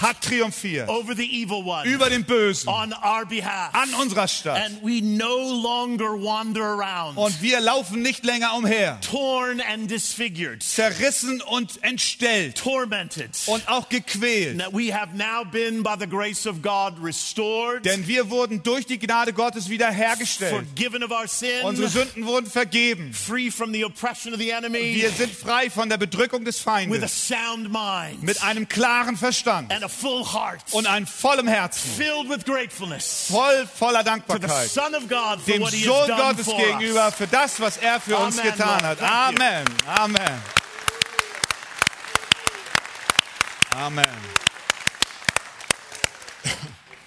hat 0.00 0.20
triumphiert 0.22 0.88
over 0.88 1.14
the 1.14 1.24
evil 1.24 1.64
one 1.64 1.84
über 1.88 2.08
den 2.10 2.24
Bösen 2.24 2.68
on 2.68 2.92
our 2.92 3.24
behalf. 3.26 3.74
an 3.74 3.92
unserer 4.00 4.28
Stadt. 4.28 4.56
And 4.62 4.82
we 4.82 5.00
no 5.02 5.36
longer 5.62 6.12
wander 6.22 6.62
around, 6.64 7.16
Und 7.16 7.40
wir 7.42 7.60
laufen 7.60 8.02
nicht 8.02 8.24
länger 8.24 8.54
umher, 8.54 8.98
torn 9.00 9.60
and 9.60 9.90
disfigured, 9.90 10.62
zerrissen 10.62 11.40
und 11.42 11.82
entstellt 11.82 12.56
tormented. 12.56 13.30
und 13.46 13.68
auch 13.68 13.88
gequält. 13.88 14.58
That 14.58 14.72
we 14.72 14.92
have 14.94 15.14
now 15.16 15.44
been, 15.44 15.82
by 15.82 15.94
the 15.98 16.06
grace 16.06 16.46
of 16.46 16.62
God, 16.62 16.94
restored, 17.02 17.84
Denn 17.84 18.06
wir 18.06 18.30
wurden 18.30 18.62
durch 18.62 18.86
die 18.86 18.98
Gnade 18.98 19.32
Gottes 19.32 19.68
wiederhergestellt. 19.68 20.54
forgiven 20.66 21.02
of 21.02 21.10
our 21.10 21.28
sin, 21.28 21.62
Unsere 21.64 21.88
Sünden 21.88 22.26
wurden 22.26 22.46
vergeben. 22.50 23.12
free 23.12 23.50
from 23.50 23.72
the 23.72 23.84
oppression 23.84 24.32
of 24.32 24.38
the 24.40 24.50
enemy, 24.50 24.94
Wir 24.94 25.10
sind 25.10 25.32
frei 25.34 25.70
von 25.70 25.88
der 25.88 25.98
Bedrückung 25.98 26.44
des 26.44 26.56
with 26.56 26.66
a 26.66 26.70
Feindes. 26.70 27.28
sound 27.28 27.70
mind 27.70 28.22
Mit 28.22 28.42
einem 28.42 28.68
klaren 28.68 28.95
Verstand 29.16 29.72
and 29.72 29.84
a 29.84 29.88
full 29.88 30.24
heart, 30.24 30.60
und 30.72 30.86
einem 30.86 31.06
vollem 31.06 31.48
Herzen. 31.48 31.90
filled 31.96 32.28
with 32.28 32.44
gratefulness 32.44 33.26
Voll 33.28 33.66
voller 33.66 34.02
Dankbarkeit. 34.02 34.70
Dem 35.46 35.66
Sohn 35.66 36.08
Gottes 36.08 36.46
gegenüber 36.46 37.12
für 37.12 37.26
das, 37.26 37.60
was 37.60 37.76
er 37.76 38.00
für 38.00 38.16
uns 38.16 38.40
getan 38.40 38.82
hat. 38.82 39.00
Amen. 39.02 39.64
Amen. 39.86 40.42
Amen. 43.76 44.06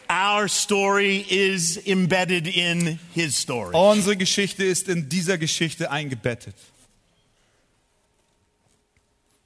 Our 0.09 0.47
story 0.47 1.25
is 1.29 1.77
embedded 1.85 2.47
in 2.47 2.99
his 3.13 3.35
story. 3.35 3.75
Unsere 3.75 4.17
Geschichte 4.17 4.63
ist 4.63 4.87
in 4.87 5.07
dieser 5.07 5.37
Geschichte 5.37 5.91
eingebettet. 5.91 6.55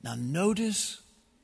Now, 0.02 0.16
notice 0.16 1.03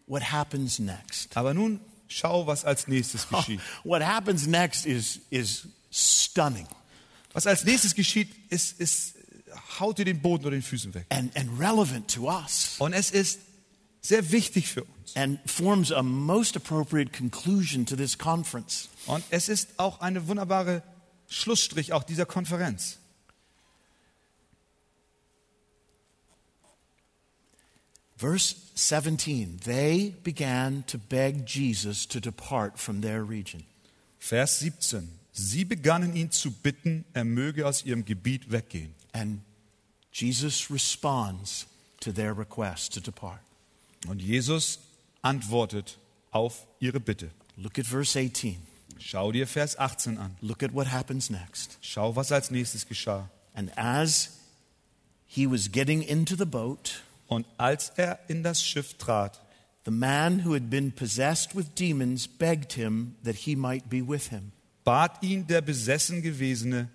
what 0.09 0.21
happens 0.33 0.79
next. 0.79 1.37
Aber 1.37 1.53
nun 1.53 1.79
schau, 2.09 2.45
was 2.47 2.65
als 2.65 2.87
nächstes 2.89 3.29
geschieht. 3.29 3.61
What 3.85 4.01
happens 4.03 4.45
next 4.47 4.85
is, 4.85 5.21
is 5.29 5.67
stunning 5.91 6.67
Was 7.33 7.47
als 7.47 7.63
nächstes 7.63 7.95
geschieht, 7.95 8.29
ist, 8.49 8.79
ist 8.81 9.13
haut 9.79 9.97
dir 9.99 10.05
den 10.05 10.21
Boden 10.21 10.43
unter 10.45 10.51
den 10.57 10.61
Füßen 10.63 10.93
weg. 10.93 11.05
and, 11.09 11.35
and 11.37 11.59
relevant 11.59 12.11
to 12.13 12.27
us 12.29 12.75
Und 12.79 12.93
es 12.93 13.11
ist 13.11 13.39
sehr 14.01 14.31
wichtig 14.31 14.67
für 14.67 14.83
uns. 14.83 15.15
and 15.15 15.39
forms 15.49 15.91
a 15.91 16.01
most 16.03 16.55
appropriate 16.55 17.11
conclusion 17.15 17.85
to 17.85 17.95
this 17.95 18.17
conference. 18.17 18.89
Und 19.05 19.23
es 19.29 19.47
ist 19.49 19.69
auch 19.77 20.01
eine 20.01 20.27
wunderbare 20.27 20.81
Schlussstrich 21.27 21.93
auch 21.93 22.03
dieser 22.03 22.25
Konferenz. 22.25 22.97
Verse 28.19 28.55
17 28.75 29.61
They 29.63 30.13
began 30.23 30.83
to 30.87 30.97
beg 30.97 31.45
Jesus 31.45 32.05
to 32.07 32.19
depart 32.19 32.77
from 32.77 33.01
their 33.01 33.23
region. 33.23 33.63
Vers 34.19 34.59
17. 34.59 35.07
Sie 35.31 35.63
begannen 35.63 36.15
ihn 36.15 36.29
zu 36.31 36.51
bitten, 36.51 37.05
er 37.13 37.23
möge 37.23 37.65
aus 37.65 37.85
ihrem 37.85 38.03
Gebiet 38.03 38.51
weggehen. 38.51 38.93
And 39.13 39.39
Jesus 40.11 40.69
responds 40.69 41.65
to 42.01 42.11
their 42.11 42.37
request 42.37 42.93
to 42.93 42.99
depart. 42.99 43.39
Und 44.07 44.21
Jesus 44.21 44.79
antwortet 45.21 45.97
auf 46.31 46.67
ihre 46.81 46.99
Bitte. 46.99 47.31
Look 47.55 47.79
at 47.79 47.85
verse 47.85 48.19
18. 48.19 48.57
Schau 48.99 49.31
dir 49.31 49.47
Vers 49.47 49.77
18 49.77 50.17
an. 50.17 50.35
Look 50.41 50.61
at 50.61 50.73
what 50.73 50.91
happens 50.91 51.29
next. 51.29 51.77
Schau, 51.81 52.17
was 52.17 52.33
als 52.33 52.51
nächstes 52.51 52.85
geschah. 52.85 53.29
And 53.53 53.71
as 53.77 54.39
he 55.25 55.49
was 55.49 55.71
getting 55.71 56.01
into 56.01 56.35
the 56.35 56.45
boat, 56.45 57.01
Und 57.29 57.45
als 57.57 57.89
er 57.95 58.19
in 58.27 58.43
das 58.43 58.61
Schiff 58.61 58.95
trat, 58.97 59.39
the 59.85 59.91
man 59.91 60.43
who 60.43 60.53
had 60.53 60.69
been 60.69 60.91
possessed 60.91 61.55
with 61.55 61.67
demons 61.75 62.27
begged 62.27 62.73
him 62.73 63.15
that 63.23 63.35
he 63.35 63.55
might 63.55 63.87
be 63.89 64.05
with 64.05 64.29
him. 64.29 64.51
bat 64.83 65.21
ihn 65.23 65.45
der 65.47 65.61
besessen 65.61 66.21
gewesene, 66.21 66.89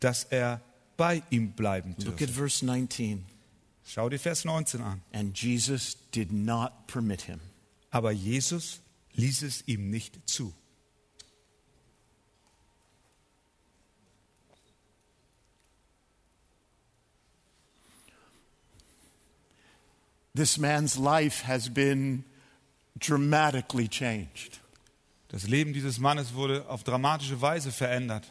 dass 0.00 0.24
er 0.24 0.60
bei 0.96 1.22
ihm 1.30 1.52
bleiben 1.52 1.94
Look 1.98 2.20
at 2.20 2.28
dürfe. 2.28 2.34
verse 2.34 2.64
19. 2.64 3.24
Schau 3.84 4.08
dir 4.10 4.18
Vers 4.18 4.44
19 4.44 4.82
an. 4.82 5.00
And 5.12 5.34
Jesus 5.36 5.96
did 6.14 6.30
not 6.30 6.86
permit 6.86 7.22
him. 7.22 7.40
Aber 7.90 8.12
Jesus 8.12 8.80
ließ 9.14 9.42
es 9.42 9.66
ihm 9.66 9.88
nicht 9.90 10.28
zu. 10.28 10.52
This 20.38 20.56
man's 20.56 20.96
life 20.96 21.42
has 21.48 21.68
been 21.68 22.22
dramatically 22.96 23.88
changed. 23.88 24.60
Das 25.30 25.48
Leben 25.48 25.72
dieses 25.72 25.98
Mannes 25.98 26.32
wurde 26.32 26.64
auf 26.68 26.84
dramatische 26.84 27.40
Weise 27.40 27.72
verändert. 27.72 28.22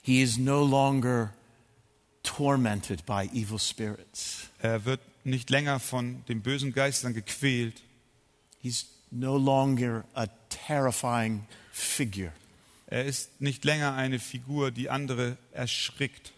He 0.00 0.22
is 0.22 0.38
no 0.38 0.64
longer 0.64 1.34
tormented 2.22 3.04
by 3.04 3.28
evil 3.34 3.58
spirits. 3.58 4.48
Er 4.62 4.86
wird 4.86 5.02
nicht 5.24 5.50
länger 5.50 5.78
von 5.78 6.24
den 6.24 6.40
bösen 6.40 6.72
Geistern 6.72 7.12
gequält. 7.12 7.82
He's 8.62 8.86
no 9.10 9.36
longer 9.36 10.06
a 10.14 10.26
terrifying 10.48 11.46
figure. 11.70 12.32
Er 12.86 13.04
ist 13.04 13.42
nicht 13.42 13.66
länger 13.66 13.92
eine 13.92 14.20
Figur, 14.20 14.70
die 14.70 14.88
andere 14.88 15.36
erschrickt. 15.52 16.32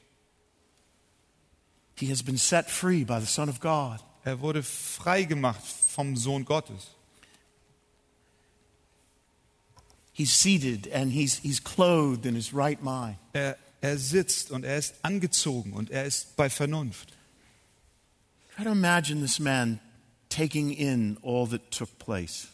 He 2.02 2.08
has 2.08 2.20
been 2.20 2.36
set 2.36 2.68
free 2.68 3.04
by 3.04 3.20
the 3.20 3.26
Son 3.26 3.48
of 3.48 3.60
God. 3.60 4.00
Er 4.24 4.40
wurde 4.40 4.64
frei 4.64 5.22
gemacht 5.22 5.62
vom 5.62 6.16
Sohn 6.16 6.44
Gottes. 6.44 6.96
He's 10.12 10.32
seated 10.32 10.88
and 10.88 11.12
he's, 11.12 11.38
he's 11.38 11.60
clothed 11.60 12.26
in 12.26 12.34
his 12.34 12.52
right 12.52 12.82
mind. 12.82 13.18
Er, 13.34 13.56
er 13.80 13.98
sitzt 13.98 14.50
und 14.50 14.64
er 14.64 14.78
ist 14.78 14.96
angezogen 15.02 15.74
und 15.74 15.90
er 15.90 16.04
ist 16.04 16.34
bei 16.34 16.50
Vernunft. 16.50 17.12
Try 18.56 18.64
to 18.64 18.72
imagine 18.72 19.20
this 19.20 19.38
man 19.38 19.78
taking 20.28 20.72
in 20.72 21.18
all 21.22 21.46
that 21.46 21.70
took 21.70 22.00
place. 22.00 22.48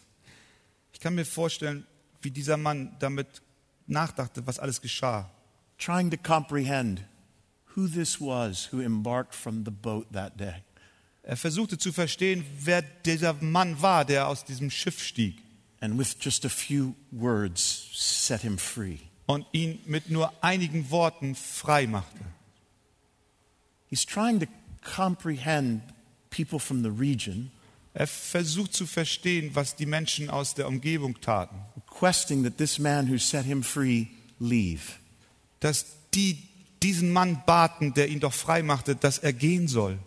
Ich 0.93 0.99
kann 0.99 1.15
mir 1.15 1.25
vorstellen, 1.25 1.87
wie 2.21 2.29
dieser 2.29 2.57
Mann 2.57 2.95
damit 2.99 3.41
nachdachte, 3.87 4.45
was 4.45 4.59
alles 4.59 4.79
geschah. 4.79 5.27
trying 5.79 6.11
to 6.11 6.17
comprehend 6.17 7.03
who 7.75 7.87
this 7.87 8.19
was 8.19 8.69
who 8.71 8.81
embarked 8.81 9.33
from 9.35 9.63
the 9.65 9.71
boat 9.71 10.07
that 10.13 10.37
day. 10.37 10.63
Er 11.23 11.35
versuchte 11.37 11.77
zu 11.77 11.91
verstehen, 11.91 12.43
wer 12.63 12.81
dieser 12.81 13.33
Mann 13.33 13.81
war, 13.81 14.03
der 14.05 14.27
aus 14.27 14.45
diesem 14.45 14.69
Schiff 14.71 15.01
stieg 15.03 15.35
And 15.81 15.97
with 15.97 16.15
just 16.19 16.43
a 16.45 16.49
few 16.49 16.95
words, 17.11 17.89
set 17.93 18.41
him 18.41 18.57
free. 18.57 18.97
und 19.27 19.45
ihn 19.53 19.79
mit 19.85 20.09
nur 20.09 20.33
einigen 20.43 20.89
Worten 20.91 21.35
frei 21.35 21.85
machte. 21.87 22.19
He's 23.89 24.05
trying 24.05 24.39
to 24.39 24.47
comprehend 24.83 25.81
people 26.29 26.59
from 26.59 26.83
the 26.83 26.89
region, 26.89 27.51
Er 27.95 28.05
versucht 28.07 28.73
zu 28.73 28.85
verstehen, 28.85 29.55
was 29.55 29.75
die 29.75 29.87
Menschen 29.87 30.29
aus 30.29 30.53
der 30.53 30.67
Umgebung 30.67 31.19
taten. 31.21 31.57
requesting 31.75 32.43
that 32.43 32.57
this 32.57 32.77
man 32.79 33.07
who 33.09 33.17
set 33.17 33.45
him 33.45 33.63
free 33.63 34.07
leave. 34.39 34.97
Dass 35.59 35.85
die 36.13 36.37
diesen 36.83 37.11
Mann 37.11 37.43
baten, 37.45 37.93
der 37.93 38.09
ihn 38.09 38.19
doch 38.19 38.33
frei 38.33 38.63
machte, 38.63 38.95
dass 38.95 39.17
er 39.17 39.33
gehen 39.33 39.67
soll. 39.67 39.97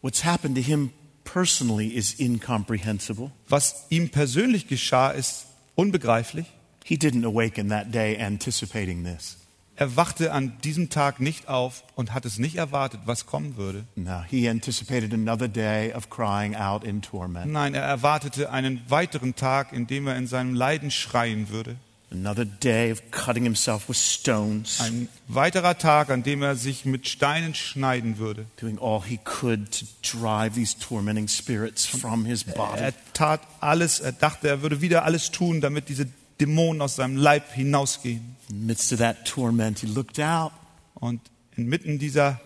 What's 0.00 0.24
happened 0.24 0.56
to 0.56 0.62
him 0.62 0.90
personally 1.24 1.88
is 1.88 2.14
incomprehensible. 2.14 3.30
Was 3.48 3.86
ihm 3.88 4.10
persönlich 4.10 4.68
geschah, 4.68 5.10
ist 5.10 5.46
unbegreiflich. 5.74 6.46
He 6.84 6.96
didn't 6.96 7.24
awaken 7.24 7.70
that 7.70 7.94
day 7.94 8.20
anticipating 8.20 9.04
this. 9.04 9.38
Er 9.76 9.96
wachte 9.96 10.32
an 10.32 10.56
diesem 10.62 10.88
Tag 10.88 11.18
nicht 11.18 11.48
auf 11.48 11.82
und 11.96 12.14
hat 12.14 12.24
es 12.26 12.38
nicht 12.38 12.56
erwartet, 12.56 13.00
was 13.06 13.26
kommen 13.26 13.56
würde. 13.56 13.84
No, 13.96 14.22
he 14.22 14.48
anticipated 14.48 15.12
another 15.12 15.48
day 15.48 15.92
of 15.92 16.10
crying 16.10 16.54
out 16.54 16.84
in 16.84 17.02
torment, 17.02 17.50
Nein, 17.50 17.74
er 17.74 17.82
erwartete 17.82 18.50
einen 18.50 18.82
weiteren 18.88 19.34
Tag, 19.34 19.72
in 19.72 19.88
dem 19.88 20.06
er 20.06 20.16
in 20.16 20.28
seinem 20.28 20.54
Leiden 20.54 20.92
schreien 20.92 21.48
würde. 21.48 21.76
Another 22.14 22.44
day 22.44 22.90
of 22.90 23.02
cutting 23.10 23.44
himself 23.44 23.88
with 23.88 23.96
stones. 23.96 24.80
Ein 24.80 25.08
weiterer 25.28 25.76
Tag, 25.76 26.10
an 26.10 26.22
dem 26.22 26.42
er 26.42 26.56
sich 26.56 26.84
mit 26.84 27.08
Steinen 27.08 27.54
schneiden 27.54 28.18
würde. 28.18 28.46
doing 28.60 28.78
all 28.78 29.02
he 29.04 29.18
could 29.24 29.70
to 29.72 29.86
drive 30.02 30.54
these 30.54 30.78
tormenting 30.78 31.28
spirits 31.28 31.84
from 31.84 32.24
his 32.24 32.44
body. 32.44 32.80
Er 32.80 32.94
tat 33.12 33.40
alles, 33.60 34.00
er 34.00 34.12
dachte, 34.12 34.48
er 34.48 34.62
würde 34.62 34.80
wieder 34.80 35.04
alles 35.04 35.30
tun, 35.30 35.60
damit 35.60 35.88
diese 35.88 36.06
Dämonen 36.40 36.80
aus 36.82 36.96
seinem 36.96 37.16
Leib 37.16 37.52
hinausgehen. 37.52 38.36
In 38.48 38.60
the 38.60 38.66
midst 38.66 38.92
of 38.92 38.98
that 38.98 39.24
torment, 39.26 39.80
he 39.80 39.86
looked 39.86 40.20
out. 40.20 40.52
Und 40.94 41.20
inmitten 41.56 41.98
dieser 41.98 42.40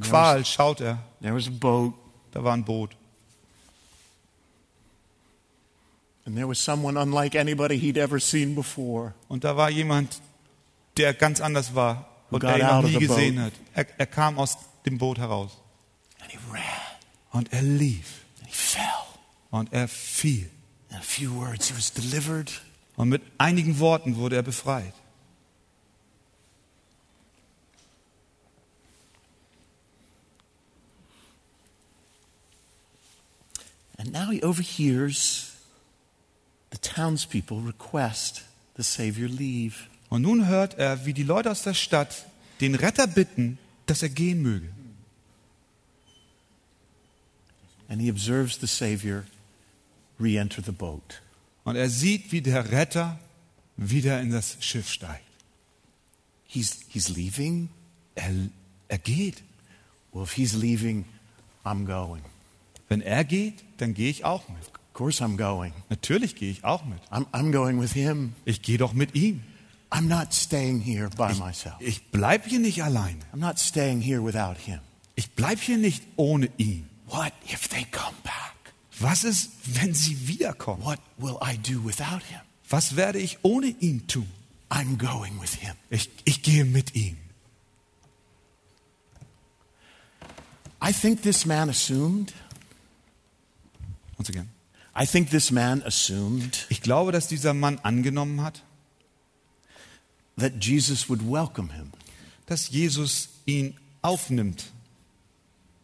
Qual 0.00 0.44
schaut 0.44 0.80
er, 0.80 0.98
There 1.20 1.34
was 1.34 1.48
a 1.48 1.50
boat, 1.50 1.94
da 2.32 2.44
war 2.44 2.52
ein 2.54 2.64
Boot. 2.64 2.90
And 6.28 6.36
there 6.36 6.46
was 6.46 6.58
someone 6.58 6.98
unlike 6.98 7.34
anybody 7.34 7.78
he'd 7.78 7.96
ever 7.96 8.20
seen 8.20 8.54
before. 8.54 9.14
Und 9.28 9.44
da 9.44 9.56
war 9.56 9.70
jemand, 9.70 10.20
der 10.98 11.14
ganz 11.14 11.40
anders 11.40 11.74
war 11.74 12.06
und 12.30 12.42
der 12.42 12.58
ihn 12.58 12.66
noch 12.66 12.82
nie 12.82 12.98
gesehen 12.98 13.36
boat. 13.36 13.44
hat. 13.46 13.52
Er, 13.74 13.86
er 14.00 14.06
kam 14.06 14.38
aus 14.38 14.58
dem 14.84 14.98
Boot 14.98 15.16
heraus 15.18 15.52
And 16.20 16.30
he 16.30 16.38
ran, 16.52 16.60
und 17.32 17.50
er 17.50 17.62
lief 17.62 18.24
and 18.40 18.48
he 18.48 18.54
fell. 18.54 18.84
und 19.50 19.72
er 19.72 19.88
fiel. 19.88 20.50
In 20.90 20.96
a 20.98 21.00
few 21.00 21.34
words, 21.34 21.68
he 21.68 21.74
was 21.74 21.94
delivered. 21.94 22.50
Und 22.96 23.08
mit 23.08 23.22
einigen 23.38 23.78
Worten 23.78 24.16
wurde 24.16 24.36
er 24.36 24.42
befreit. 24.42 24.92
And 33.98 34.12
now 34.12 34.30
he 34.30 34.42
overhears 34.42 35.47
the 36.78 36.88
townspeople 36.88 37.60
request 37.60 38.44
the 38.76 38.82
Savior 38.82 39.28
leave. 39.28 39.74
Und 40.08 40.22
nun 40.22 40.46
hört 40.46 40.74
er, 40.78 41.04
wie 41.04 41.12
die 41.12 41.22
Leute 41.22 41.50
aus 41.50 41.62
der 41.62 41.74
Stadt 41.74 42.26
den 42.60 42.74
Retter 42.74 43.06
bitten, 43.06 43.58
dass 43.86 44.02
er 44.02 44.08
gehen 44.08 44.42
möge. 44.42 44.68
And 47.88 48.00
he 48.00 48.10
observes 48.10 48.58
the 48.60 48.66
Savior 48.66 49.24
re 50.20 50.38
enter 50.38 50.62
the 50.62 50.72
boat. 50.72 51.22
Und 51.64 51.76
er 51.76 51.88
sieht, 51.88 52.32
wie 52.32 52.42
der 52.42 52.70
Retter 52.70 53.18
wieder 53.76 54.20
in 54.20 54.30
das 54.30 54.56
Schiff 54.60 54.90
steigt. 54.90 55.22
He's, 56.46 56.80
he's 56.88 57.08
leaving. 57.08 57.68
Er, 58.14 58.32
er 58.88 58.98
geht. 58.98 59.42
Well, 60.12 60.24
if 60.24 60.32
he's 60.32 60.54
leaving, 60.54 61.04
I'm 61.64 61.84
going. 61.84 62.22
Wenn 62.88 63.02
er 63.02 63.24
geht, 63.24 63.64
dann 63.78 63.94
gehe 63.94 64.10
ich 64.10 64.24
auch 64.24 64.48
mit. 64.48 64.77
Course 64.98 65.20
I'm 65.20 65.36
going. 65.36 65.72
Natürlich 65.90 66.34
gehe 66.34 66.50
ich 66.50 66.64
auch 66.64 66.84
mit. 66.84 66.98
I'm, 67.12 67.26
I'm 67.30 67.52
going 67.52 67.80
with 67.80 67.92
him. 67.92 68.32
Ich 68.44 68.62
gehe 68.62 68.78
doch 68.78 68.94
mit 68.94 69.14
ihm. 69.14 69.44
I'm 69.92 70.08
not 70.08 70.34
staying 70.34 70.80
here 70.80 71.08
by 71.10 71.34
myself. 71.34 71.76
Ich 71.78 72.10
bleib 72.10 72.46
hier 72.46 72.58
nicht 72.58 72.82
alleine. 72.82 73.20
I'm 73.32 73.38
not 73.38 73.60
staying 73.60 74.00
here 74.00 74.24
without 74.24 74.56
him. 74.58 74.80
Ich 75.14 75.30
bleib 75.36 75.60
hier 75.60 75.78
nicht 75.78 76.02
ohne 76.16 76.50
ihn. 76.56 76.88
What 77.06 77.32
if 77.44 77.68
they 77.68 77.84
come 77.92 78.16
back? 78.24 78.56
Was 78.98 79.22
ist, 79.22 79.50
wenn 79.66 79.94
sie 79.94 80.26
wiederkommen? 80.26 80.84
What 80.84 80.98
will 81.16 81.36
I 81.40 81.56
do 81.56 81.84
without 81.84 82.24
him? 82.24 82.40
Was 82.68 82.96
werde 82.96 83.20
ich 83.20 83.38
ohne 83.44 83.68
ihn 83.78 84.08
tun? 84.08 84.26
I'm 84.68 84.98
going 84.98 85.40
with 85.40 85.54
him. 85.54 85.76
Ich, 85.90 86.10
ich 86.24 86.42
gehe 86.42 86.64
mit 86.64 86.96
ihm. 86.96 87.16
I 90.82 90.92
think 90.92 91.22
this 91.22 91.46
man 91.46 91.70
assumed, 91.70 92.32
Once 94.18 94.28
again. 94.28 94.48
I 95.00 95.06
think 95.06 95.30
this 95.30 95.50
man 95.50 95.82
assumed 95.82 96.66
Ich 96.68 96.80
glaube, 96.80 97.12
dass 97.12 97.28
dieser 97.28 97.54
Mann 97.54 97.78
angenommen 97.78 98.42
hat, 98.42 98.62
that 100.38 100.64
Jesus 100.64 101.08
would 101.08 101.22
welcome 101.22 101.72
him, 101.72 101.92
dass 102.46 102.70
Jesus 102.70 103.28
ihn 103.46 103.76
aufnimmt 104.02 104.72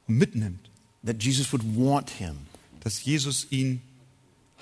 und 0.09 0.19
mitnimmt, 0.19 0.71
that 1.05 1.23
Jesus 1.23 1.53
would 1.53 1.63
want 1.77 2.11
him 2.11 2.47
dass 2.85 3.03
Jesus 3.05 3.47
ihn 3.51 3.81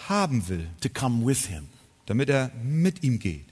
haben 0.08 0.48
will, 0.48 0.68
to 0.80 0.88
come 0.88 1.26
with 1.26 1.46
him. 1.46 1.68
damit 2.06 2.30
er 2.30 2.50
mit 2.62 3.02
ihm 3.02 3.18
geht. 3.18 3.44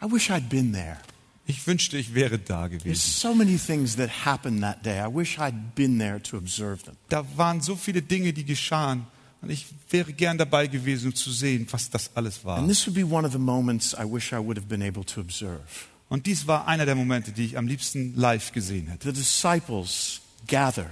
I 0.00 0.10
wish 0.10 0.30
I'd 0.30 0.48
been 0.48 0.72
there. 0.72 0.98
Ich 1.46 1.66
wünschte, 1.66 1.96
ich 1.98 2.14
wäre 2.14 2.38
da 2.38 2.68
gewesen. 2.68 2.94
so 2.94 3.34
many 3.34 3.58
things 3.58 3.96
that 3.96 4.24
happened 4.24 4.62
that 4.62 4.84
day. 4.84 5.00
I 5.00 5.12
wish 5.12 5.38
I'd 5.38 5.74
been 5.74 5.98
there 5.98 6.22
to 6.22 6.36
observe 6.36 6.84
them. 6.84 6.96
Da 7.08 7.24
waren 7.36 7.60
so 7.60 7.76
viele 7.76 8.02
Dinge, 8.02 8.32
die 8.32 8.44
geschahen. 8.44 9.06
Und 9.42 9.50
ich 9.50 9.66
wäre 9.90 10.12
gern 10.12 10.38
dabei 10.38 10.68
gewesen, 10.68 11.08
um 11.08 11.14
zu 11.14 11.32
sehen, 11.32 11.66
was 11.70 11.90
das 11.90 12.10
alles 12.14 12.44
war. 12.44 12.58
And 12.58 12.68
this 12.68 12.86
would 12.86 12.94
be 12.94 13.04
one 13.04 13.26
of 13.26 13.32
the 13.32 13.38
moments 13.38 13.92
I 13.94 14.04
wish 14.04 14.32
I 14.32 14.36
would 14.36 14.56
have 14.56 14.68
been 14.68 14.82
able 14.82 15.04
to 15.04 15.20
observe. 15.20 15.60
Und 16.08 16.26
dies 16.26 16.46
war 16.46 16.68
einer 16.68 16.86
der 16.86 16.94
Momente, 16.94 17.32
die 17.32 17.46
ich 17.46 17.58
am 17.58 17.66
liebsten 17.66 18.14
live 18.14 18.52
gesehen 18.52 18.86
hätte. 18.86 19.12
The 19.12 19.18
disciples 19.18 20.20
gather 20.46 20.90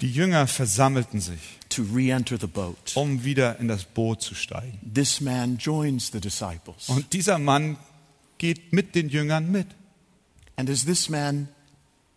Die 0.00 0.10
Jünger 0.10 0.46
versammelten 0.46 1.20
sich, 1.20 1.58
to 1.70 1.84
the 1.84 2.46
boat. 2.46 2.76
um 2.94 3.24
wieder 3.24 3.58
in 3.58 3.68
das 3.68 3.84
Boot 3.84 4.20
zu 4.20 4.34
steigen. 4.34 4.78
This 4.94 5.20
man 5.20 5.56
joins 5.58 6.10
the 6.12 6.20
disciples. 6.20 6.88
Und 6.88 7.12
dieser 7.12 7.38
Mann 7.38 7.78
geht 8.38 8.72
mit 8.72 8.94
den 8.94 9.08
Jüngern 9.08 9.50
mit. 9.50 9.66
And 10.56 10.68
as 10.68 10.84
this 10.84 11.08
man 11.08 11.48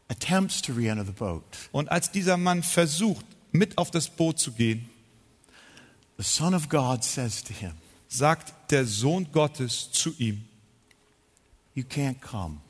attempts 0.10 0.62
to 0.62 0.74
the 0.74 1.12
boat, 1.18 1.44
Und 1.72 1.90
als 1.90 2.12
dieser 2.12 2.38
Mann 2.38 2.64
versucht, 2.64 3.26
mit 3.52 3.78
auf 3.78 3.90
das 3.92 4.10
Boot 4.10 4.40
zu 4.40 4.52
gehen, 4.52 4.90
the 6.22 6.28
Son 6.28 6.54
of 6.54 6.70
God 6.70 7.04
says 7.04 7.42
to 7.42 7.52
him, 7.52 7.74
sagt 8.08 8.54
der 8.70 8.86
Sohn 8.86 9.32
Gottes 9.32 9.92
zu 9.92 10.14
ihm, 10.20 10.44
You 11.74 11.84
can't 11.84 12.22
come. 12.22 12.62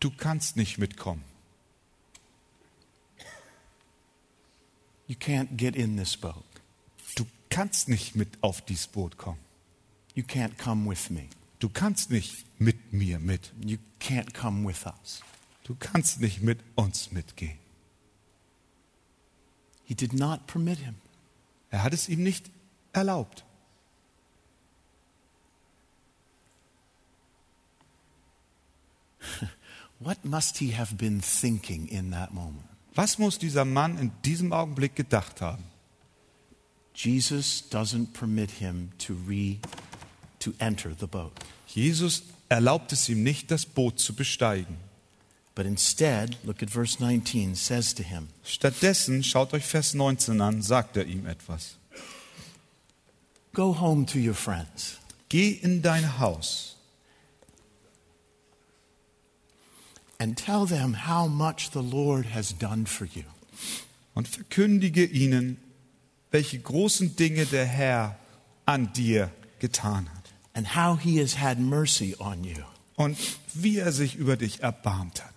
du 0.00 0.10
kannst 0.10 0.56
nicht 0.56 0.78
mitkommen. 0.78 1.22
You 5.06 5.16
can't 5.16 5.58
get 5.58 5.76
in 5.76 5.98
this 5.98 6.16
boat. 6.16 6.44
Du 7.14 7.26
kannst 7.50 7.90
nicht 7.90 8.16
mit 8.16 8.42
auf 8.42 8.62
dieses 8.62 8.86
Boot 8.86 9.18
kommen. 9.18 9.40
You 10.14 10.22
can't 10.22 10.56
come 10.56 10.88
with 10.88 11.10
me. 11.10 11.28
Du 11.58 11.68
kannst 11.68 12.10
nicht 12.10 12.46
mit 12.58 12.94
mir 12.94 13.18
mit. 13.18 13.52
You 13.60 13.76
can't 14.00 14.32
come 14.32 14.66
with 14.66 14.86
us. 14.86 15.20
Du 15.64 15.76
kannst 15.78 16.22
nicht 16.22 16.40
mit 16.40 16.58
uns 16.74 17.12
mitgehen. 17.12 17.58
He 19.84 19.94
did 19.94 20.14
not 20.14 20.46
permit 20.46 20.78
him. 20.78 20.94
Er 21.70 21.82
hat 21.82 21.92
es 21.92 22.08
ihm 22.08 22.22
nicht 22.22 22.50
erlaubt. 22.94 23.44
What 30.00 30.24
must 30.24 30.58
he 30.58 30.72
have 30.72 30.96
been 30.96 31.20
thinking 31.20 31.88
in 31.88 32.10
that 32.10 32.32
moment? 32.32 32.64
Was 32.94 33.18
muss 33.18 33.38
dieser 33.38 33.64
Mann 33.64 33.98
in 33.98 34.12
diesem 34.24 34.52
Augenblick 34.52 34.94
gedacht 34.94 35.40
haben? 35.40 35.64
Jesus 36.94 37.64
doesn't 37.70 38.12
permit 38.12 38.50
him 38.50 38.92
to 38.98 39.14
re 39.26 39.58
to 40.38 40.52
enter 40.58 40.94
the 40.98 41.06
boat, 41.06 41.32
Jesus 41.66 42.22
erlaubt 42.48 42.92
es 42.92 43.08
ihm 43.08 43.22
nicht, 43.22 43.50
das 43.50 43.66
Boot 43.66 43.98
zu 43.98 44.14
besteigen. 44.14 44.76
but 45.54 45.66
instead, 45.66 46.36
look 46.44 46.62
at 46.62 46.70
verse 46.70 46.98
19, 47.00 47.54
says 47.54 47.94
to 47.94 48.02
him, 48.02 48.28
Stattdessen, 48.44 49.22
schaut 49.22 49.54
euch 49.54 49.64
Vers 49.64 49.94
19 49.94 50.40
an, 50.40 50.62
sagt 50.62 50.96
er 50.96 51.06
ihm 51.06 51.26
etwas. 51.26 51.76
Go 53.54 53.72
home 53.72 54.04
to 54.06 54.18
your 54.18 54.34
friends 54.34 54.98
Geh 55.28 55.58
in 55.62 55.80
dein 55.80 56.18
Haus 56.18 56.74
and 60.18 60.36
tell 60.36 60.66
them 60.66 60.94
how 60.94 61.26
much 61.26 61.70
the 61.70 61.82
Lord 61.82 62.26
has 62.26 62.52
done 62.52 62.86
for 62.86 63.06
you. 63.06 63.24
und 64.14 64.28
verkündige 64.28 65.04
ihnen, 65.04 65.56
welche 66.30 66.58
großen 66.58 67.16
Dinge 67.16 67.46
der 67.46 67.66
Herr 67.66 68.16
an 68.66 68.92
dir 68.92 69.30
getan 69.60 70.08
hat 70.08 70.32
and 70.54 70.76
how 70.76 70.96
he 70.96 71.18
has 71.20 71.34
had 71.34 71.58
mercy 71.58 72.14
on 72.18 72.44
you. 72.44 72.62
und 72.96 73.16
wie 73.54 73.78
er 73.78 73.92
sich 73.92 74.14
über 74.16 74.36
dich 74.36 74.62
erbarmt 74.62 75.24
hat. 75.24 75.34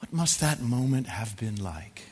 What 0.00 0.12
must 0.12 0.40
that 0.40 0.60
moment 0.60 1.08
have 1.08 1.36
been 1.36 1.56
like? 1.56 2.02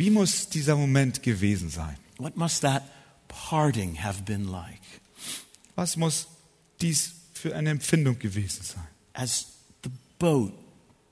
Wie 0.00 0.08
muss 0.08 0.48
dieser 0.48 0.76
Moment 0.76 1.22
gewesen 1.22 1.68
sein? 1.68 1.94
What 2.16 2.34
must 2.34 2.62
that 2.62 2.84
parting 3.28 4.02
have 4.02 4.22
been 4.22 4.44
like? 4.48 4.80
Was 5.74 5.98
muss 5.98 6.26
dies 6.80 7.12
für 7.34 7.54
eine 7.54 7.68
Empfindung 7.68 8.18
gewesen 8.18 8.62
sein? 8.62 8.86
As 9.12 9.44
the 9.84 9.90
boat 10.18 10.54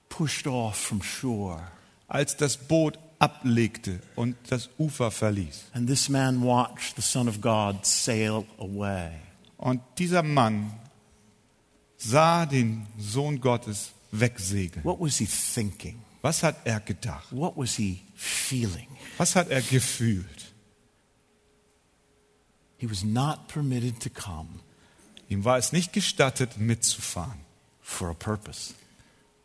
pushed 0.09 0.47
off 0.47 0.75
from 0.75 1.03
shore, 1.03 1.61
Als 2.09 2.35
das 2.39 2.57
Boot 2.57 2.99
ablegte 3.19 4.01
und 4.17 4.37
das 4.49 4.71
Ufer 4.79 5.11
verließ. 5.11 5.67
and 5.75 5.87
this 5.87 6.09
man 6.09 6.43
watched 6.43 6.97
the 6.97 7.03
Son 7.03 7.29
of 7.29 7.43
God 7.43 7.85
sail 7.85 8.47
away. 8.59 9.11
Und 9.59 9.83
dieser 9.99 10.23
Mann 10.23 10.73
sah 11.99 12.47
den 12.47 12.87
Sohn 12.99 13.39
Gottes 13.39 13.91
wegsegeln. 14.13 14.83
What 14.83 14.99
was 14.99 15.19
he 15.19 15.27
thinking? 15.27 16.01
Was 16.23 16.43
hat 16.43 16.57
er 16.65 16.81
gedacht? 16.81 17.27
What 17.31 17.57
was 17.57 17.75
he 17.77 18.03
feeling? 18.15 18.89
Was 19.19 19.37
hat 19.37 19.49
er 19.51 19.63
gefühlt? 19.63 20.53
He 22.79 22.89
was 22.89 23.03
not 23.05 23.49
permitted 23.49 24.01
to 24.01 24.11
come 24.11 24.61
Ihm 25.29 25.45
war 25.45 25.59
es 25.59 25.73
nicht 25.73 25.93
gestattet, 25.93 26.57
mitzufahren, 26.59 27.39
for 27.83 28.09
a 28.09 28.15
purpose. 28.15 28.73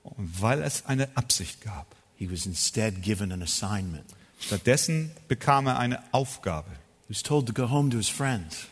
und 0.04 0.42
weil 0.42 0.62
es 0.62 0.86
eine 0.86 1.10
Absicht 1.16 1.62
gab. 1.62 1.96
He 2.16 2.32
was 2.32 2.46
instead 2.46 3.02
given 3.02 3.32
an 3.32 3.42
assignment. 3.42 4.06
Stattdessen 4.40 5.12
bekam 5.28 5.68
er 5.68 5.78
eine 5.80 6.02
Aufgabe. 6.14 6.70
He 7.08 7.10
was 7.14 7.22
told 7.24 7.48
to 7.48 7.54
go 7.54 7.70
home 7.70 7.90
to 7.90 7.98
his 7.98 8.10
friends. 8.10 8.68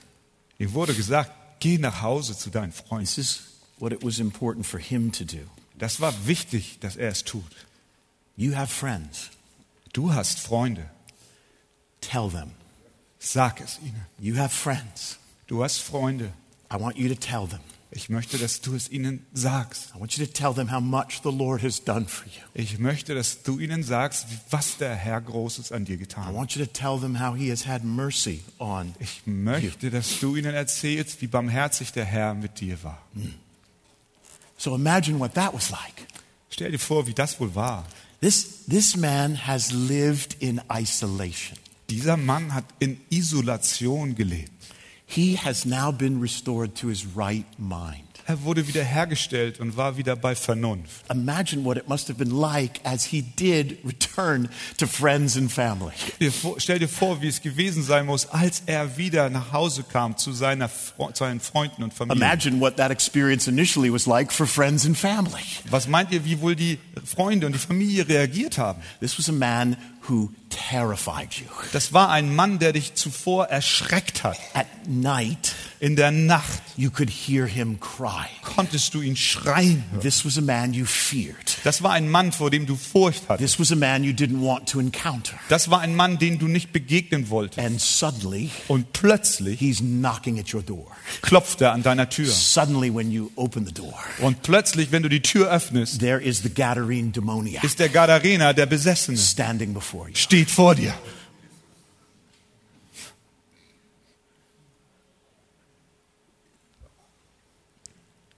Ihm 0.58 0.74
wurde 0.74 0.94
gesagt, 0.94 1.32
geh 1.60 1.78
nach 1.78 2.02
Hause 2.02 2.38
zu 2.38 2.50
deinen 2.50 2.72
Freunden. 2.72 3.06
This 3.06 3.18
is 3.18 3.42
what 3.80 3.92
it 3.92 4.04
was 4.04 4.20
important 4.20 4.66
for 4.66 4.80
him 4.80 5.12
to 5.12 5.26
do. 5.26 5.40
Das 5.78 6.00
war 6.00 6.14
wichtig, 6.28 6.80
dass 6.80 6.96
er 6.96 7.10
es 7.10 7.24
tut. 7.24 7.44
You 8.42 8.56
have 8.56 8.74
friends. 8.74 9.30
Du 9.94 10.16
hast 10.16 10.40
Freunde. 10.40 10.90
Tell 12.02 12.28
them. 12.28 12.54
Sag 13.20 13.62
es 13.62 13.78
ihnen. 13.86 14.08
You 14.18 14.36
have 14.40 14.50
friends. 14.50 15.20
Du 15.46 15.64
hast 15.64 15.78
Freunde. 15.78 16.34
I 16.74 16.80
want 16.80 16.98
you 16.98 17.08
to 17.08 17.14
tell 17.14 17.48
them. 17.48 17.60
Ich 17.92 18.10
möchte, 18.10 18.40
dass 18.40 18.62
du 18.62 18.74
es 18.74 18.90
ihnen 18.90 19.24
sagst. 19.32 19.92
I 19.96 20.00
want 20.00 20.18
you 20.18 20.26
to 20.26 20.32
tell 20.32 20.56
them 20.56 20.72
how 20.72 20.82
much 20.82 21.22
the 21.24 21.30
Lord 21.30 21.62
has 21.62 21.84
done 21.84 22.08
for 22.08 22.26
you. 22.26 22.42
Ich 22.56 22.80
möchte, 22.80 23.14
dass 23.14 23.44
du 23.44 23.60
ihnen 23.60 23.84
sagst, 23.84 24.26
was 24.50 24.78
der 24.78 24.96
Herr 24.96 25.22
Großes 25.22 25.72
an 25.72 25.86
dir 25.86 25.98
I 25.98 26.00
getan 26.00 26.26
hat. 26.26 26.34
want 26.34 26.56
you 26.56 26.66
to 26.66 26.72
tell 26.72 27.00
them 27.00 27.20
how 27.20 27.38
he 27.38 27.52
has 27.52 27.68
had 27.68 27.84
mercy 27.84 28.44
on 28.58 28.96
Ich 28.98 29.22
möchte, 29.28 29.92
dass 29.92 30.20
du 30.20 30.36
ihnen 30.36 30.56
erzählst, 30.56 31.22
wie 31.22 31.28
barmherzig 31.28 31.92
der 31.92 32.06
Herr 32.06 32.34
mit 32.34 32.60
dir 32.60 32.82
war. 32.82 33.04
So 34.58 34.74
imagine 34.74 35.20
what 35.20 35.36
that 35.36 35.54
was 35.54 35.70
like. 35.70 36.08
Stell 36.50 36.72
dir 36.72 36.80
vor, 36.80 37.06
wie 37.06 37.14
das 37.14 37.40
wohl 37.40 37.54
war. 37.54 37.86
This, 38.22 38.66
this 38.68 38.96
man 38.96 39.34
has 39.34 39.72
lived 39.72 40.36
in 40.40 40.62
isolation. 40.72 41.58
Dieser 41.90 42.18
Mann 42.18 42.52
hat 42.52 42.66
in 42.80 43.02
Isolation 43.10 44.16
gelebt. 44.16 44.52
He 45.08 45.36
has 45.36 45.66
now 45.66 45.92
been 45.92 46.22
restored 46.22 46.76
to 46.76 46.88
his 46.88 47.06
right 47.06 47.48
mind. 47.58 48.11
Er 48.32 48.44
wurde 48.44 48.66
wiederhergestellt 48.66 49.60
und 49.60 49.76
war 49.76 49.98
wieder 49.98 50.16
bei 50.16 50.36
Vernunft. 50.36 51.04
Imagine 51.12 51.66
what 51.66 51.76
it 51.76 51.90
must 51.90 52.08
have 52.08 52.18
been 52.18 52.32
like 52.32 52.80
as 52.86 53.04
he 53.04 53.22
did 53.22 53.78
return 53.84 54.48
to 54.78 54.88
friends 54.88 55.36
and 55.36 55.52
family. 55.52 55.92
Stell 56.58 56.80
dir 56.80 56.88
vor, 56.88 57.22
wie 57.22 57.28
es 57.28 57.42
gewesen 57.42 57.84
sein 57.84 58.06
muss, 58.06 58.30
als 58.30 58.64
er 58.68 58.96
wieder 58.96 59.30
nach 59.30 59.52
Hause 59.52 59.84
kam 59.84 60.16
zu, 60.16 60.32
seiner, 60.32 60.70
zu 60.70 61.12
seinen 61.14 61.42
Freunden 61.42 61.84
und 61.84 61.94
Familie. 61.94 62.24
Imagine 62.24 62.62
what 62.62 62.78
that 62.78 62.90
experience 62.90 63.50
initially 63.50 63.92
was 63.92 64.06
like 64.06 64.32
for 64.32 64.48
friends 64.48 64.86
and 64.86 64.98
family. 64.98 65.44
Was 65.70 65.90
meint 65.90 66.14
ihr, 66.14 66.24
wie 66.24 66.40
wohl 66.40 66.56
die 66.56 66.80
Freunde 67.04 67.48
und 67.48 67.52
die 67.52 67.60
Familie 67.60 68.08
reagiert 68.08 68.58
haben? 68.58 68.82
This 69.02 69.20
was 69.20 69.28
a 69.28 69.34
man 69.34 69.76
who 70.10 70.30
terrified 70.50 71.34
you. 71.34 71.46
Das 71.74 71.94
war 71.94 72.10
ein 72.10 72.36
Mann, 72.36 72.60
der 72.60 72.74
dich 72.74 72.96
zuvor 72.96 73.46
erschreckt 73.48 74.24
hat. 74.24 74.38
At 74.54 74.68
night, 74.88 75.54
In 75.80 75.96
der 75.96 76.12
Nacht 76.12 76.62
you 76.78 76.92
could 76.92 77.10
hear 77.10 77.48
him 77.48 77.80
cry. 77.80 78.26
konntest 78.44 78.94
du 78.94 79.02
ihn 79.02 79.16
schreien. 79.16 79.84
This 80.02 80.24
was 80.26 80.38
a 80.38 80.42
man 80.42 80.74
you 80.74 80.86
feared. 80.86 81.58
Das 81.64 81.82
war 81.82 81.92
ein 81.94 82.10
Mann, 82.10 82.32
vor 82.32 82.52
dem 82.52 82.66
du 82.68 82.76
Furcht 82.76 83.24
hattest. 83.30 83.58
This 83.58 83.60
was 83.60 83.72
a 83.72 83.76
man 83.76 84.04
you 84.04 84.12
didn't 84.14 84.42
want 84.46 84.70
to 84.70 84.80
encounter. 84.80 85.34
Das 85.50 85.70
war 85.72 85.80
ein 85.82 85.96
Mann, 85.96 86.20
den 86.20 86.38
du 86.38 86.48
nicht 86.48 86.72
begegnen 86.72 87.30
wolltest. 87.30 87.60
And 87.66 87.80
suddenly, 87.82 88.50
Und 88.68 88.94
plötzlich 88.94 89.60
he's 89.60 89.78
knocking 89.80 90.40
at 90.40 90.54
your 90.54 90.62
door. 90.62 90.88
klopft 91.22 91.62
er 91.62 91.72
an 91.74 91.82
deiner 91.84 92.10
Tür. 92.10 92.30
Suddenly, 92.32 92.94
when 92.94 93.10
you 93.12 93.32
open 93.36 93.66
the 93.66 93.74
door, 93.74 93.94
Und 94.20 94.44
plötzlich, 94.44 94.92
wenn 94.92 95.02
du 95.04 95.10
die 95.10 95.22
Tür 95.22 95.50
öffnest, 95.50 96.00
there 96.00 96.20
is 96.22 96.42
the 96.44 96.50
Gadarene 96.50 97.10
demoniac 97.12 97.64
ist 97.64 97.80
der 97.80 97.90
Gadarener, 97.90 98.54
der 98.54 98.66
Besessene, 98.68 99.18
standing 99.18 99.74
before. 99.74 100.01
Steht 100.14 100.50
vor 100.50 100.76
dir. 100.76 100.94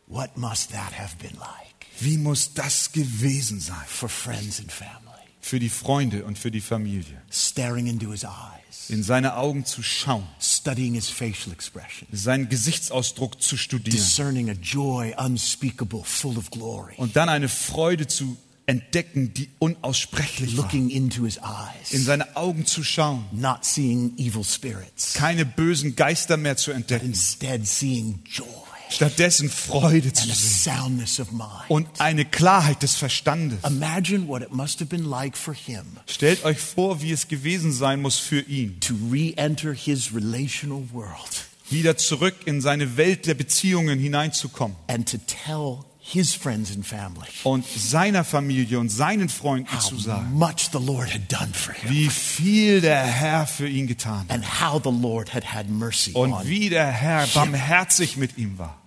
What 0.07 0.37
must 0.37 0.71
that 0.71 0.93
have 0.93 1.17
been 1.17 1.37
like 1.39 1.87
Wie 1.99 2.17
muss 2.17 2.53
das 2.53 2.91
gewesen 2.91 3.59
sein? 3.59 3.85
for 3.87 4.09
friends 4.09 4.59
and 4.59 4.71
family? 4.71 4.99
Für 5.41 5.59
die 5.59 5.69
Freunde 5.69 6.23
und 6.23 6.37
für 6.37 6.51
die 6.51 6.61
Familie. 6.61 7.21
Staring 7.31 7.87
into 7.87 8.11
his 8.11 8.23
eyes, 8.23 8.89
In 8.89 9.03
seine 9.03 9.35
Augen 9.35 9.65
zu 9.65 9.83
schauen, 9.83 10.27
studying 10.39 10.93
his 10.93 11.09
facial 11.09 11.51
expression, 11.51 12.07
seinen 12.11 12.47
Gesichtsausdruck 12.47 13.41
zu 13.41 13.57
studieren 13.57 13.95
discerning 13.97 14.49
a 14.49 14.53
joy 14.53 15.13
unspeakable, 15.17 16.03
full 16.03 16.37
of 16.37 16.49
glory, 16.49 16.93
und 16.97 17.15
dann 17.15 17.27
eine 17.29 17.49
Freude 17.49 18.07
zu 18.07 18.37
entdecken, 18.65 19.33
die 19.33 19.49
unaussprechlich 19.59 20.55
war. 20.57 20.63
looking 20.65 20.89
into 20.89 21.25
his 21.25 21.37
In 21.37 21.43
eyes, 21.43 22.05
seine 22.05 22.35
Augen 22.35 22.65
zu 22.65 22.83
schauen, 22.83 23.25
not 23.31 23.65
seeing 23.65 24.13
evil 24.17 24.43
spirits, 24.43 25.13
keine 25.13 25.45
bösen 25.45 25.95
Geister 25.95 26.37
mehr 26.37 26.57
zu 26.57 26.71
entdecken, 26.71 27.07
instead 27.07 27.67
seeing 27.67 28.19
joy. 28.25 28.45
Stattdessen 28.89 29.49
Freude 29.49 30.13
zu 30.13 30.27
sehen. 30.27 30.35
soundness 30.75 31.19
of 31.19 31.31
mind. 31.31 31.49
und 31.67 31.87
eine 31.99 32.25
Klarheit 32.25 32.83
des 32.83 32.95
Verstandes. 32.95 33.57
Imagine 33.65 34.27
what 34.27 34.43
it 34.43 34.51
must 34.51 34.79
have 34.81 34.85
been 34.85 35.05
like 35.05 35.35
for 35.35 35.53
him 35.55 35.83
Stellt 36.05 36.45
euch 36.45 36.59
vor, 36.59 37.01
wie 37.01 37.11
es 37.11 37.27
gewesen 37.27 37.71
sein 37.73 38.01
muss 38.01 38.19
für 38.19 38.41
ihn, 38.41 38.79
to 38.81 38.93
re 39.11 39.33
enter 39.35 39.73
his 39.73 40.13
relational 40.13 40.83
world 40.91 41.45
wieder 41.69 41.97
zurück 41.97 42.35
in 42.45 42.61
seine 42.61 42.97
Welt 42.97 43.25
der 43.25 43.33
Beziehungen 43.33 43.97
hineinzukommen. 43.97 44.77
and 44.87 45.09
to 45.09 45.17
tell 45.45 45.79
his 46.05 46.35
friends 46.35 46.69
and 46.75 46.85
family 46.85 47.27
und 47.43 47.65
seiner 47.65 48.25
Familie 48.25 48.77
und 48.77 48.89
seinen 48.89 49.29
Freunden 49.29 49.73
how 49.73 49.89
zu 49.89 49.97
sagen, 49.97 50.33
much 50.33 50.69
the 50.73 50.77
Lord 50.79 51.13
had 51.13 51.31
done 51.31 51.53
for 51.53 51.73
him 51.73 51.89
wie 51.89 52.09
viel 52.09 52.81
der 52.81 53.03
Herr 53.03 53.47
für 53.47 53.67
ihn 53.67 53.87
getan 53.87 54.27
hat 54.27 54.31
and 54.31 54.61
how 54.61 54.81
the 54.83 54.91
Lord 54.91 55.33
had 55.33 55.53
had 55.53 55.69
mercy 55.69 56.11
und 56.11 56.33
on 56.33 56.47
wie 56.47 56.69
der 56.69 56.91
Herr 56.91 57.25
barmherzig 57.27 58.17
mit 58.17 58.37
ihm 58.37 58.57
war. 58.57 58.77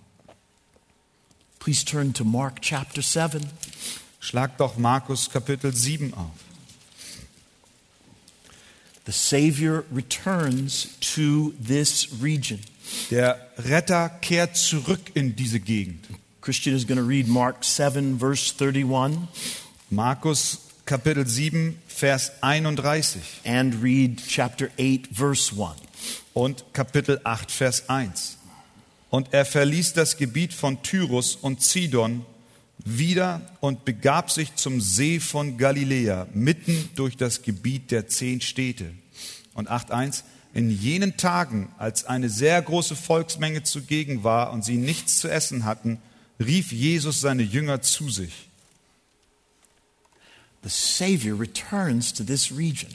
Please 1.59 1.83
turn 1.83 2.13
to 2.13 2.23
Mark 2.23 2.61
chapter 2.61 3.01
7. 3.01 3.41
Schlag 4.19 4.57
doch 4.57 4.77
Markus 4.77 5.29
Kapitel 5.29 5.75
7 5.75 6.13
auf. 6.13 6.31
The 9.05 9.11
Savior 9.11 9.83
returns 9.93 10.89
to 11.15 11.53
this 11.59 12.07
region. 12.21 12.59
Der 13.09 13.47
Retter 13.57 14.09
kehrt 14.21 14.55
zurück 14.55 15.11
in 15.13 15.35
diese 15.35 15.59
Gegend. 15.59 16.05
Christian 16.47 16.77
is 16.77 16.85
going 16.85 16.97
to 16.97 17.03
read 17.03 17.27
Mark 17.27 17.61
7, 17.61 18.17
verse 18.17 18.53
31, 18.53 19.27
Markus 19.91 20.65
Kapitel 20.85 21.25
7, 21.25 21.77
Vers 21.87 22.31
31 22.41 23.41
and 23.43 23.75
read 23.83 24.21
chapter 24.25 24.71
8, 24.79 25.07
verse 25.07 25.51
1. 25.51 25.75
und 26.33 26.63
Kapitel 26.71 27.19
8, 27.25 27.51
Vers 27.51 27.89
1. 27.89 28.37
Und 29.09 29.33
er 29.33 29.43
verließ 29.43 29.91
das 29.91 30.15
Gebiet 30.15 30.53
von 30.53 30.81
Tyrus 30.83 31.35
und 31.35 31.61
Zidon 31.61 32.25
wieder 32.77 33.41
und 33.59 33.83
begab 33.83 34.31
sich 34.31 34.55
zum 34.55 34.79
See 34.79 35.19
von 35.19 35.57
Galiläa, 35.57 36.27
mitten 36.33 36.89
durch 36.95 37.17
das 37.17 37.41
Gebiet 37.41 37.91
der 37.91 38.07
zehn 38.07 38.39
Städte. 38.39 38.93
Und 39.53 39.69
8.1. 39.69 40.23
In 40.53 40.69
jenen 40.69 41.17
Tagen, 41.17 41.73
als 41.77 42.05
eine 42.05 42.29
sehr 42.29 42.61
große 42.61 42.95
Volksmenge 42.95 43.63
zugegen 43.63 44.23
war 44.23 44.53
und 44.53 44.63
sie 44.63 44.77
nichts 44.77 45.19
zu 45.19 45.27
essen 45.27 45.65
hatten, 45.65 45.99
rief 46.39 46.71
Jesus 46.71 47.21
seine 47.21 47.43
Jünger 47.43 47.81
zu 47.81 48.09
sich. 48.09 48.47
The 50.63 50.69
Savior 50.69 51.35
returns 51.35 52.11
to 52.13 52.23
this 52.23 52.51
region. 52.51 52.91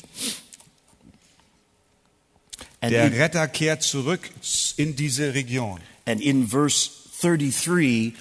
And 2.81 2.93
Der 2.93 3.07
in, 3.07 3.13
Retter 3.15 3.47
kehrt 3.49 3.83
zurück 3.83 4.31
in 4.77 4.97
diese 4.97 5.35
Region. 5.35 5.81
and 6.05 6.21
in 6.21 6.47
verse 6.47 6.89
33, 7.21 8.15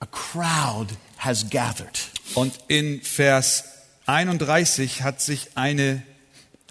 a 0.00 0.06
crowd 0.06 0.96
has 1.18 1.44
gathered. 1.44 1.96
Und 2.34 2.52
in 2.68 3.00
Vers 3.00 3.62
31 4.06 5.02
hat 5.02 5.20
sich 5.20 5.48
eine, 5.54 6.02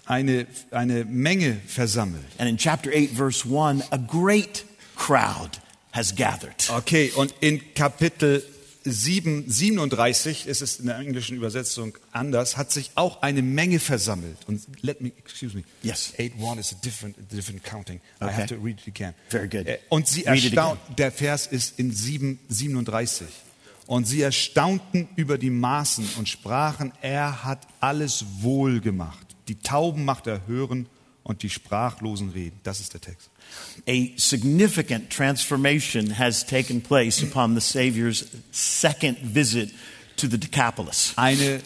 eine, 0.04 0.46
eine 0.70 1.04
Menge 1.06 1.58
versammelt. 1.66 2.26
And 2.38 2.48
in 2.50 2.58
chapter 2.58 2.90
8, 2.92 3.12
verse 3.16 3.46
1, 3.46 3.90
a 3.90 3.96
great 3.98 4.64
crowd 4.94 5.58
has 5.96 6.14
gathered. 6.14 6.54
Okay, 6.70 7.10
und 7.16 7.34
in 7.40 7.60
Kapitel 7.74 8.44
7, 8.84 9.50
37 9.50 10.46
ist 10.46 10.62
es 10.62 10.78
in 10.78 10.86
der 10.86 10.98
englischen 10.98 11.36
Übersetzung 11.36 11.96
anders, 12.12 12.56
hat 12.56 12.70
sich 12.70 12.92
auch 12.94 13.20
eine 13.22 13.42
Menge 13.42 13.80
versammelt. 13.80 14.38
Und 14.46 14.62
let 14.82 15.00
me, 15.00 15.10
excuse 15.18 15.56
me. 15.56 15.64
Yes. 15.82 16.12
8-1 16.16 16.58
is 16.60 16.72
a 16.72 16.76
different, 16.84 17.16
different 17.32 17.64
counting. 17.64 17.96
I 18.20 18.24
Okay. 18.26 18.34
have 18.34 18.46
to 18.46 18.54
read 18.62 18.78
it 18.80 18.86
again. 18.86 19.14
Very 19.28 19.48
good. 19.48 19.66
Äh, 19.66 19.78
Und 19.88 20.06
sie 20.06 20.24
erstaunt, 20.24 20.78
der 20.98 21.10
Vers 21.10 21.48
ist 21.48 21.78
in 21.80 21.90
7, 21.92 22.38
37. 22.48 23.26
Und 23.88 24.06
sie 24.06 24.22
erstaunten 24.22 25.08
über 25.16 25.36
die 25.38 25.50
Maßen 25.50 26.08
und 26.18 26.28
sprachen, 26.28 26.92
er 27.02 27.42
hat 27.44 27.66
alles 27.80 28.24
wohl 28.40 28.80
gemacht. 28.80 29.26
Die 29.48 29.56
Tauben 29.56 30.04
macht 30.04 30.26
er 30.28 30.46
hören 30.46 30.88
und 31.24 31.42
die 31.42 31.50
Sprachlosen 31.50 32.30
reden. 32.30 32.58
Das 32.62 32.78
ist 32.80 32.94
der 32.94 33.00
Text. 33.00 33.30
A 33.88 34.12
significant 34.16 35.10
transformation 35.10 36.18
has 36.18 36.44
taken 36.44 36.80
place 36.82 37.22
upon 37.22 37.54
the 37.54 37.60
Savior's 37.60 38.26
second 38.50 39.18
visit 39.18 39.70
to 40.16 40.26
the 40.28 40.38
Decapolis. 40.38 41.12
Eine 41.16 41.60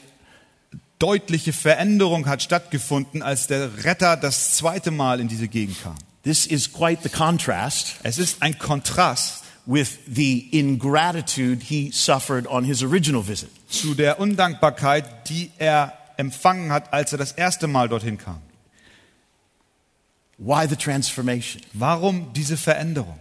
deutliche 0.98 1.52
Veränderung 1.52 2.26
hat 2.26 2.42
stattgefunden, 2.42 3.22
als 3.22 3.46
der 3.46 3.84
Retter 3.84 4.16
das 4.16 4.54
zweite 4.56 4.90
Mal 4.90 5.20
in 5.20 5.28
diese 5.28 5.48
Gegend 5.48 5.82
kam. 5.82 5.96
This 6.22 6.46
is 6.46 6.70
quite 6.70 7.02
the 7.02 7.08
contrast 7.08 7.94
Es 8.02 8.18
ist 8.18 8.42
ein 8.42 8.58
Kontrast 8.58 9.42
with 9.64 9.98
the 10.06 10.46
ingratitude 10.52 11.62
he 11.62 11.90
suffered 11.92 12.46
on 12.46 12.64
his 12.64 12.82
original 12.82 13.26
visit. 13.26 13.48
zu 13.70 13.94
der 13.94 14.20
Undankbarkeit, 14.20 15.28
die 15.30 15.50
er 15.58 15.94
empfangen 16.18 16.70
hat, 16.70 16.92
als 16.92 17.12
er 17.12 17.18
das 17.18 17.32
erste 17.32 17.66
Mal 17.66 17.88
dorthin 17.88 18.18
kam. 18.18 18.42
Why 20.40 20.66
the 20.66 20.76
transformation? 20.76 21.60
Warum 21.74 22.32
diese 22.32 22.56
Veränderung? 22.56 23.18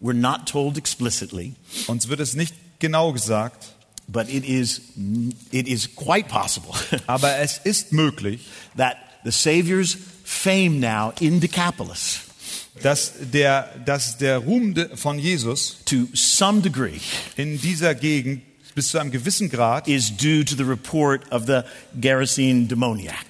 We're 0.00 0.12
not 0.12 0.46
told 0.46 0.78
explicitly, 0.78 1.54
Uns 1.88 2.08
wird 2.08 2.20
es 2.20 2.34
nicht 2.34 2.54
genau 2.78 3.12
gesagt, 3.12 3.74
but 4.06 4.28
it 4.28 4.44
is, 4.44 4.80
it 5.50 5.66
is 5.66 5.88
quite 5.96 6.28
possible 6.28 6.72
aber 7.08 7.38
es 7.38 7.58
ist 7.64 7.92
möglich, 7.92 8.46
that 8.76 8.96
the 9.24 9.32
Savior's 9.32 9.96
fame 10.22 10.78
now 10.78 11.12
in 11.18 11.40
Decapolis, 11.40 12.20
dass 12.82 13.14
der, 13.32 13.68
dass 13.84 14.18
der 14.18 14.38
Ruhm 14.38 14.74
von 14.94 15.18
Jesus 15.18 15.78
to 15.84 16.06
some 16.14 16.60
degree, 16.60 17.00
in 17.36 17.60
dieser 17.60 17.96
Gegend 17.96 18.42
bis 18.76 18.90
zu 18.90 18.98
einem 18.98 19.10
gewissen 19.10 19.48
Grad 19.48 19.88
is 19.88 20.14
due 20.16 20.44
to 20.44 20.54
the 20.54 20.62
report 20.62 21.22
of 21.32 21.46
the 21.46 21.62
Gerasene 22.00 22.66
demoniac. 22.66 23.26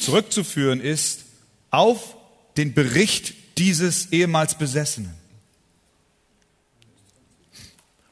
zurückzuführen 0.00 0.80
ist 0.80 1.25
auf 1.70 2.16
den 2.56 2.74
Bericht 2.74 3.34
dieses 3.58 4.12
ehemals 4.12 4.56
Besessenen. 4.56 5.14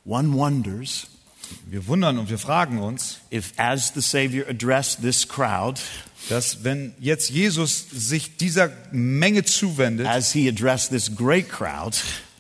One 0.04 0.32
wonders 0.34 1.06
Wir 1.66 1.86
wundern 1.86 2.18
und 2.18 2.30
wir 2.30 2.38
fragen 2.38 2.78
uns, 2.78 3.18
if, 3.32 3.52
as 3.56 3.92
the 3.94 4.00
Savior 4.00 4.46
addressed 4.48 5.02
this 5.02 5.28
crowd, 5.28 5.80
dass 6.28 6.64
wenn 6.64 6.94
jetzt 6.98 7.30
Jesus 7.30 7.86
sich 7.90 8.36
dieser 8.36 8.70
Menge 8.92 9.44
zuwendet 9.44 10.06
as 10.06 10.32
he 10.32 10.48
addressed 10.48 10.90
this 10.90 11.14
great 11.14 11.48
crowd, 11.48 11.96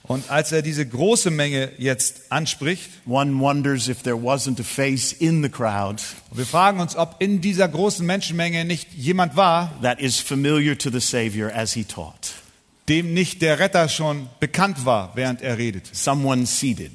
und 0.06 0.30
als 0.30 0.52
er 0.52 0.62
diese 0.62 0.86
große 0.86 1.30
Menge 1.30 1.72
jetzt 1.78 2.30
anspricht, 2.30 2.90
one 3.06 3.40
wonders 3.40 3.88
if 3.88 4.02
there 4.02 4.16
wasn't 4.16 4.60
a 4.60 4.64
face 4.64 5.12
in 5.12 5.42
the 5.42 5.48
crowd 5.48 6.02
wir 6.32 6.46
fragen 6.46 6.80
uns, 6.80 6.96
ob 6.96 7.16
in 7.20 7.40
dieser 7.40 7.68
großen 7.68 8.04
Menschenmenge 8.04 8.64
nicht 8.64 8.92
jemand 8.92 9.36
war, 9.36 9.72
that 9.82 10.00
is 10.00 10.20
familiar 10.20 10.76
to 10.76 10.90
the 10.90 11.00
Savior 11.00 11.50
as 11.54 11.72
he 11.72 11.84
taught. 11.84 12.34
dem 12.88 13.14
nicht 13.14 13.40
der 13.40 13.58
Retter 13.58 13.88
schon 13.88 14.28
bekannt 14.40 14.84
war, 14.84 15.12
während 15.14 15.40
er 15.40 15.56
redet. 15.58 15.88
Someone 15.94 16.44
seated, 16.46 16.92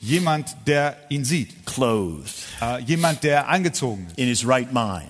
Jemand, 0.00 0.54
der 0.66 0.96
ihn 1.08 1.24
sieht. 1.24 1.66
clothed, 1.66 2.32
Äh, 2.60 2.80
jemand, 2.82 3.24
der 3.24 3.48
angezogen 3.48 4.06
ist. 4.08 4.16
in 4.18 4.28
his 4.28 4.46
right 4.46 4.72
mind, 4.72 5.04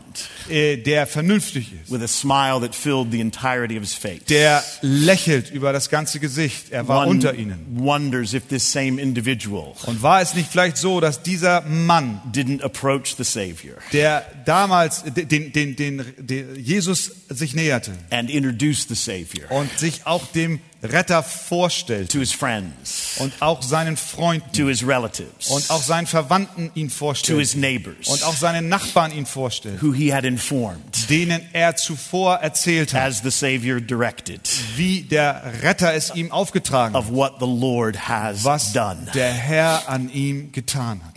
äh, 0.48 0.78
der 0.78 1.06
vernünftig 1.06 1.72
ist, 1.74 1.92
with 1.92 2.02
a 2.02 2.08
smile 2.08 2.60
that 2.60 2.74
filled 2.74 3.12
the 3.12 3.20
entirety 3.20 3.76
of 3.76 3.82
his 3.82 3.92
face. 3.92 4.24
der 4.30 4.64
lächelt 4.80 5.50
über 5.50 5.74
das 5.74 5.90
ganze 5.90 6.20
Gesicht. 6.20 6.70
Er 6.70 6.88
war 6.88 7.02
One 7.02 7.10
unter 7.10 7.34
ihnen. 7.34 7.66
wonders 7.70 8.32
if 8.32 8.48
this 8.48 8.70
same 8.72 8.98
individual 9.00 9.74
Und 9.84 10.00
war 10.02 10.22
es 10.22 10.34
nicht 10.34 10.50
vielleicht 10.50 10.78
so, 10.78 11.00
dass 11.00 11.22
dieser 11.22 11.60
Mann, 11.62 12.20
didn't 12.32 12.62
approach 12.62 13.14
the 13.18 13.24
Savior 13.24 13.76
der 13.92 14.24
damals 14.46 15.04
den, 15.04 15.52
den, 15.52 15.76
den, 15.76 16.04
den 16.18 16.56
Jesus 16.56 17.12
sich 17.28 17.54
näherte 17.54 17.92
and 18.10 18.30
introduce 18.30 18.86
the 18.88 18.94
Savior 18.94 19.50
und 19.50 19.70
sich 19.78 20.06
auch 20.06 20.26
dem 20.32 20.60
Retter 20.82 21.24
vorstellte 21.24 22.12
to 22.12 22.20
his 22.20 22.32
friends, 22.32 23.16
und 23.18 23.32
auch 23.40 23.62
seinen 23.62 23.96
Freunden 23.96 24.52
to 24.52 24.68
his 24.68 24.86
relatives, 24.86 25.48
und 25.48 25.68
auch 25.70 25.82
seinen 25.82 26.06
Verwandten 26.06 26.70
ihn 26.74 26.88
to 26.88 27.38
his 27.38 27.56
neighbors, 27.56 28.06
und 28.06 28.22
auch 28.22 28.36
seinen 28.36 28.68
Nachbarn 28.68 29.10
ihn 29.10 29.26
vorstellte, 29.26 29.82
who 29.82 29.92
he 29.92 30.14
had 30.14 30.24
informed. 30.24 31.10
denen 31.10 31.40
er 31.52 31.74
zuvor 31.74 32.36
erzählt 32.36 32.94
hat, 32.94 33.02
as 33.02 33.22
the 33.22 33.30
Savior 33.30 33.80
directed. 33.80 34.48
wie 34.76 35.02
der 35.02 35.52
Retter 35.62 35.94
es 35.94 36.14
ihm 36.14 36.30
aufgetragen 36.30 36.94
hat, 36.94 37.02
of 37.02 37.10
what 37.10 37.34
the 37.40 37.46
Lord 37.46 38.08
has 38.08 38.44
was 38.44 38.72
done. 38.72 39.08
der 39.14 39.32
Herr 39.32 39.88
an 39.88 40.08
ihm 40.12 40.52
getan 40.52 41.00
hat. 41.04 41.14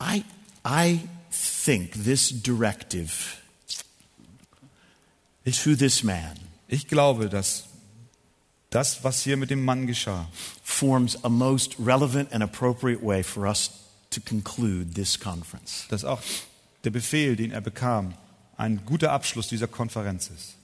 I, 0.00 0.22
I 0.64 1.00
think 1.68 1.92
this 2.04 2.30
directive 2.30 3.42
to 5.44 5.76
this 5.76 6.02
man 6.02 6.38
Ich 6.66 6.88
glaube, 6.88 7.28
dass 7.28 7.64
das, 8.70 9.04
was 9.04 9.22
hier 9.22 9.36
mit 9.36 9.50
dem 9.50 9.64
Mann 9.64 9.86
geschah, 9.86 10.28
forms 10.62 11.22
a 11.24 11.28
most 11.28 11.76
relevant 11.78 12.32
and 12.32 12.42
appropriate 12.42 13.02
way 13.02 13.22
for 13.22 13.46
us 13.46 13.70
to 14.10 14.20
conclude 14.20 14.94
this 14.94 15.18
conference. 15.20 15.84
dass 15.90 16.04
auch 16.04 16.22
der 16.84 16.90
Befehl, 16.90 17.36
den 17.36 17.50
er 17.50 17.60
bekam, 17.60 18.14
ein 18.56 18.80
guter 18.86 19.12
Abschluss 19.12 19.48
dieser 19.48 19.68
Konferenz 19.68 20.30
ist. 20.30 20.54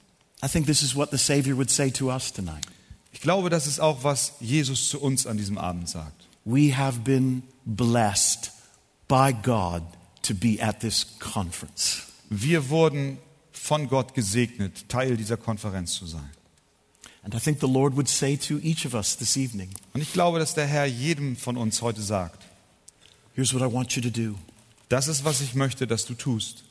I 0.42 0.48
think 0.48 0.66
this 0.66 0.82
is 0.82 0.94
what 0.94 1.10
the 1.10 1.18
Savior 1.18 1.54
would 1.56 1.70
say 1.70 1.90
to 1.90 2.10
us 2.10 2.32
tonight. 2.32 2.66
Ich 3.12 3.20
glaube, 3.20 3.50
das 3.50 3.66
ist 3.66 3.78
auch, 3.78 4.04
was 4.04 4.32
Jesus 4.40 4.88
zu 4.88 5.00
uns 5.00 5.26
an 5.26 5.36
diesem 5.36 5.58
Abend 5.58 5.88
sagt. 5.88 6.26
We 6.46 6.74
have 6.74 7.00
been 7.00 7.42
blessed 7.66 8.52
by 9.06 9.34
God 9.34 9.82
to 10.24 10.34
be 10.34 10.58
at 10.60 10.80
this 10.80 11.18
conference. 11.18 12.02
Wir 12.30 12.68
wurden 12.68 13.18
von 13.52 13.88
Gott 13.88 14.14
gesegnet, 14.14 14.88
Teil 14.88 15.16
dieser 15.16 15.36
Konferenz 15.36 15.94
zu 15.94 16.06
sein. 16.06 16.30
And 17.22 17.34
I 17.34 17.38
think 17.38 17.60
the 17.60 17.66
Lord 17.66 17.96
would 17.96 18.08
say 18.08 18.36
to 18.36 18.58
each 18.58 18.84
of 18.84 18.92
us 18.92 19.16
this 19.16 19.36
evening 19.36 19.70
Und 19.94 20.02
ich 20.02 20.12
glaube, 20.12 20.38
dass 20.38 20.54
der 20.54 20.66
Herr 20.66 20.84
jedem 20.84 21.36
von 21.36 21.56
uns 21.56 21.80
heute 21.80 22.02
sagt, 22.02 22.44
here's 23.34 23.54
what 23.54 23.62
I 23.62 23.72
want 23.72 23.92
you 23.92 24.02
to 24.02 24.10
do. 24.10 24.38
das 24.88 25.08
ist, 25.08 25.24
was 25.24 25.40
ich 25.40 25.54
möchte, 25.54 25.86
dass 25.86 26.04
du 26.04 26.14
tust. 26.14 26.64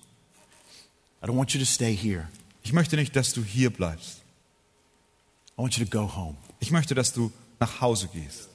I 1.24 1.26
don't 1.26 1.38
want 1.38 1.54
you 1.54 1.60
to 1.60 1.66
stay 1.66 1.95
here. 1.95 2.28
Ich 2.64 2.74
möchte 2.74 2.95
nicht, 2.95 3.16
dass 3.16 3.34
du 3.34 3.43
hier 3.43 3.70
bleibst. 3.72 4.22
I 5.58 5.62
want 5.62 5.78
you 5.78 5.86
to 5.86 5.89
go 5.89 6.16
home. 6.16 6.36
Ich 6.60 6.72
möchte, 6.72 6.93
dass 6.95 7.14
du 7.14 7.32
nach 7.60 7.82
Hause 7.82 8.08
gehst. 8.08 8.49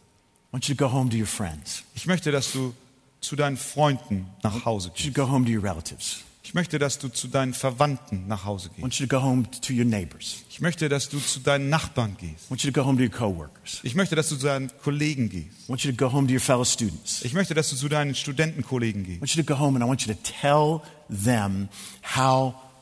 I 0.50 0.52
want 0.52 0.68
you 0.68 0.74
to 0.74 0.84
go 0.84 0.92
home 0.92 1.10
to 1.10 1.16
your 1.16 1.26
friends. 1.26 1.82
Ich 1.94 2.06
möchte, 2.06 2.30
dass 2.30 2.52
du 2.52 2.74
zu 3.20 3.36
deinen 3.36 3.56
Freunden 3.56 4.26
nach 4.42 4.64
Hause 4.64 4.90
gehst. 4.94 5.14
to 5.14 5.24
go 5.24 5.30
home 5.30 5.44
to 5.46 5.52
your 5.52 5.62
relatives. 5.64 6.24
Ich 6.42 6.54
möchte, 6.54 6.78
dass 6.78 6.98
du 6.98 7.08
zu 7.08 7.28
deinen 7.28 7.52
Verwandten 7.52 8.26
nach 8.26 8.46
Hause 8.46 8.68
I 8.68 8.70
gehst. 8.70 8.82
want 8.82 8.98
you 8.98 9.06
to 9.06 9.16
go 9.18 9.22
home 9.22 9.44
to 9.50 9.72
your 9.74 9.84
neighbors. 9.84 10.44
Ich 10.48 10.60
möchte, 10.60 10.88
dass 10.88 11.10
du 11.10 11.18
zu 11.18 11.40
deinen 11.40 11.68
Nachbarn 11.68 12.16
gehst. 12.18 12.46
I 12.46 12.50
want 12.50 12.62
you 12.62 12.70
to 12.70 12.80
go 12.80 12.86
home 12.86 12.96
to 12.96 13.02
your 13.04 13.10
coworkers. 13.10 13.80
Ich 13.82 13.94
möchte, 13.94 14.14
dass 14.16 14.30
du 14.30 14.36
zu 14.36 14.46
deinen 14.46 14.70
Kollegen 14.82 15.28
gehst. 15.28 15.66
I 15.66 15.68
want 15.68 15.84
you 15.84 15.92
to 15.92 15.96
go 15.96 16.10
home 16.10 16.26
to 16.26 16.32
your 16.32 16.40
fellow 16.40 16.64
students. 16.64 17.22
Ich 17.22 17.34
möchte, 17.34 17.52
dass 17.52 17.68
du 17.68 17.76
zu 17.76 17.88
deinen 17.88 18.14
Studentenkollegen 18.14 19.02
I 19.04 19.18
gehst. 19.18 19.22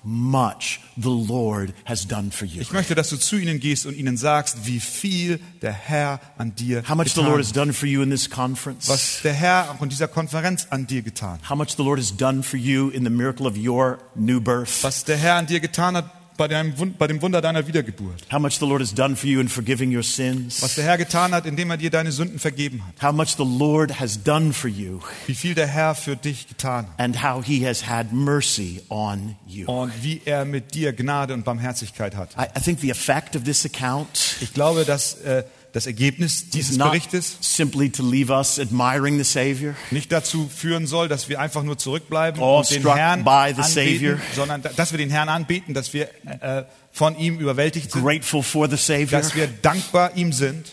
Much 0.06 0.80
the 0.96 1.08
Lord 1.10 1.74
has 1.84 2.06
done 2.06 2.30
for 2.30 2.46
you. 2.46 2.60
Ich 2.60 2.72
möchte, 2.72 2.94
dass 2.94 3.10
du 3.10 3.16
zu 3.16 3.36
ihnen 3.36 3.58
gehst 3.58 3.86
und 3.86 3.96
ihnen 3.96 4.16
sagst, 4.16 4.64
wie 4.64 4.78
viel 4.78 5.40
der 5.60 5.72
Herr 5.72 6.20
an 6.38 6.54
dir 6.54 6.88
How 6.88 6.94
much 6.94 7.12
the 7.14 7.22
Lord 7.22 7.38
has 7.38 7.52
done 7.52 7.72
for 7.72 7.88
you 7.88 8.02
in 8.02 8.10
this 8.10 8.30
conference. 8.30 8.88
Was 8.88 9.20
der 9.22 9.32
Herr 9.32 9.72
auch 9.72 9.82
in 9.82 9.88
dieser 9.88 10.06
Konferenz 10.06 10.68
an 10.70 10.86
dir 10.86 11.02
getan. 11.02 11.40
How 11.50 11.56
much 11.56 11.76
the 11.76 11.82
Lord 11.82 11.98
has 11.98 12.16
done 12.16 12.44
for 12.44 12.56
you 12.56 12.88
in 12.90 13.02
the 13.02 13.10
miracle 13.10 13.46
of 13.46 13.56
your 13.56 13.98
new 14.14 14.40
birth. 14.40 14.84
Was 14.84 15.04
der 15.04 15.16
Herr 15.16 15.34
an 15.34 15.46
dir 15.46 15.58
getan 15.58 15.96
hat 15.96 16.10
bei, 16.36 16.48
deinem, 16.48 16.74
bei 16.98 17.06
dem 17.06 17.20
Wunder 17.22 17.40
deiner 17.40 17.66
Wiedergeburt. 17.66 18.22
How 18.32 18.38
much 18.38 18.58
the 18.58 18.66
Lord 18.66 18.80
has 18.82 18.94
done 18.94 19.16
for 19.16 19.28
you 19.28 19.40
in 19.40 19.48
forgiving 19.48 19.94
your 19.94 20.02
sins. 20.02 20.62
Was 20.62 20.74
der 20.74 20.84
Herr 20.84 20.98
getan 20.98 21.32
hat, 21.32 21.46
indem 21.46 21.70
er 21.70 21.76
dir 21.76 21.90
deine 21.90 22.12
Sünden 22.12 22.38
vergeben 22.38 22.82
hat. 22.86 23.02
How 23.02 23.12
much 23.14 23.36
the 23.36 23.44
Lord 23.44 23.98
has 24.00 24.22
done 24.22 24.52
for 24.52 24.68
you 24.68 25.00
Wie 25.26 25.34
viel 25.34 25.54
der 25.54 25.66
Herr 25.66 25.94
für 25.94 26.16
dich 26.16 26.48
getan 26.48 26.86
hat. 26.86 26.94
and 26.98 27.22
how 27.22 27.44
he 27.44 27.66
has 27.66 27.86
had 27.88 28.12
mercy 28.12 28.82
on 28.88 29.36
you. 29.46 29.66
Und 29.66 29.92
wie 30.02 30.20
er 30.24 30.44
mit 30.44 30.74
dir 30.74 30.92
Gnade 30.92 31.34
und 31.34 31.44
Barmherzigkeit 31.44 32.14
hat. 32.16 32.30
I, 32.38 32.46
I 32.58 32.62
think 32.62 32.80
the 32.80 32.90
effect 32.90 33.36
of 33.36 33.44
this 33.44 33.64
account 33.64 34.36
Ich 34.40 34.52
glaube, 34.54 34.84
dass 34.84 35.14
äh, 35.22 35.44
das 35.76 35.86
Ergebnis 35.86 36.36
is 36.42 36.48
dieses 36.50 36.78
Berichtes 36.78 37.36
simply 37.42 37.90
to 37.90 38.02
leave 38.02 38.32
us 38.32 38.58
admiring 38.58 39.18
the 39.18 39.24
Savior, 39.24 39.74
nicht 39.90 40.10
dazu 40.10 40.48
führen 40.48 40.86
soll, 40.86 41.06
dass 41.08 41.28
wir 41.28 41.38
einfach 41.38 41.62
nur 41.62 41.76
zurückbleiben 41.76 42.40
und 42.40 42.70
den 42.70 42.82
Herrn 42.94 43.22
anbeten, 43.28 43.62
Savior. 43.62 44.18
sondern 44.34 44.62
da- 44.62 44.70
dass 44.74 44.92
wir 44.92 44.98
den 44.98 45.10
Herrn 45.10 45.28
anbeten, 45.28 45.74
dass 45.74 45.92
wir 45.92 46.08
äh, 46.40 46.62
von 46.92 47.18
ihm 47.18 47.38
überwältigt 47.38 47.92
sind, 47.92 48.02
grateful 48.02 48.42
for 48.42 48.70
the 48.70 48.76
Savior, 48.78 49.20
dass 49.20 49.34
wir 49.34 49.48
dankbar 49.48 50.16
ihm 50.16 50.32
sind. 50.32 50.72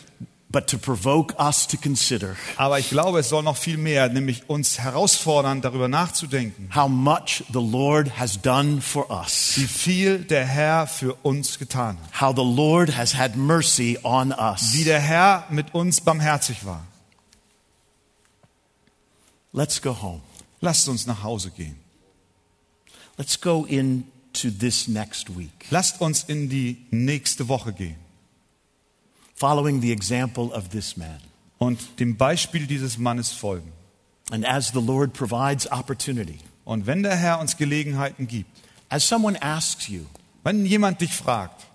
But 0.54 0.68
to 0.68 0.78
provoke 0.78 1.34
us 1.36 1.66
to 1.66 1.76
consider 1.76 2.36
Aber 2.56 2.78
ich 2.78 2.88
glaube, 2.88 3.18
es 3.18 3.28
soll 3.28 3.42
noch 3.42 3.56
viel 3.56 3.76
mehr, 3.76 4.08
nämlich 4.08 4.48
uns 4.48 4.78
herausfordern, 4.78 5.60
darüber 5.60 5.88
nachzudenken, 5.88 6.70
how 6.72 6.88
much 6.88 7.42
the 7.52 7.58
Lord 7.58 8.20
has 8.20 8.40
done 8.40 8.80
for 8.80 9.10
us, 9.10 9.54
wie 9.56 9.66
viel 9.66 10.18
der 10.20 10.46
Herr 10.46 10.86
für 10.86 11.14
uns 11.24 11.58
getan 11.58 11.98
hat, 11.98 12.20
how 12.20 12.34
the 12.34 12.42
Lord 12.42 12.96
has 12.96 13.16
had 13.16 13.34
mercy 13.34 13.98
on 14.04 14.32
us. 14.32 14.72
wie 14.74 14.84
der 14.84 15.00
Herr 15.00 15.44
mit 15.50 15.74
uns 15.74 16.00
barmherzig 16.00 16.64
war. 16.64 16.86
Let's 19.52 19.82
go 19.82 20.00
home. 20.00 20.20
Lasst 20.60 20.88
uns 20.88 21.06
nach 21.06 21.24
Hause 21.24 21.50
gehen. 21.50 21.76
Let's 23.18 23.40
go 23.40 23.64
into 23.64 24.50
this 24.56 24.86
next 24.86 25.36
week, 25.36 25.66
Lasst 25.70 26.00
uns 26.00 26.22
in 26.24 26.48
die 26.48 26.86
nächste 26.90 27.48
Woche 27.48 27.72
gehen 27.72 28.03
following 29.34 29.80
the 29.82 29.92
example 29.92 30.44
of 30.54 30.68
this 30.70 30.96
man. 30.96 31.20
und 31.58 31.98
dem 32.00 32.16
Beispiel 32.16 32.66
dieses 32.66 32.98
Mannes 32.98 33.30
folgen. 33.32 33.72
And 34.30 34.44
as 34.46 34.68
the 34.72 34.80
Lord 34.80 35.12
provides 35.12 35.70
opportunity, 35.70 36.38
Und 36.64 36.86
wenn 36.86 37.02
der 37.02 37.14
Herr 37.16 37.40
uns 37.40 37.56
Gelegenheiten 37.56 38.26
gibt, 38.26 38.48
as 38.88 39.06
someone 39.06 39.40
asks 39.42 39.88
you, 39.88 40.02
wenn 40.42 40.64
jemand 40.64 41.00
dich 41.00 41.12
fragt, 41.12 41.66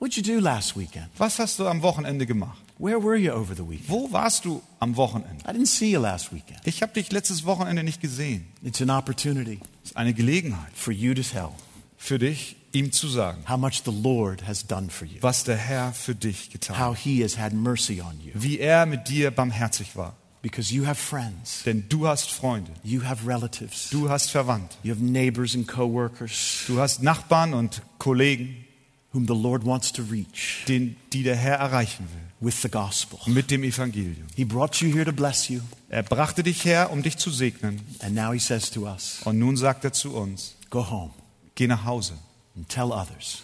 What'd 0.00 0.16
you 0.16 0.22
do 0.22 0.40
last 0.40 0.78
weekend? 0.78 1.08
was 1.18 1.38
hast 1.38 1.58
du 1.58 1.66
am 1.68 1.82
Wochenende 1.82 2.24
gemacht? 2.26 2.58
Where 2.78 3.02
were 3.02 3.16
you 3.18 3.32
over 3.32 3.54
the 3.54 3.68
weekend? 3.68 3.90
Wo 3.90 4.10
warst 4.10 4.46
du 4.46 4.62
am 4.78 4.96
Wochenende? 4.96 5.44
I 5.46 5.50
didn't 5.52 5.66
see 5.66 5.90
you 5.90 6.00
last 6.00 6.32
weekend. 6.32 6.58
Ich 6.64 6.80
habe 6.80 6.94
dich 6.94 7.12
letztes 7.12 7.44
Wochenende 7.44 7.82
nicht 7.82 8.00
gesehen. 8.00 8.46
It's 8.62 8.80
an 8.80 8.88
opportunity 8.88 9.60
Es 9.84 9.90
ist 9.90 9.96
eine 9.98 10.14
Gelegenheit 10.14 10.72
for 10.74 10.92
you 10.94 11.12
to 11.12 11.20
tell 11.22 11.50
für 11.98 12.18
dich, 12.18 12.56
ihm 12.72 12.92
zu 12.92 13.08
sagen, 13.08 13.42
how 13.48 13.56
much 13.56 13.82
the 13.84 13.90
Lord 13.92 14.46
has 14.46 14.66
done 14.66 14.90
for 14.90 15.06
you, 15.06 15.18
was 15.20 15.44
der 15.44 15.56
Herr 15.56 15.92
für 15.92 16.14
dich 16.14 16.50
getan 16.50 16.76
hat. 16.78 16.86
how 16.88 16.96
he 16.96 17.22
has 17.22 17.36
had 17.38 17.52
mercy 17.52 18.00
on 18.00 18.20
you. 18.20 18.32
Wie 18.34 18.58
er 18.58 18.86
mit 18.86 19.08
dir 19.08 19.30
barmherzig 19.30 19.96
war. 19.96 20.16
Because 20.42 20.72
you 20.74 20.86
have 20.86 20.94
friends, 20.98 21.64
Denn 21.66 21.84
du 21.90 22.06
hast 22.08 22.30
Freunde, 22.30 22.70
you 22.82 23.02
have 23.04 23.26
relatives, 23.26 23.90
du 23.90 24.08
hast 24.08 24.30
Verwandte, 24.30 24.74
you 24.82 24.90
have 24.94 25.02
neighbors 25.04 25.54
and 25.54 25.68
coworkers 25.68 26.64
du 26.66 26.80
hast 26.80 27.02
Nachbarn 27.02 27.52
und 27.52 27.82
Kollegen, 27.98 28.64
whom 29.12 29.26
the 29.26 29.34
Lord 29.34 29.66
wants 29.66 29.92
to 29.92 30.02
reach 30.10 30.64
den, 30.66 30.96
die 31.12 31.24
der 31.24 31.36
Herr 31.36 31.56
erreichen 31.58 32.06
will 32.40 32.48
with 32.48 32.62
the 32.62 32.70
gospel. 32.70 33.18
mit 33.26 33.50
dem 33.50 33.62
Evangelium. 33.64 34.28
He 34.34 34.46
brought 34.46 34.76
you 34.80 34.90
here 34.90 35.04
to 35.04 35.12
bless 35.12 35.48
you, 35.50 35.60
Er 35.90 36.02
brachte 36.04 36.42
dich 36.42 36.64
her, 36.64 36.90
um 36.90 37.02
dich 37.02 37.18
zu 37.18 37.30
segnen. 37.30 37.80
and 37.98 38.14
now 38.14 38.32
he 38.32 38.38
says 38.38 38.70
to 38.70 38.86
us, 38.86 39.20
Und 39.24 39.38
nun 39.38 39.58
sagt 39.58 39.84
er 39.84 39.92
zu 39.92 40.14
uns, 40.14 40.54
Go 40.70 40.88
home 40.90 41.10
geh 41.54 41.66
nach 41.66 41.84
Hause 41.84 42.14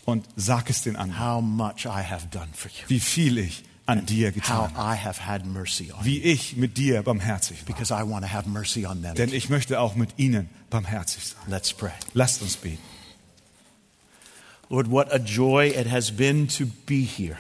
und 0.04 0.24
sag 0.36 0.70
es 0.70 0.82
den 0.82 0.96
anderen, 0.96 1.20
how 1.20 1.42
much 1.42 1.84
I 1.86 2.02
have 2.02 2.26
done 2.30 2.48
for 2.52 2.70
you, 2.70 2.84
wie 2.88 3.00
viel 3.00 3.38
ich 3.38 3.64
an 3.86 4.04
dir 4.04 4.32
getan 4.32 4.74
habe, 4.74 4.96
I 4.96 4.96
have 4.96 5.26
had 5.26 5.46
mercy 5.46 5.92
on 5.92 6.00
you, 6.00 6.04
wie 6.04 6.22
ich 6.22 6.56
mit 6.56 6.76
dir 6.76 7.02
barmherzig 7.02 7.58
war. 7.60 7.66
because 7.66 7.92
I 7.92 8.02
want 8.02 8.24
to 8.24 8.32
have 8.32 8.48
mercy 8.48 8.86
on 8.86 9.02
them. 9.02 9.14
Denn 9.14 9.32
ich 9.32 9.48
möchte 9.48 9.80
auch 9.80 9.94
mit 9.94 10.18
ihnen 10.18 10.48
barmherzig 10.70 11.24
sein. 11.26 11.40
Let's 11.48 11.72
pray. 11.72 11.92
Lasst 12.14 12.42
uns 12.42 12.56
beten. 12.56 12.82
Lord, 14.68 14.90
what 14.90 15.12
a 15.12 15.18
joy 15.18 15.68
it 15.68 15.88
has 15.90 16.10
been 16.10 16.48
to 16.48 16.66
be 16.86 17.04
here. 17.04 17.36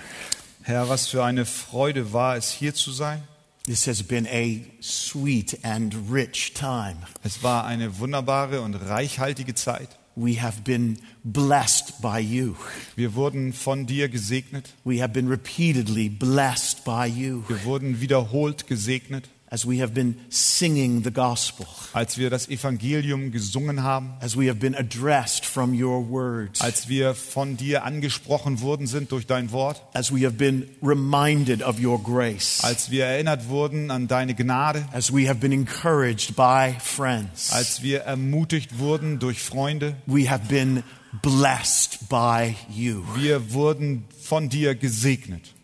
Herr, 0.62 0.88
was 0.88 1.08
für 1.08 1.24
eine 1.24 1.44
Freude 1.44 2.12
war 2.12 2.36
es, 2.36 2.52
hier 2.52 2.74
zu 2.74 2.92
sein. 2.92 3.22
This 3.64 3.88
has 3.88 4.00
been 4.00 4.28
a 4.28 4.60
sweet 4.80 5.58
and 5.64 5.92
rich 6.08 6.54
time. 6.54 6.98
Es 7.24 7.42
war 7.42 7.64
eine 7.64 7.98
wunderbare 7.98 8.60
und 8.60 8.74
reichhaltige 8.76 9.56
Zeit. 9.56 9.88
We 10.18 10.40
have 10.40 10.64
been 10.64 10.96
blessed 11.24 12.00
by 12.00 12.20
you. 12.20 12.56
Wir 12.96 13.14
wurden 13.14 13.52
von 13.52 13.86
dir 13.86 14.08
gesegnet. 14.08 14.72
We 14.82 15.02
have 15.02 15.12
been 15.12 15.28
repeatedly 15.28 16.08
blessed 16.08 16.84
by 16.84 17.06
you 17.06 17.44
Wir 17.48 17.62
wurden 17.64 18.00
wiederholt 18.00 18.66
gesegnet, 18.66 19.28
as 19.48 19.66
we 19.66 19.80
have 19.80 19.94
been 19.94 20.18
singing 20.28 21.02
the 21.04 21.12
gospel, 21.12 21.66
als 21.92 22.18
wir 22.18 22.30
das 22.30 22.48
Evangelium 22.48 23.30
gesungen 23.30 23.82
haben, 23.82 24.14
as 24.20 24.36
we 24.36 24.48
have 24.48 24.58
been 24.58 24.74
addressed 24.74 25.46
from 25.46 25.72
your 25.72 26.08
words, 26.10 26.60
als 26.60 26.88
wir 26.88 27.14
von 27.14 27.56
dir 27.56 27.84
angesprochen 27.84 28.60
worden 28.60 28.86
sind 28.86 29.12
durch 29.12 29.26
dein 29.26 29.52
Wort, 29.52 29.82
as 29.94 30.12
we 30.12 30.24
have 30.26 30.36
been 30.36 30.68
reminded 30.82 31.62
of 31.62 31.78
your 31.80 32.02
grace, 32.02 32.60
als 32.62 32.90
wir 32.90 33.04
erinnert 33.04 33.48
wurden 33.48 33.90
an 33.90 34.08
deine 34.08 34.34
Gnade, 34.34 34.84
as 34.92 35.12
we 35.12 35.28
have 35.28 35.38
been 35.38 35.52
encouraged 35.52 36.34
by 36.34 36.74
friends. 36.80 37.52
als 37.52 37.82
wir 37.82 38.00
ermutigt 38.00 38.78
wurden 38.78 39.18
durch 39.18 39.40
Freunde. 39.40 39.96
We 40.06 40.28
have 40.28 40.48
been 40.48 40.82
blessed 41.22 42.08
by 42.08 42.56
you. 42.68 43.02
Wir 43.14 43.52
wurden 43.52 44.04
von 44.20 44.48
dir 44.48 44.74
gesegnet. 44.74 45.54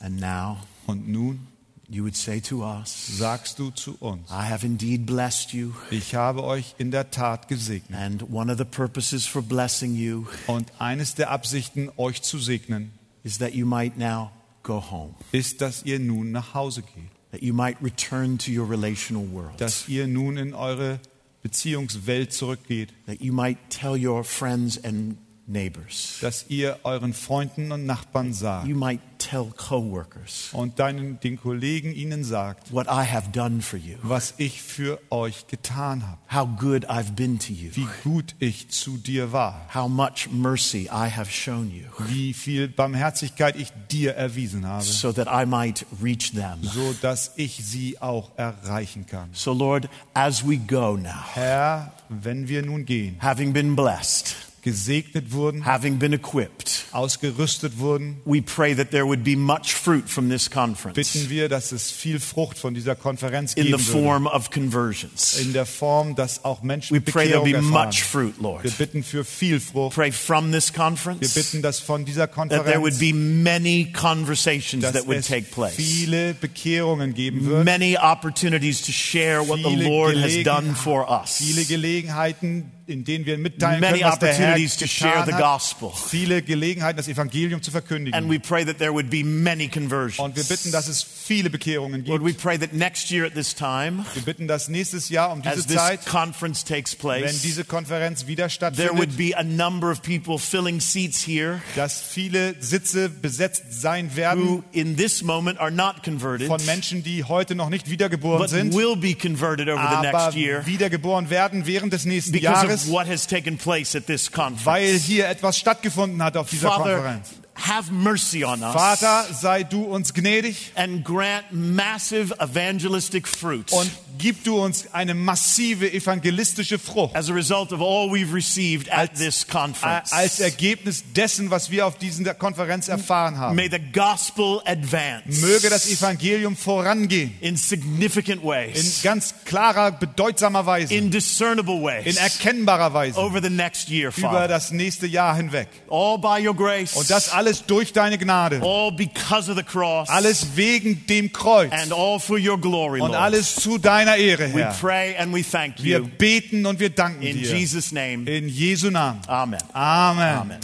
And 0.00 0.20
now 0.20 0.58
Und 0.86 1.08
nun 1.08 1.40
you 1.88 2.02
would 2.02 2.16
say 2.16 2.40
to 2.40 2.64
us, 2.64 3.18
sagst 3.18 3.58
du 3.58 3.70
zu 3.70 3.96
uns, 4.00 4.30
I 4.30 4.48
have 4.50 4.64
indeed 4.64 5.06
blessed 5.06 5.52
you. 5.52 5.72
ich 5.90 6.14
habe 6.14 6.42
euch 6.44 6.74
in 6.78 6.90
der 6.90 7.10
Tat 7.10 7.48
gesegnet. 7.48 7.98
And 7.98 8.22
one 8.30 8.50
of 8.50 8.58
the 8.58 8.64
purposes 8.64 9.26
for 9.26 9.42
blessing 9.42 9.94
you 9.94 10.26
Und 10.46 10.72
eines 10.78 11.14
der 11.14 11.30
Absichten, 11.30 11.90
euch 11.96 12.22
zu 12.22 12.38
segnen, 12.38 12.92
is 13.22 13.38
that 13.38 13.54
you 13.54 13.66
might 13.66 13.96
now 13.96 14.30
go 14.62 14.80
home, 14.80 15.14
ist, 15.32 15.60
dass 15.60 15.84
ihr 15.84 15.98
nun 15.98 16.32
nach 16.32 16.54
Hause 16.54 16.82
geht, 16.82 17.10
that 17.30 17.42
you 17.42 17.54
might 17.54 17.76
return 17.82 18.38
to 18.38 18.50
your 18.50 18.68
relational 18.68 19.26
world, 19.32 19.60
dass 19.60 19.88
ihr 19.88 20.06
nun 20.06 20.36
in 20.36 20.54
eure 20.54 21.00
Beziehungswelt 21.42 22.32
zurückgeht, 22.32 22.92
that 23.06 23.20
you 23.20 23.32
might 23.32 23.58
tell 23.70 23.96
your 23.96 24.24
friends 24.24 24.82
and 24.82 25.16
neighbors, 25.46 26.18
dass 26.20 26.46
ihr 26.48 26.78
euren 26.82 27.12
Freunden 27.12 27.72
und 27.72 27.86
Nachbarn 27.86 28.32
sagt. 28.32 28.66
You 28.66 28.76
might 28.76 29.00
tell 29.18 29.46
coworkers 29.56 30.50
und 30.52 30.78
deinen, 30.78 31.18
den 31.20 31.40
Kollegen 31.40 31.94
ihnen 31.94 32.24
sagt, 32.24 32.72
what 32.72 32.86
I 32.86 33.04
have 33.10 33.30
done 33.32 33.62
for 33.62 33.78
you, 33.78 33.96
was 34.02 34.34
ich 34.36 34.62
für 34.62 35.00
euch 35.10 35.46
getan 35.46 36.06
habe, 36.06 36.18
how 36.32 36.46
good 36.58 36.88
I've 36.90 37.12
been 37.12 37.38
to 37.38 37.52
you, 37.52 37.70
wie 37.74 37.86
gut 38.04 38.34
ich 38.38 38.68
zu 38.70 38.98
dir 38.98 39.32
war, 39.32 39.68
how 39.74 39.88
much 39.88 40.28
mercy 40.30 40.84
I 40.84 41.10
have 41.10 41.30
shown 41.30 41.70
you, 41.70 41.84
wie 42.08 42.32
viel 42.34 42.68
Barmherzigkeit 42.68 43.56
ich 43.56 43.72
dir 43.90 44.14
erwiesen 44.14 44.66
habe, 44.66 44.84
so 44.84 45.12
that 45.12 45.28
I 45.28 45.46
might 45.46 45.86
reach 46.02 46.32
them. 46.32 46.62
so 46.62 46.94
dass 47.00 47.32
ich 47.36 47.56
sie 47.64 48.00
auch 48.00 48.30
erreichen 48.36 49.06
kann. 49.06 49.30
So, 49.32 49.52
Lord, 49.52 49.88
as 50.14 50.46
we 50.46 50.56
go 50.56 50.96
now, 50.96 51.10
Herr, 51.34 51.92
wenn 52.08 52.48
wir 52.48 52.62
nun 52.62 52.84
gehen, 52.84 53.16
having 53.20 53.52
been 53.52 53.74
blessed, 53.76 54.34
gesegnet 54.66 55.30
wurden, 55.30 55.64
having 55.64 55.96
been 56.00 56.12
equipped, 56.12 56.86
ausgerüstet 56.90 57.78
wurden, 57.78 58.20
we 58.24 58.42
pray 58.42 58.74
that 58.74 58.90
there 58.90 59.06
would 59.06 59.22
be 59.22 59.36
much 59.36 59.72
fruit 59.72 60.08
from 60.08 60.28
this 60.28 60.50
conference 60.50 60.96
bitten 60.96 61.30
wir, 61.30 61.48
dass 61.48 61.70
es 61.70 61.92
viel 61.92 62.18
Frucht 62.18 62.58
von 62.58 62.74
dieser 62.74 62.96
Konferenz 62.96 63.54
in 63.54 63.66
the 63.66 63.70
geben 63.70 63.86
würde. 63.86 64.02
form 64.02 64.26
of 64.26 64.50
conversions. 64.50 65.38
In 65.38 65.52
der 65.52 65.66
Form, 65.66 66.16
dass 66.16 66.44
auch 66.44 66.64
Menschen 66.64 66.96
We 66.96 67.00
pray 67.00 67.28
there'll 67.28 67.44
be 67.44 67.62
much 67.62 68.02
fruit, 68.02 68.40
Lord. 68.40 68.64
Wir 68.64 68.72
bitten 68.72 69.04
für 69.04 69.24
viel 69.24 69.60
Frucht. 69.60 69.94
Pray 69.94 70.10
from 70.10 70.50
this 70.50 70.72
Wir 70.72 70.82
conference 70.82 71.34
bitten, 71.34 71.62
dass 71.62 71.78
von 71.78 72.04
dieser 72.04 72.26
that 72.26 72.48
there 72.48 72.80
would 72.80 72.94
Konferenz 72.94 72.98
be 72.98 73.12
many 73.12 73.92
conversations 73.92 74.82
that 74.82 75.06
would 75.06 75.24
take 75.24 75.52
place. 75.52 75.76
viele 75.76 76.34
Bekehrungen 76.34 77.14
geben 77.14 77.46
wird. 77.46 77.64
Many 77.64 77.96
opportunities 77.96 78.82
to 78.82 78.90
share 78.90 79.46
what 79.46 79.58
the 79.58 79.76
Lord 79.76 80.16
has 80.16 80.42
done 80.42 80.74
for 80.74 81.08
us. 81.08 81.36
Viele 81.36 81.64
Gelegenheiten, 81.64 82.72
in 82.88 83.04
denen 83.04 83.26
wir 83.26 83.36
mitteilen 83.38 83.80
Many 83.80 83.98
können, 83.98 84.10
was 84.12 84.18
der 84.20 84.28
Herr 84.34 84.48
opportunities 84.54 84.76
to 84.76 84.86
share 84.86 85.24
the 85.24 85.32
getan 85.32 85.34
hat. 85.34 85.40
gospel. 85.40 85.90
Viele 86.08 86.42
Gelegenheiten, 86.42 86.96
das 86.96 87.08
Evangelium 87.08 87.60
zu 87.62 87.70
And 87.70 87.72
verkündigen. 87.84 88.30
we 88.30 88.38
pray 88.38 88.64
that 88.64 88.78
there 88.78 88.92
would 88.92 89.10
be 89.10 89.24
many 89.24 89.64
Und 89.64 89.74
wir 89.74 89.80
conversions. 89.82 90.48
bitten, 90.48 90.70
dass 90.72 90.86
es 90.88 91.02
viele 91.02 91.50
Bekehrungen 91.50 92.04
Lord, 92.04 92.22
gibt. 92.24 92.36
we 92.36 92.40
pray 92.40 92.56
that 92.58 92.72
next 92.72 93.10
year 93.10 93.26
at 93.26 93.34
this 93.34 93.54
time, 93.54 94.04
Wir 94.14 94.22
bitten, 94.22 94.46
dass 94.46 94.68
nächstes 94.68 95.08
Jahr 95.08 95.32
um 95.32 95.42
diese 95.42 95.66
Zeit, 95.66 96.06
conference 96.06 96.64
takes 96.64 96.92
wenn 96.92 96.98
place, 97.22 97.42
diese 97.42 97.64
Konferenz 97.64 98.26
wieder 98.28 98.48
there 98.48 98.90
would 98.92 99.10
stattfindet, 99.12 99.16
be 99.16 99.36
a 99.36 99.42
number 99.42 99.90
of 99.90 100.02
people 100.02 100.38
filling 100.38 100.80
seats 100.80 101.26
here 101.26 101.60
dass 101.74 102.00
viele 102.00 102.54
Sitze 102.60 103.08
besetzt 103.08 103.64
sein 103.80 104.14
werden 104.16 104.44
who 104.44 104.62
in 104.72 104.96
this 104.96 105.22
moment 105.22 105.58
are 105.58 105.70
not 105.72 106.02
converted, 106.04 106.46
von 106.46 106.64
Menschen, 106.66 107.02
die 107.02 107.24
heute 107.24 107.54
noch 107.56 107.68
nicht 107.68 107.90
wiedergeboren 107.90 108.38
but 108.40 108.50
sind, 108.50 108.74
will 108.74 108.94
be 108.96 109.14
converted 109.14 109.68
over 109.68 110.00
the 110.02 110.08
next 110.10 110.36
year 110.36 110.64
wiedergeboren 110.66 111.30
werden 111.30 111.66
während 111.66 111.92
des 111.92 112.04
nächsten 112.04 112.36
Jahres, 112.38 112.75
of 112.84 112.90
what 112.92 113.06
has 113.08 113.26
taken 113.26 113.56
place 113.56 113.96
at 113.96 114.06
this 114.06 114.30
weil 114.64 114.98
hier 114.98 115.28
etwas 115.28 115.58
stattgefunden 115.58 116.22
hat 116.22 116.36
auf 116.36 116.50
dieser 116.50 116.70
Konferenz. 116.70 117.30
Have 117.56 117.90
mercy 117.92 118.44
on 118.44 118.62
us 118.62 118.72
Vater, 118.74 119.24
sei 119.32 119.62
du 119.64 119.82
uns 119.84 120.12
gnädig 120.12 120.72
and 120.74 121.04
grant 121.04 121.44
massive 121.52 122.34
evangelistic 122.38 123.26
fruit 123.26 123.72
und 123.72 123.90
gib 124.18 124.44
du 124.44 124.58
uns 124.62 124.86
eine 124.94 125.14
massive 125.14 125.92
evangelistische 125.92 126.78
Frucht 126.78 127.14
as 127.14 127.28
a 127.30 127.34
result 127.34 127.72
of 127.72 127.80
all 127.80 128.08
we've 128.10 128.32
received 128.32 128.90
at 128.90 129.10
Als- 129.10 129.18
this 129.18 129.46
conference. 129.46 130.12
als 130.12 130.40
Ergebnis 130.40 131.04
dessen, 131.14 131.50
was 131.50 131.70
wir 131.70 131.86
auf 131.86 131.98
dieser 131.98 132.34
Konferenz 132.34 132.88
erfahren 132.88 133.36
haben. 133.38 133.56
May 133.56 133.68
the 133.70 133.78
gospel 133.92 134.60
advance 134.64 135.40
Möge 135.40 135.68
das 135.70 135.86
Evangelium 135.90 136.56
vorangehen 136.56 137.34
in 137.40 137.56
significant 137.56 138.42
in 138.42 138.48
ways, 138.48 139.00
ganz 139.02 139.34
klarer, 139.44 139.92
bedeutsamer 139.92 140.64
Weise, 140.66 140.94
in 140.94 141.10
discernible 141.10 141.76
in 141.76 141.82
ways 141.84 142.16
erkennbarer 142.16 142.92
Weise 142.94 143.18
over 143.18 143.40
the 143.42 143.50
next 143.50 143.88
year, 143.88 144.08
über 144.16 144.28
Father. 144.30 144.48
das 144.48 144.70
nächste 144.72 145.06
Jahr 145.06 145.36
hinweg. 145.36 145.68
All 145.90 146.18
by 146.18 146.46
your 146.46 146.54
grace, 146.54 146.94
Und 146.94 147.10
das 147.10 147.28
alles 147.30 147.45
durch 147.66 147.92
deine 147.92 148.18
Gnade. 148.18 148.60
all 148.62 148.90
because 148.92 149.50
of 149.50 149.56
the 149.56 149.62
cross, 149.62 150.08
Alles 150.08 150.56
wegen 150.56 151.06
dem 151.06 151.32
Kreuz. 151.32 151.72
and 151.72 151.92
all 151.92 152.18
for 152.18 152.38
your 152.38 152.58
glory, 152.60 153.00
Und 153.00 153.14
alles 153.14 153.54
zu 153.56 153.78
deiner 153.78 154.16
Ehre, 154.16 154.52
We 154.54 154.62
Herr. 154.62 154.72
pray 154.80 155.16
and 155.16 155.34
we 155.34 155.42
thank 155.42 155.82
Wir 155.82 155.98
you 155.98 156.08
beten 156.18 156.66
und 156.66 156.80
wir 156.80 156.90
danken 156.90 157.22
in 157.22 157.38
dir. 157.38 157.56
Jesus' 157.56 157.92
name. 157.92 158.28
In 158.30 158.48
Jesu 158.48 158.90
Namen. 158.90 159.20
Amen. 159.26 159.60
Amen. 159.72 160.38
Amen. 160.38 160.60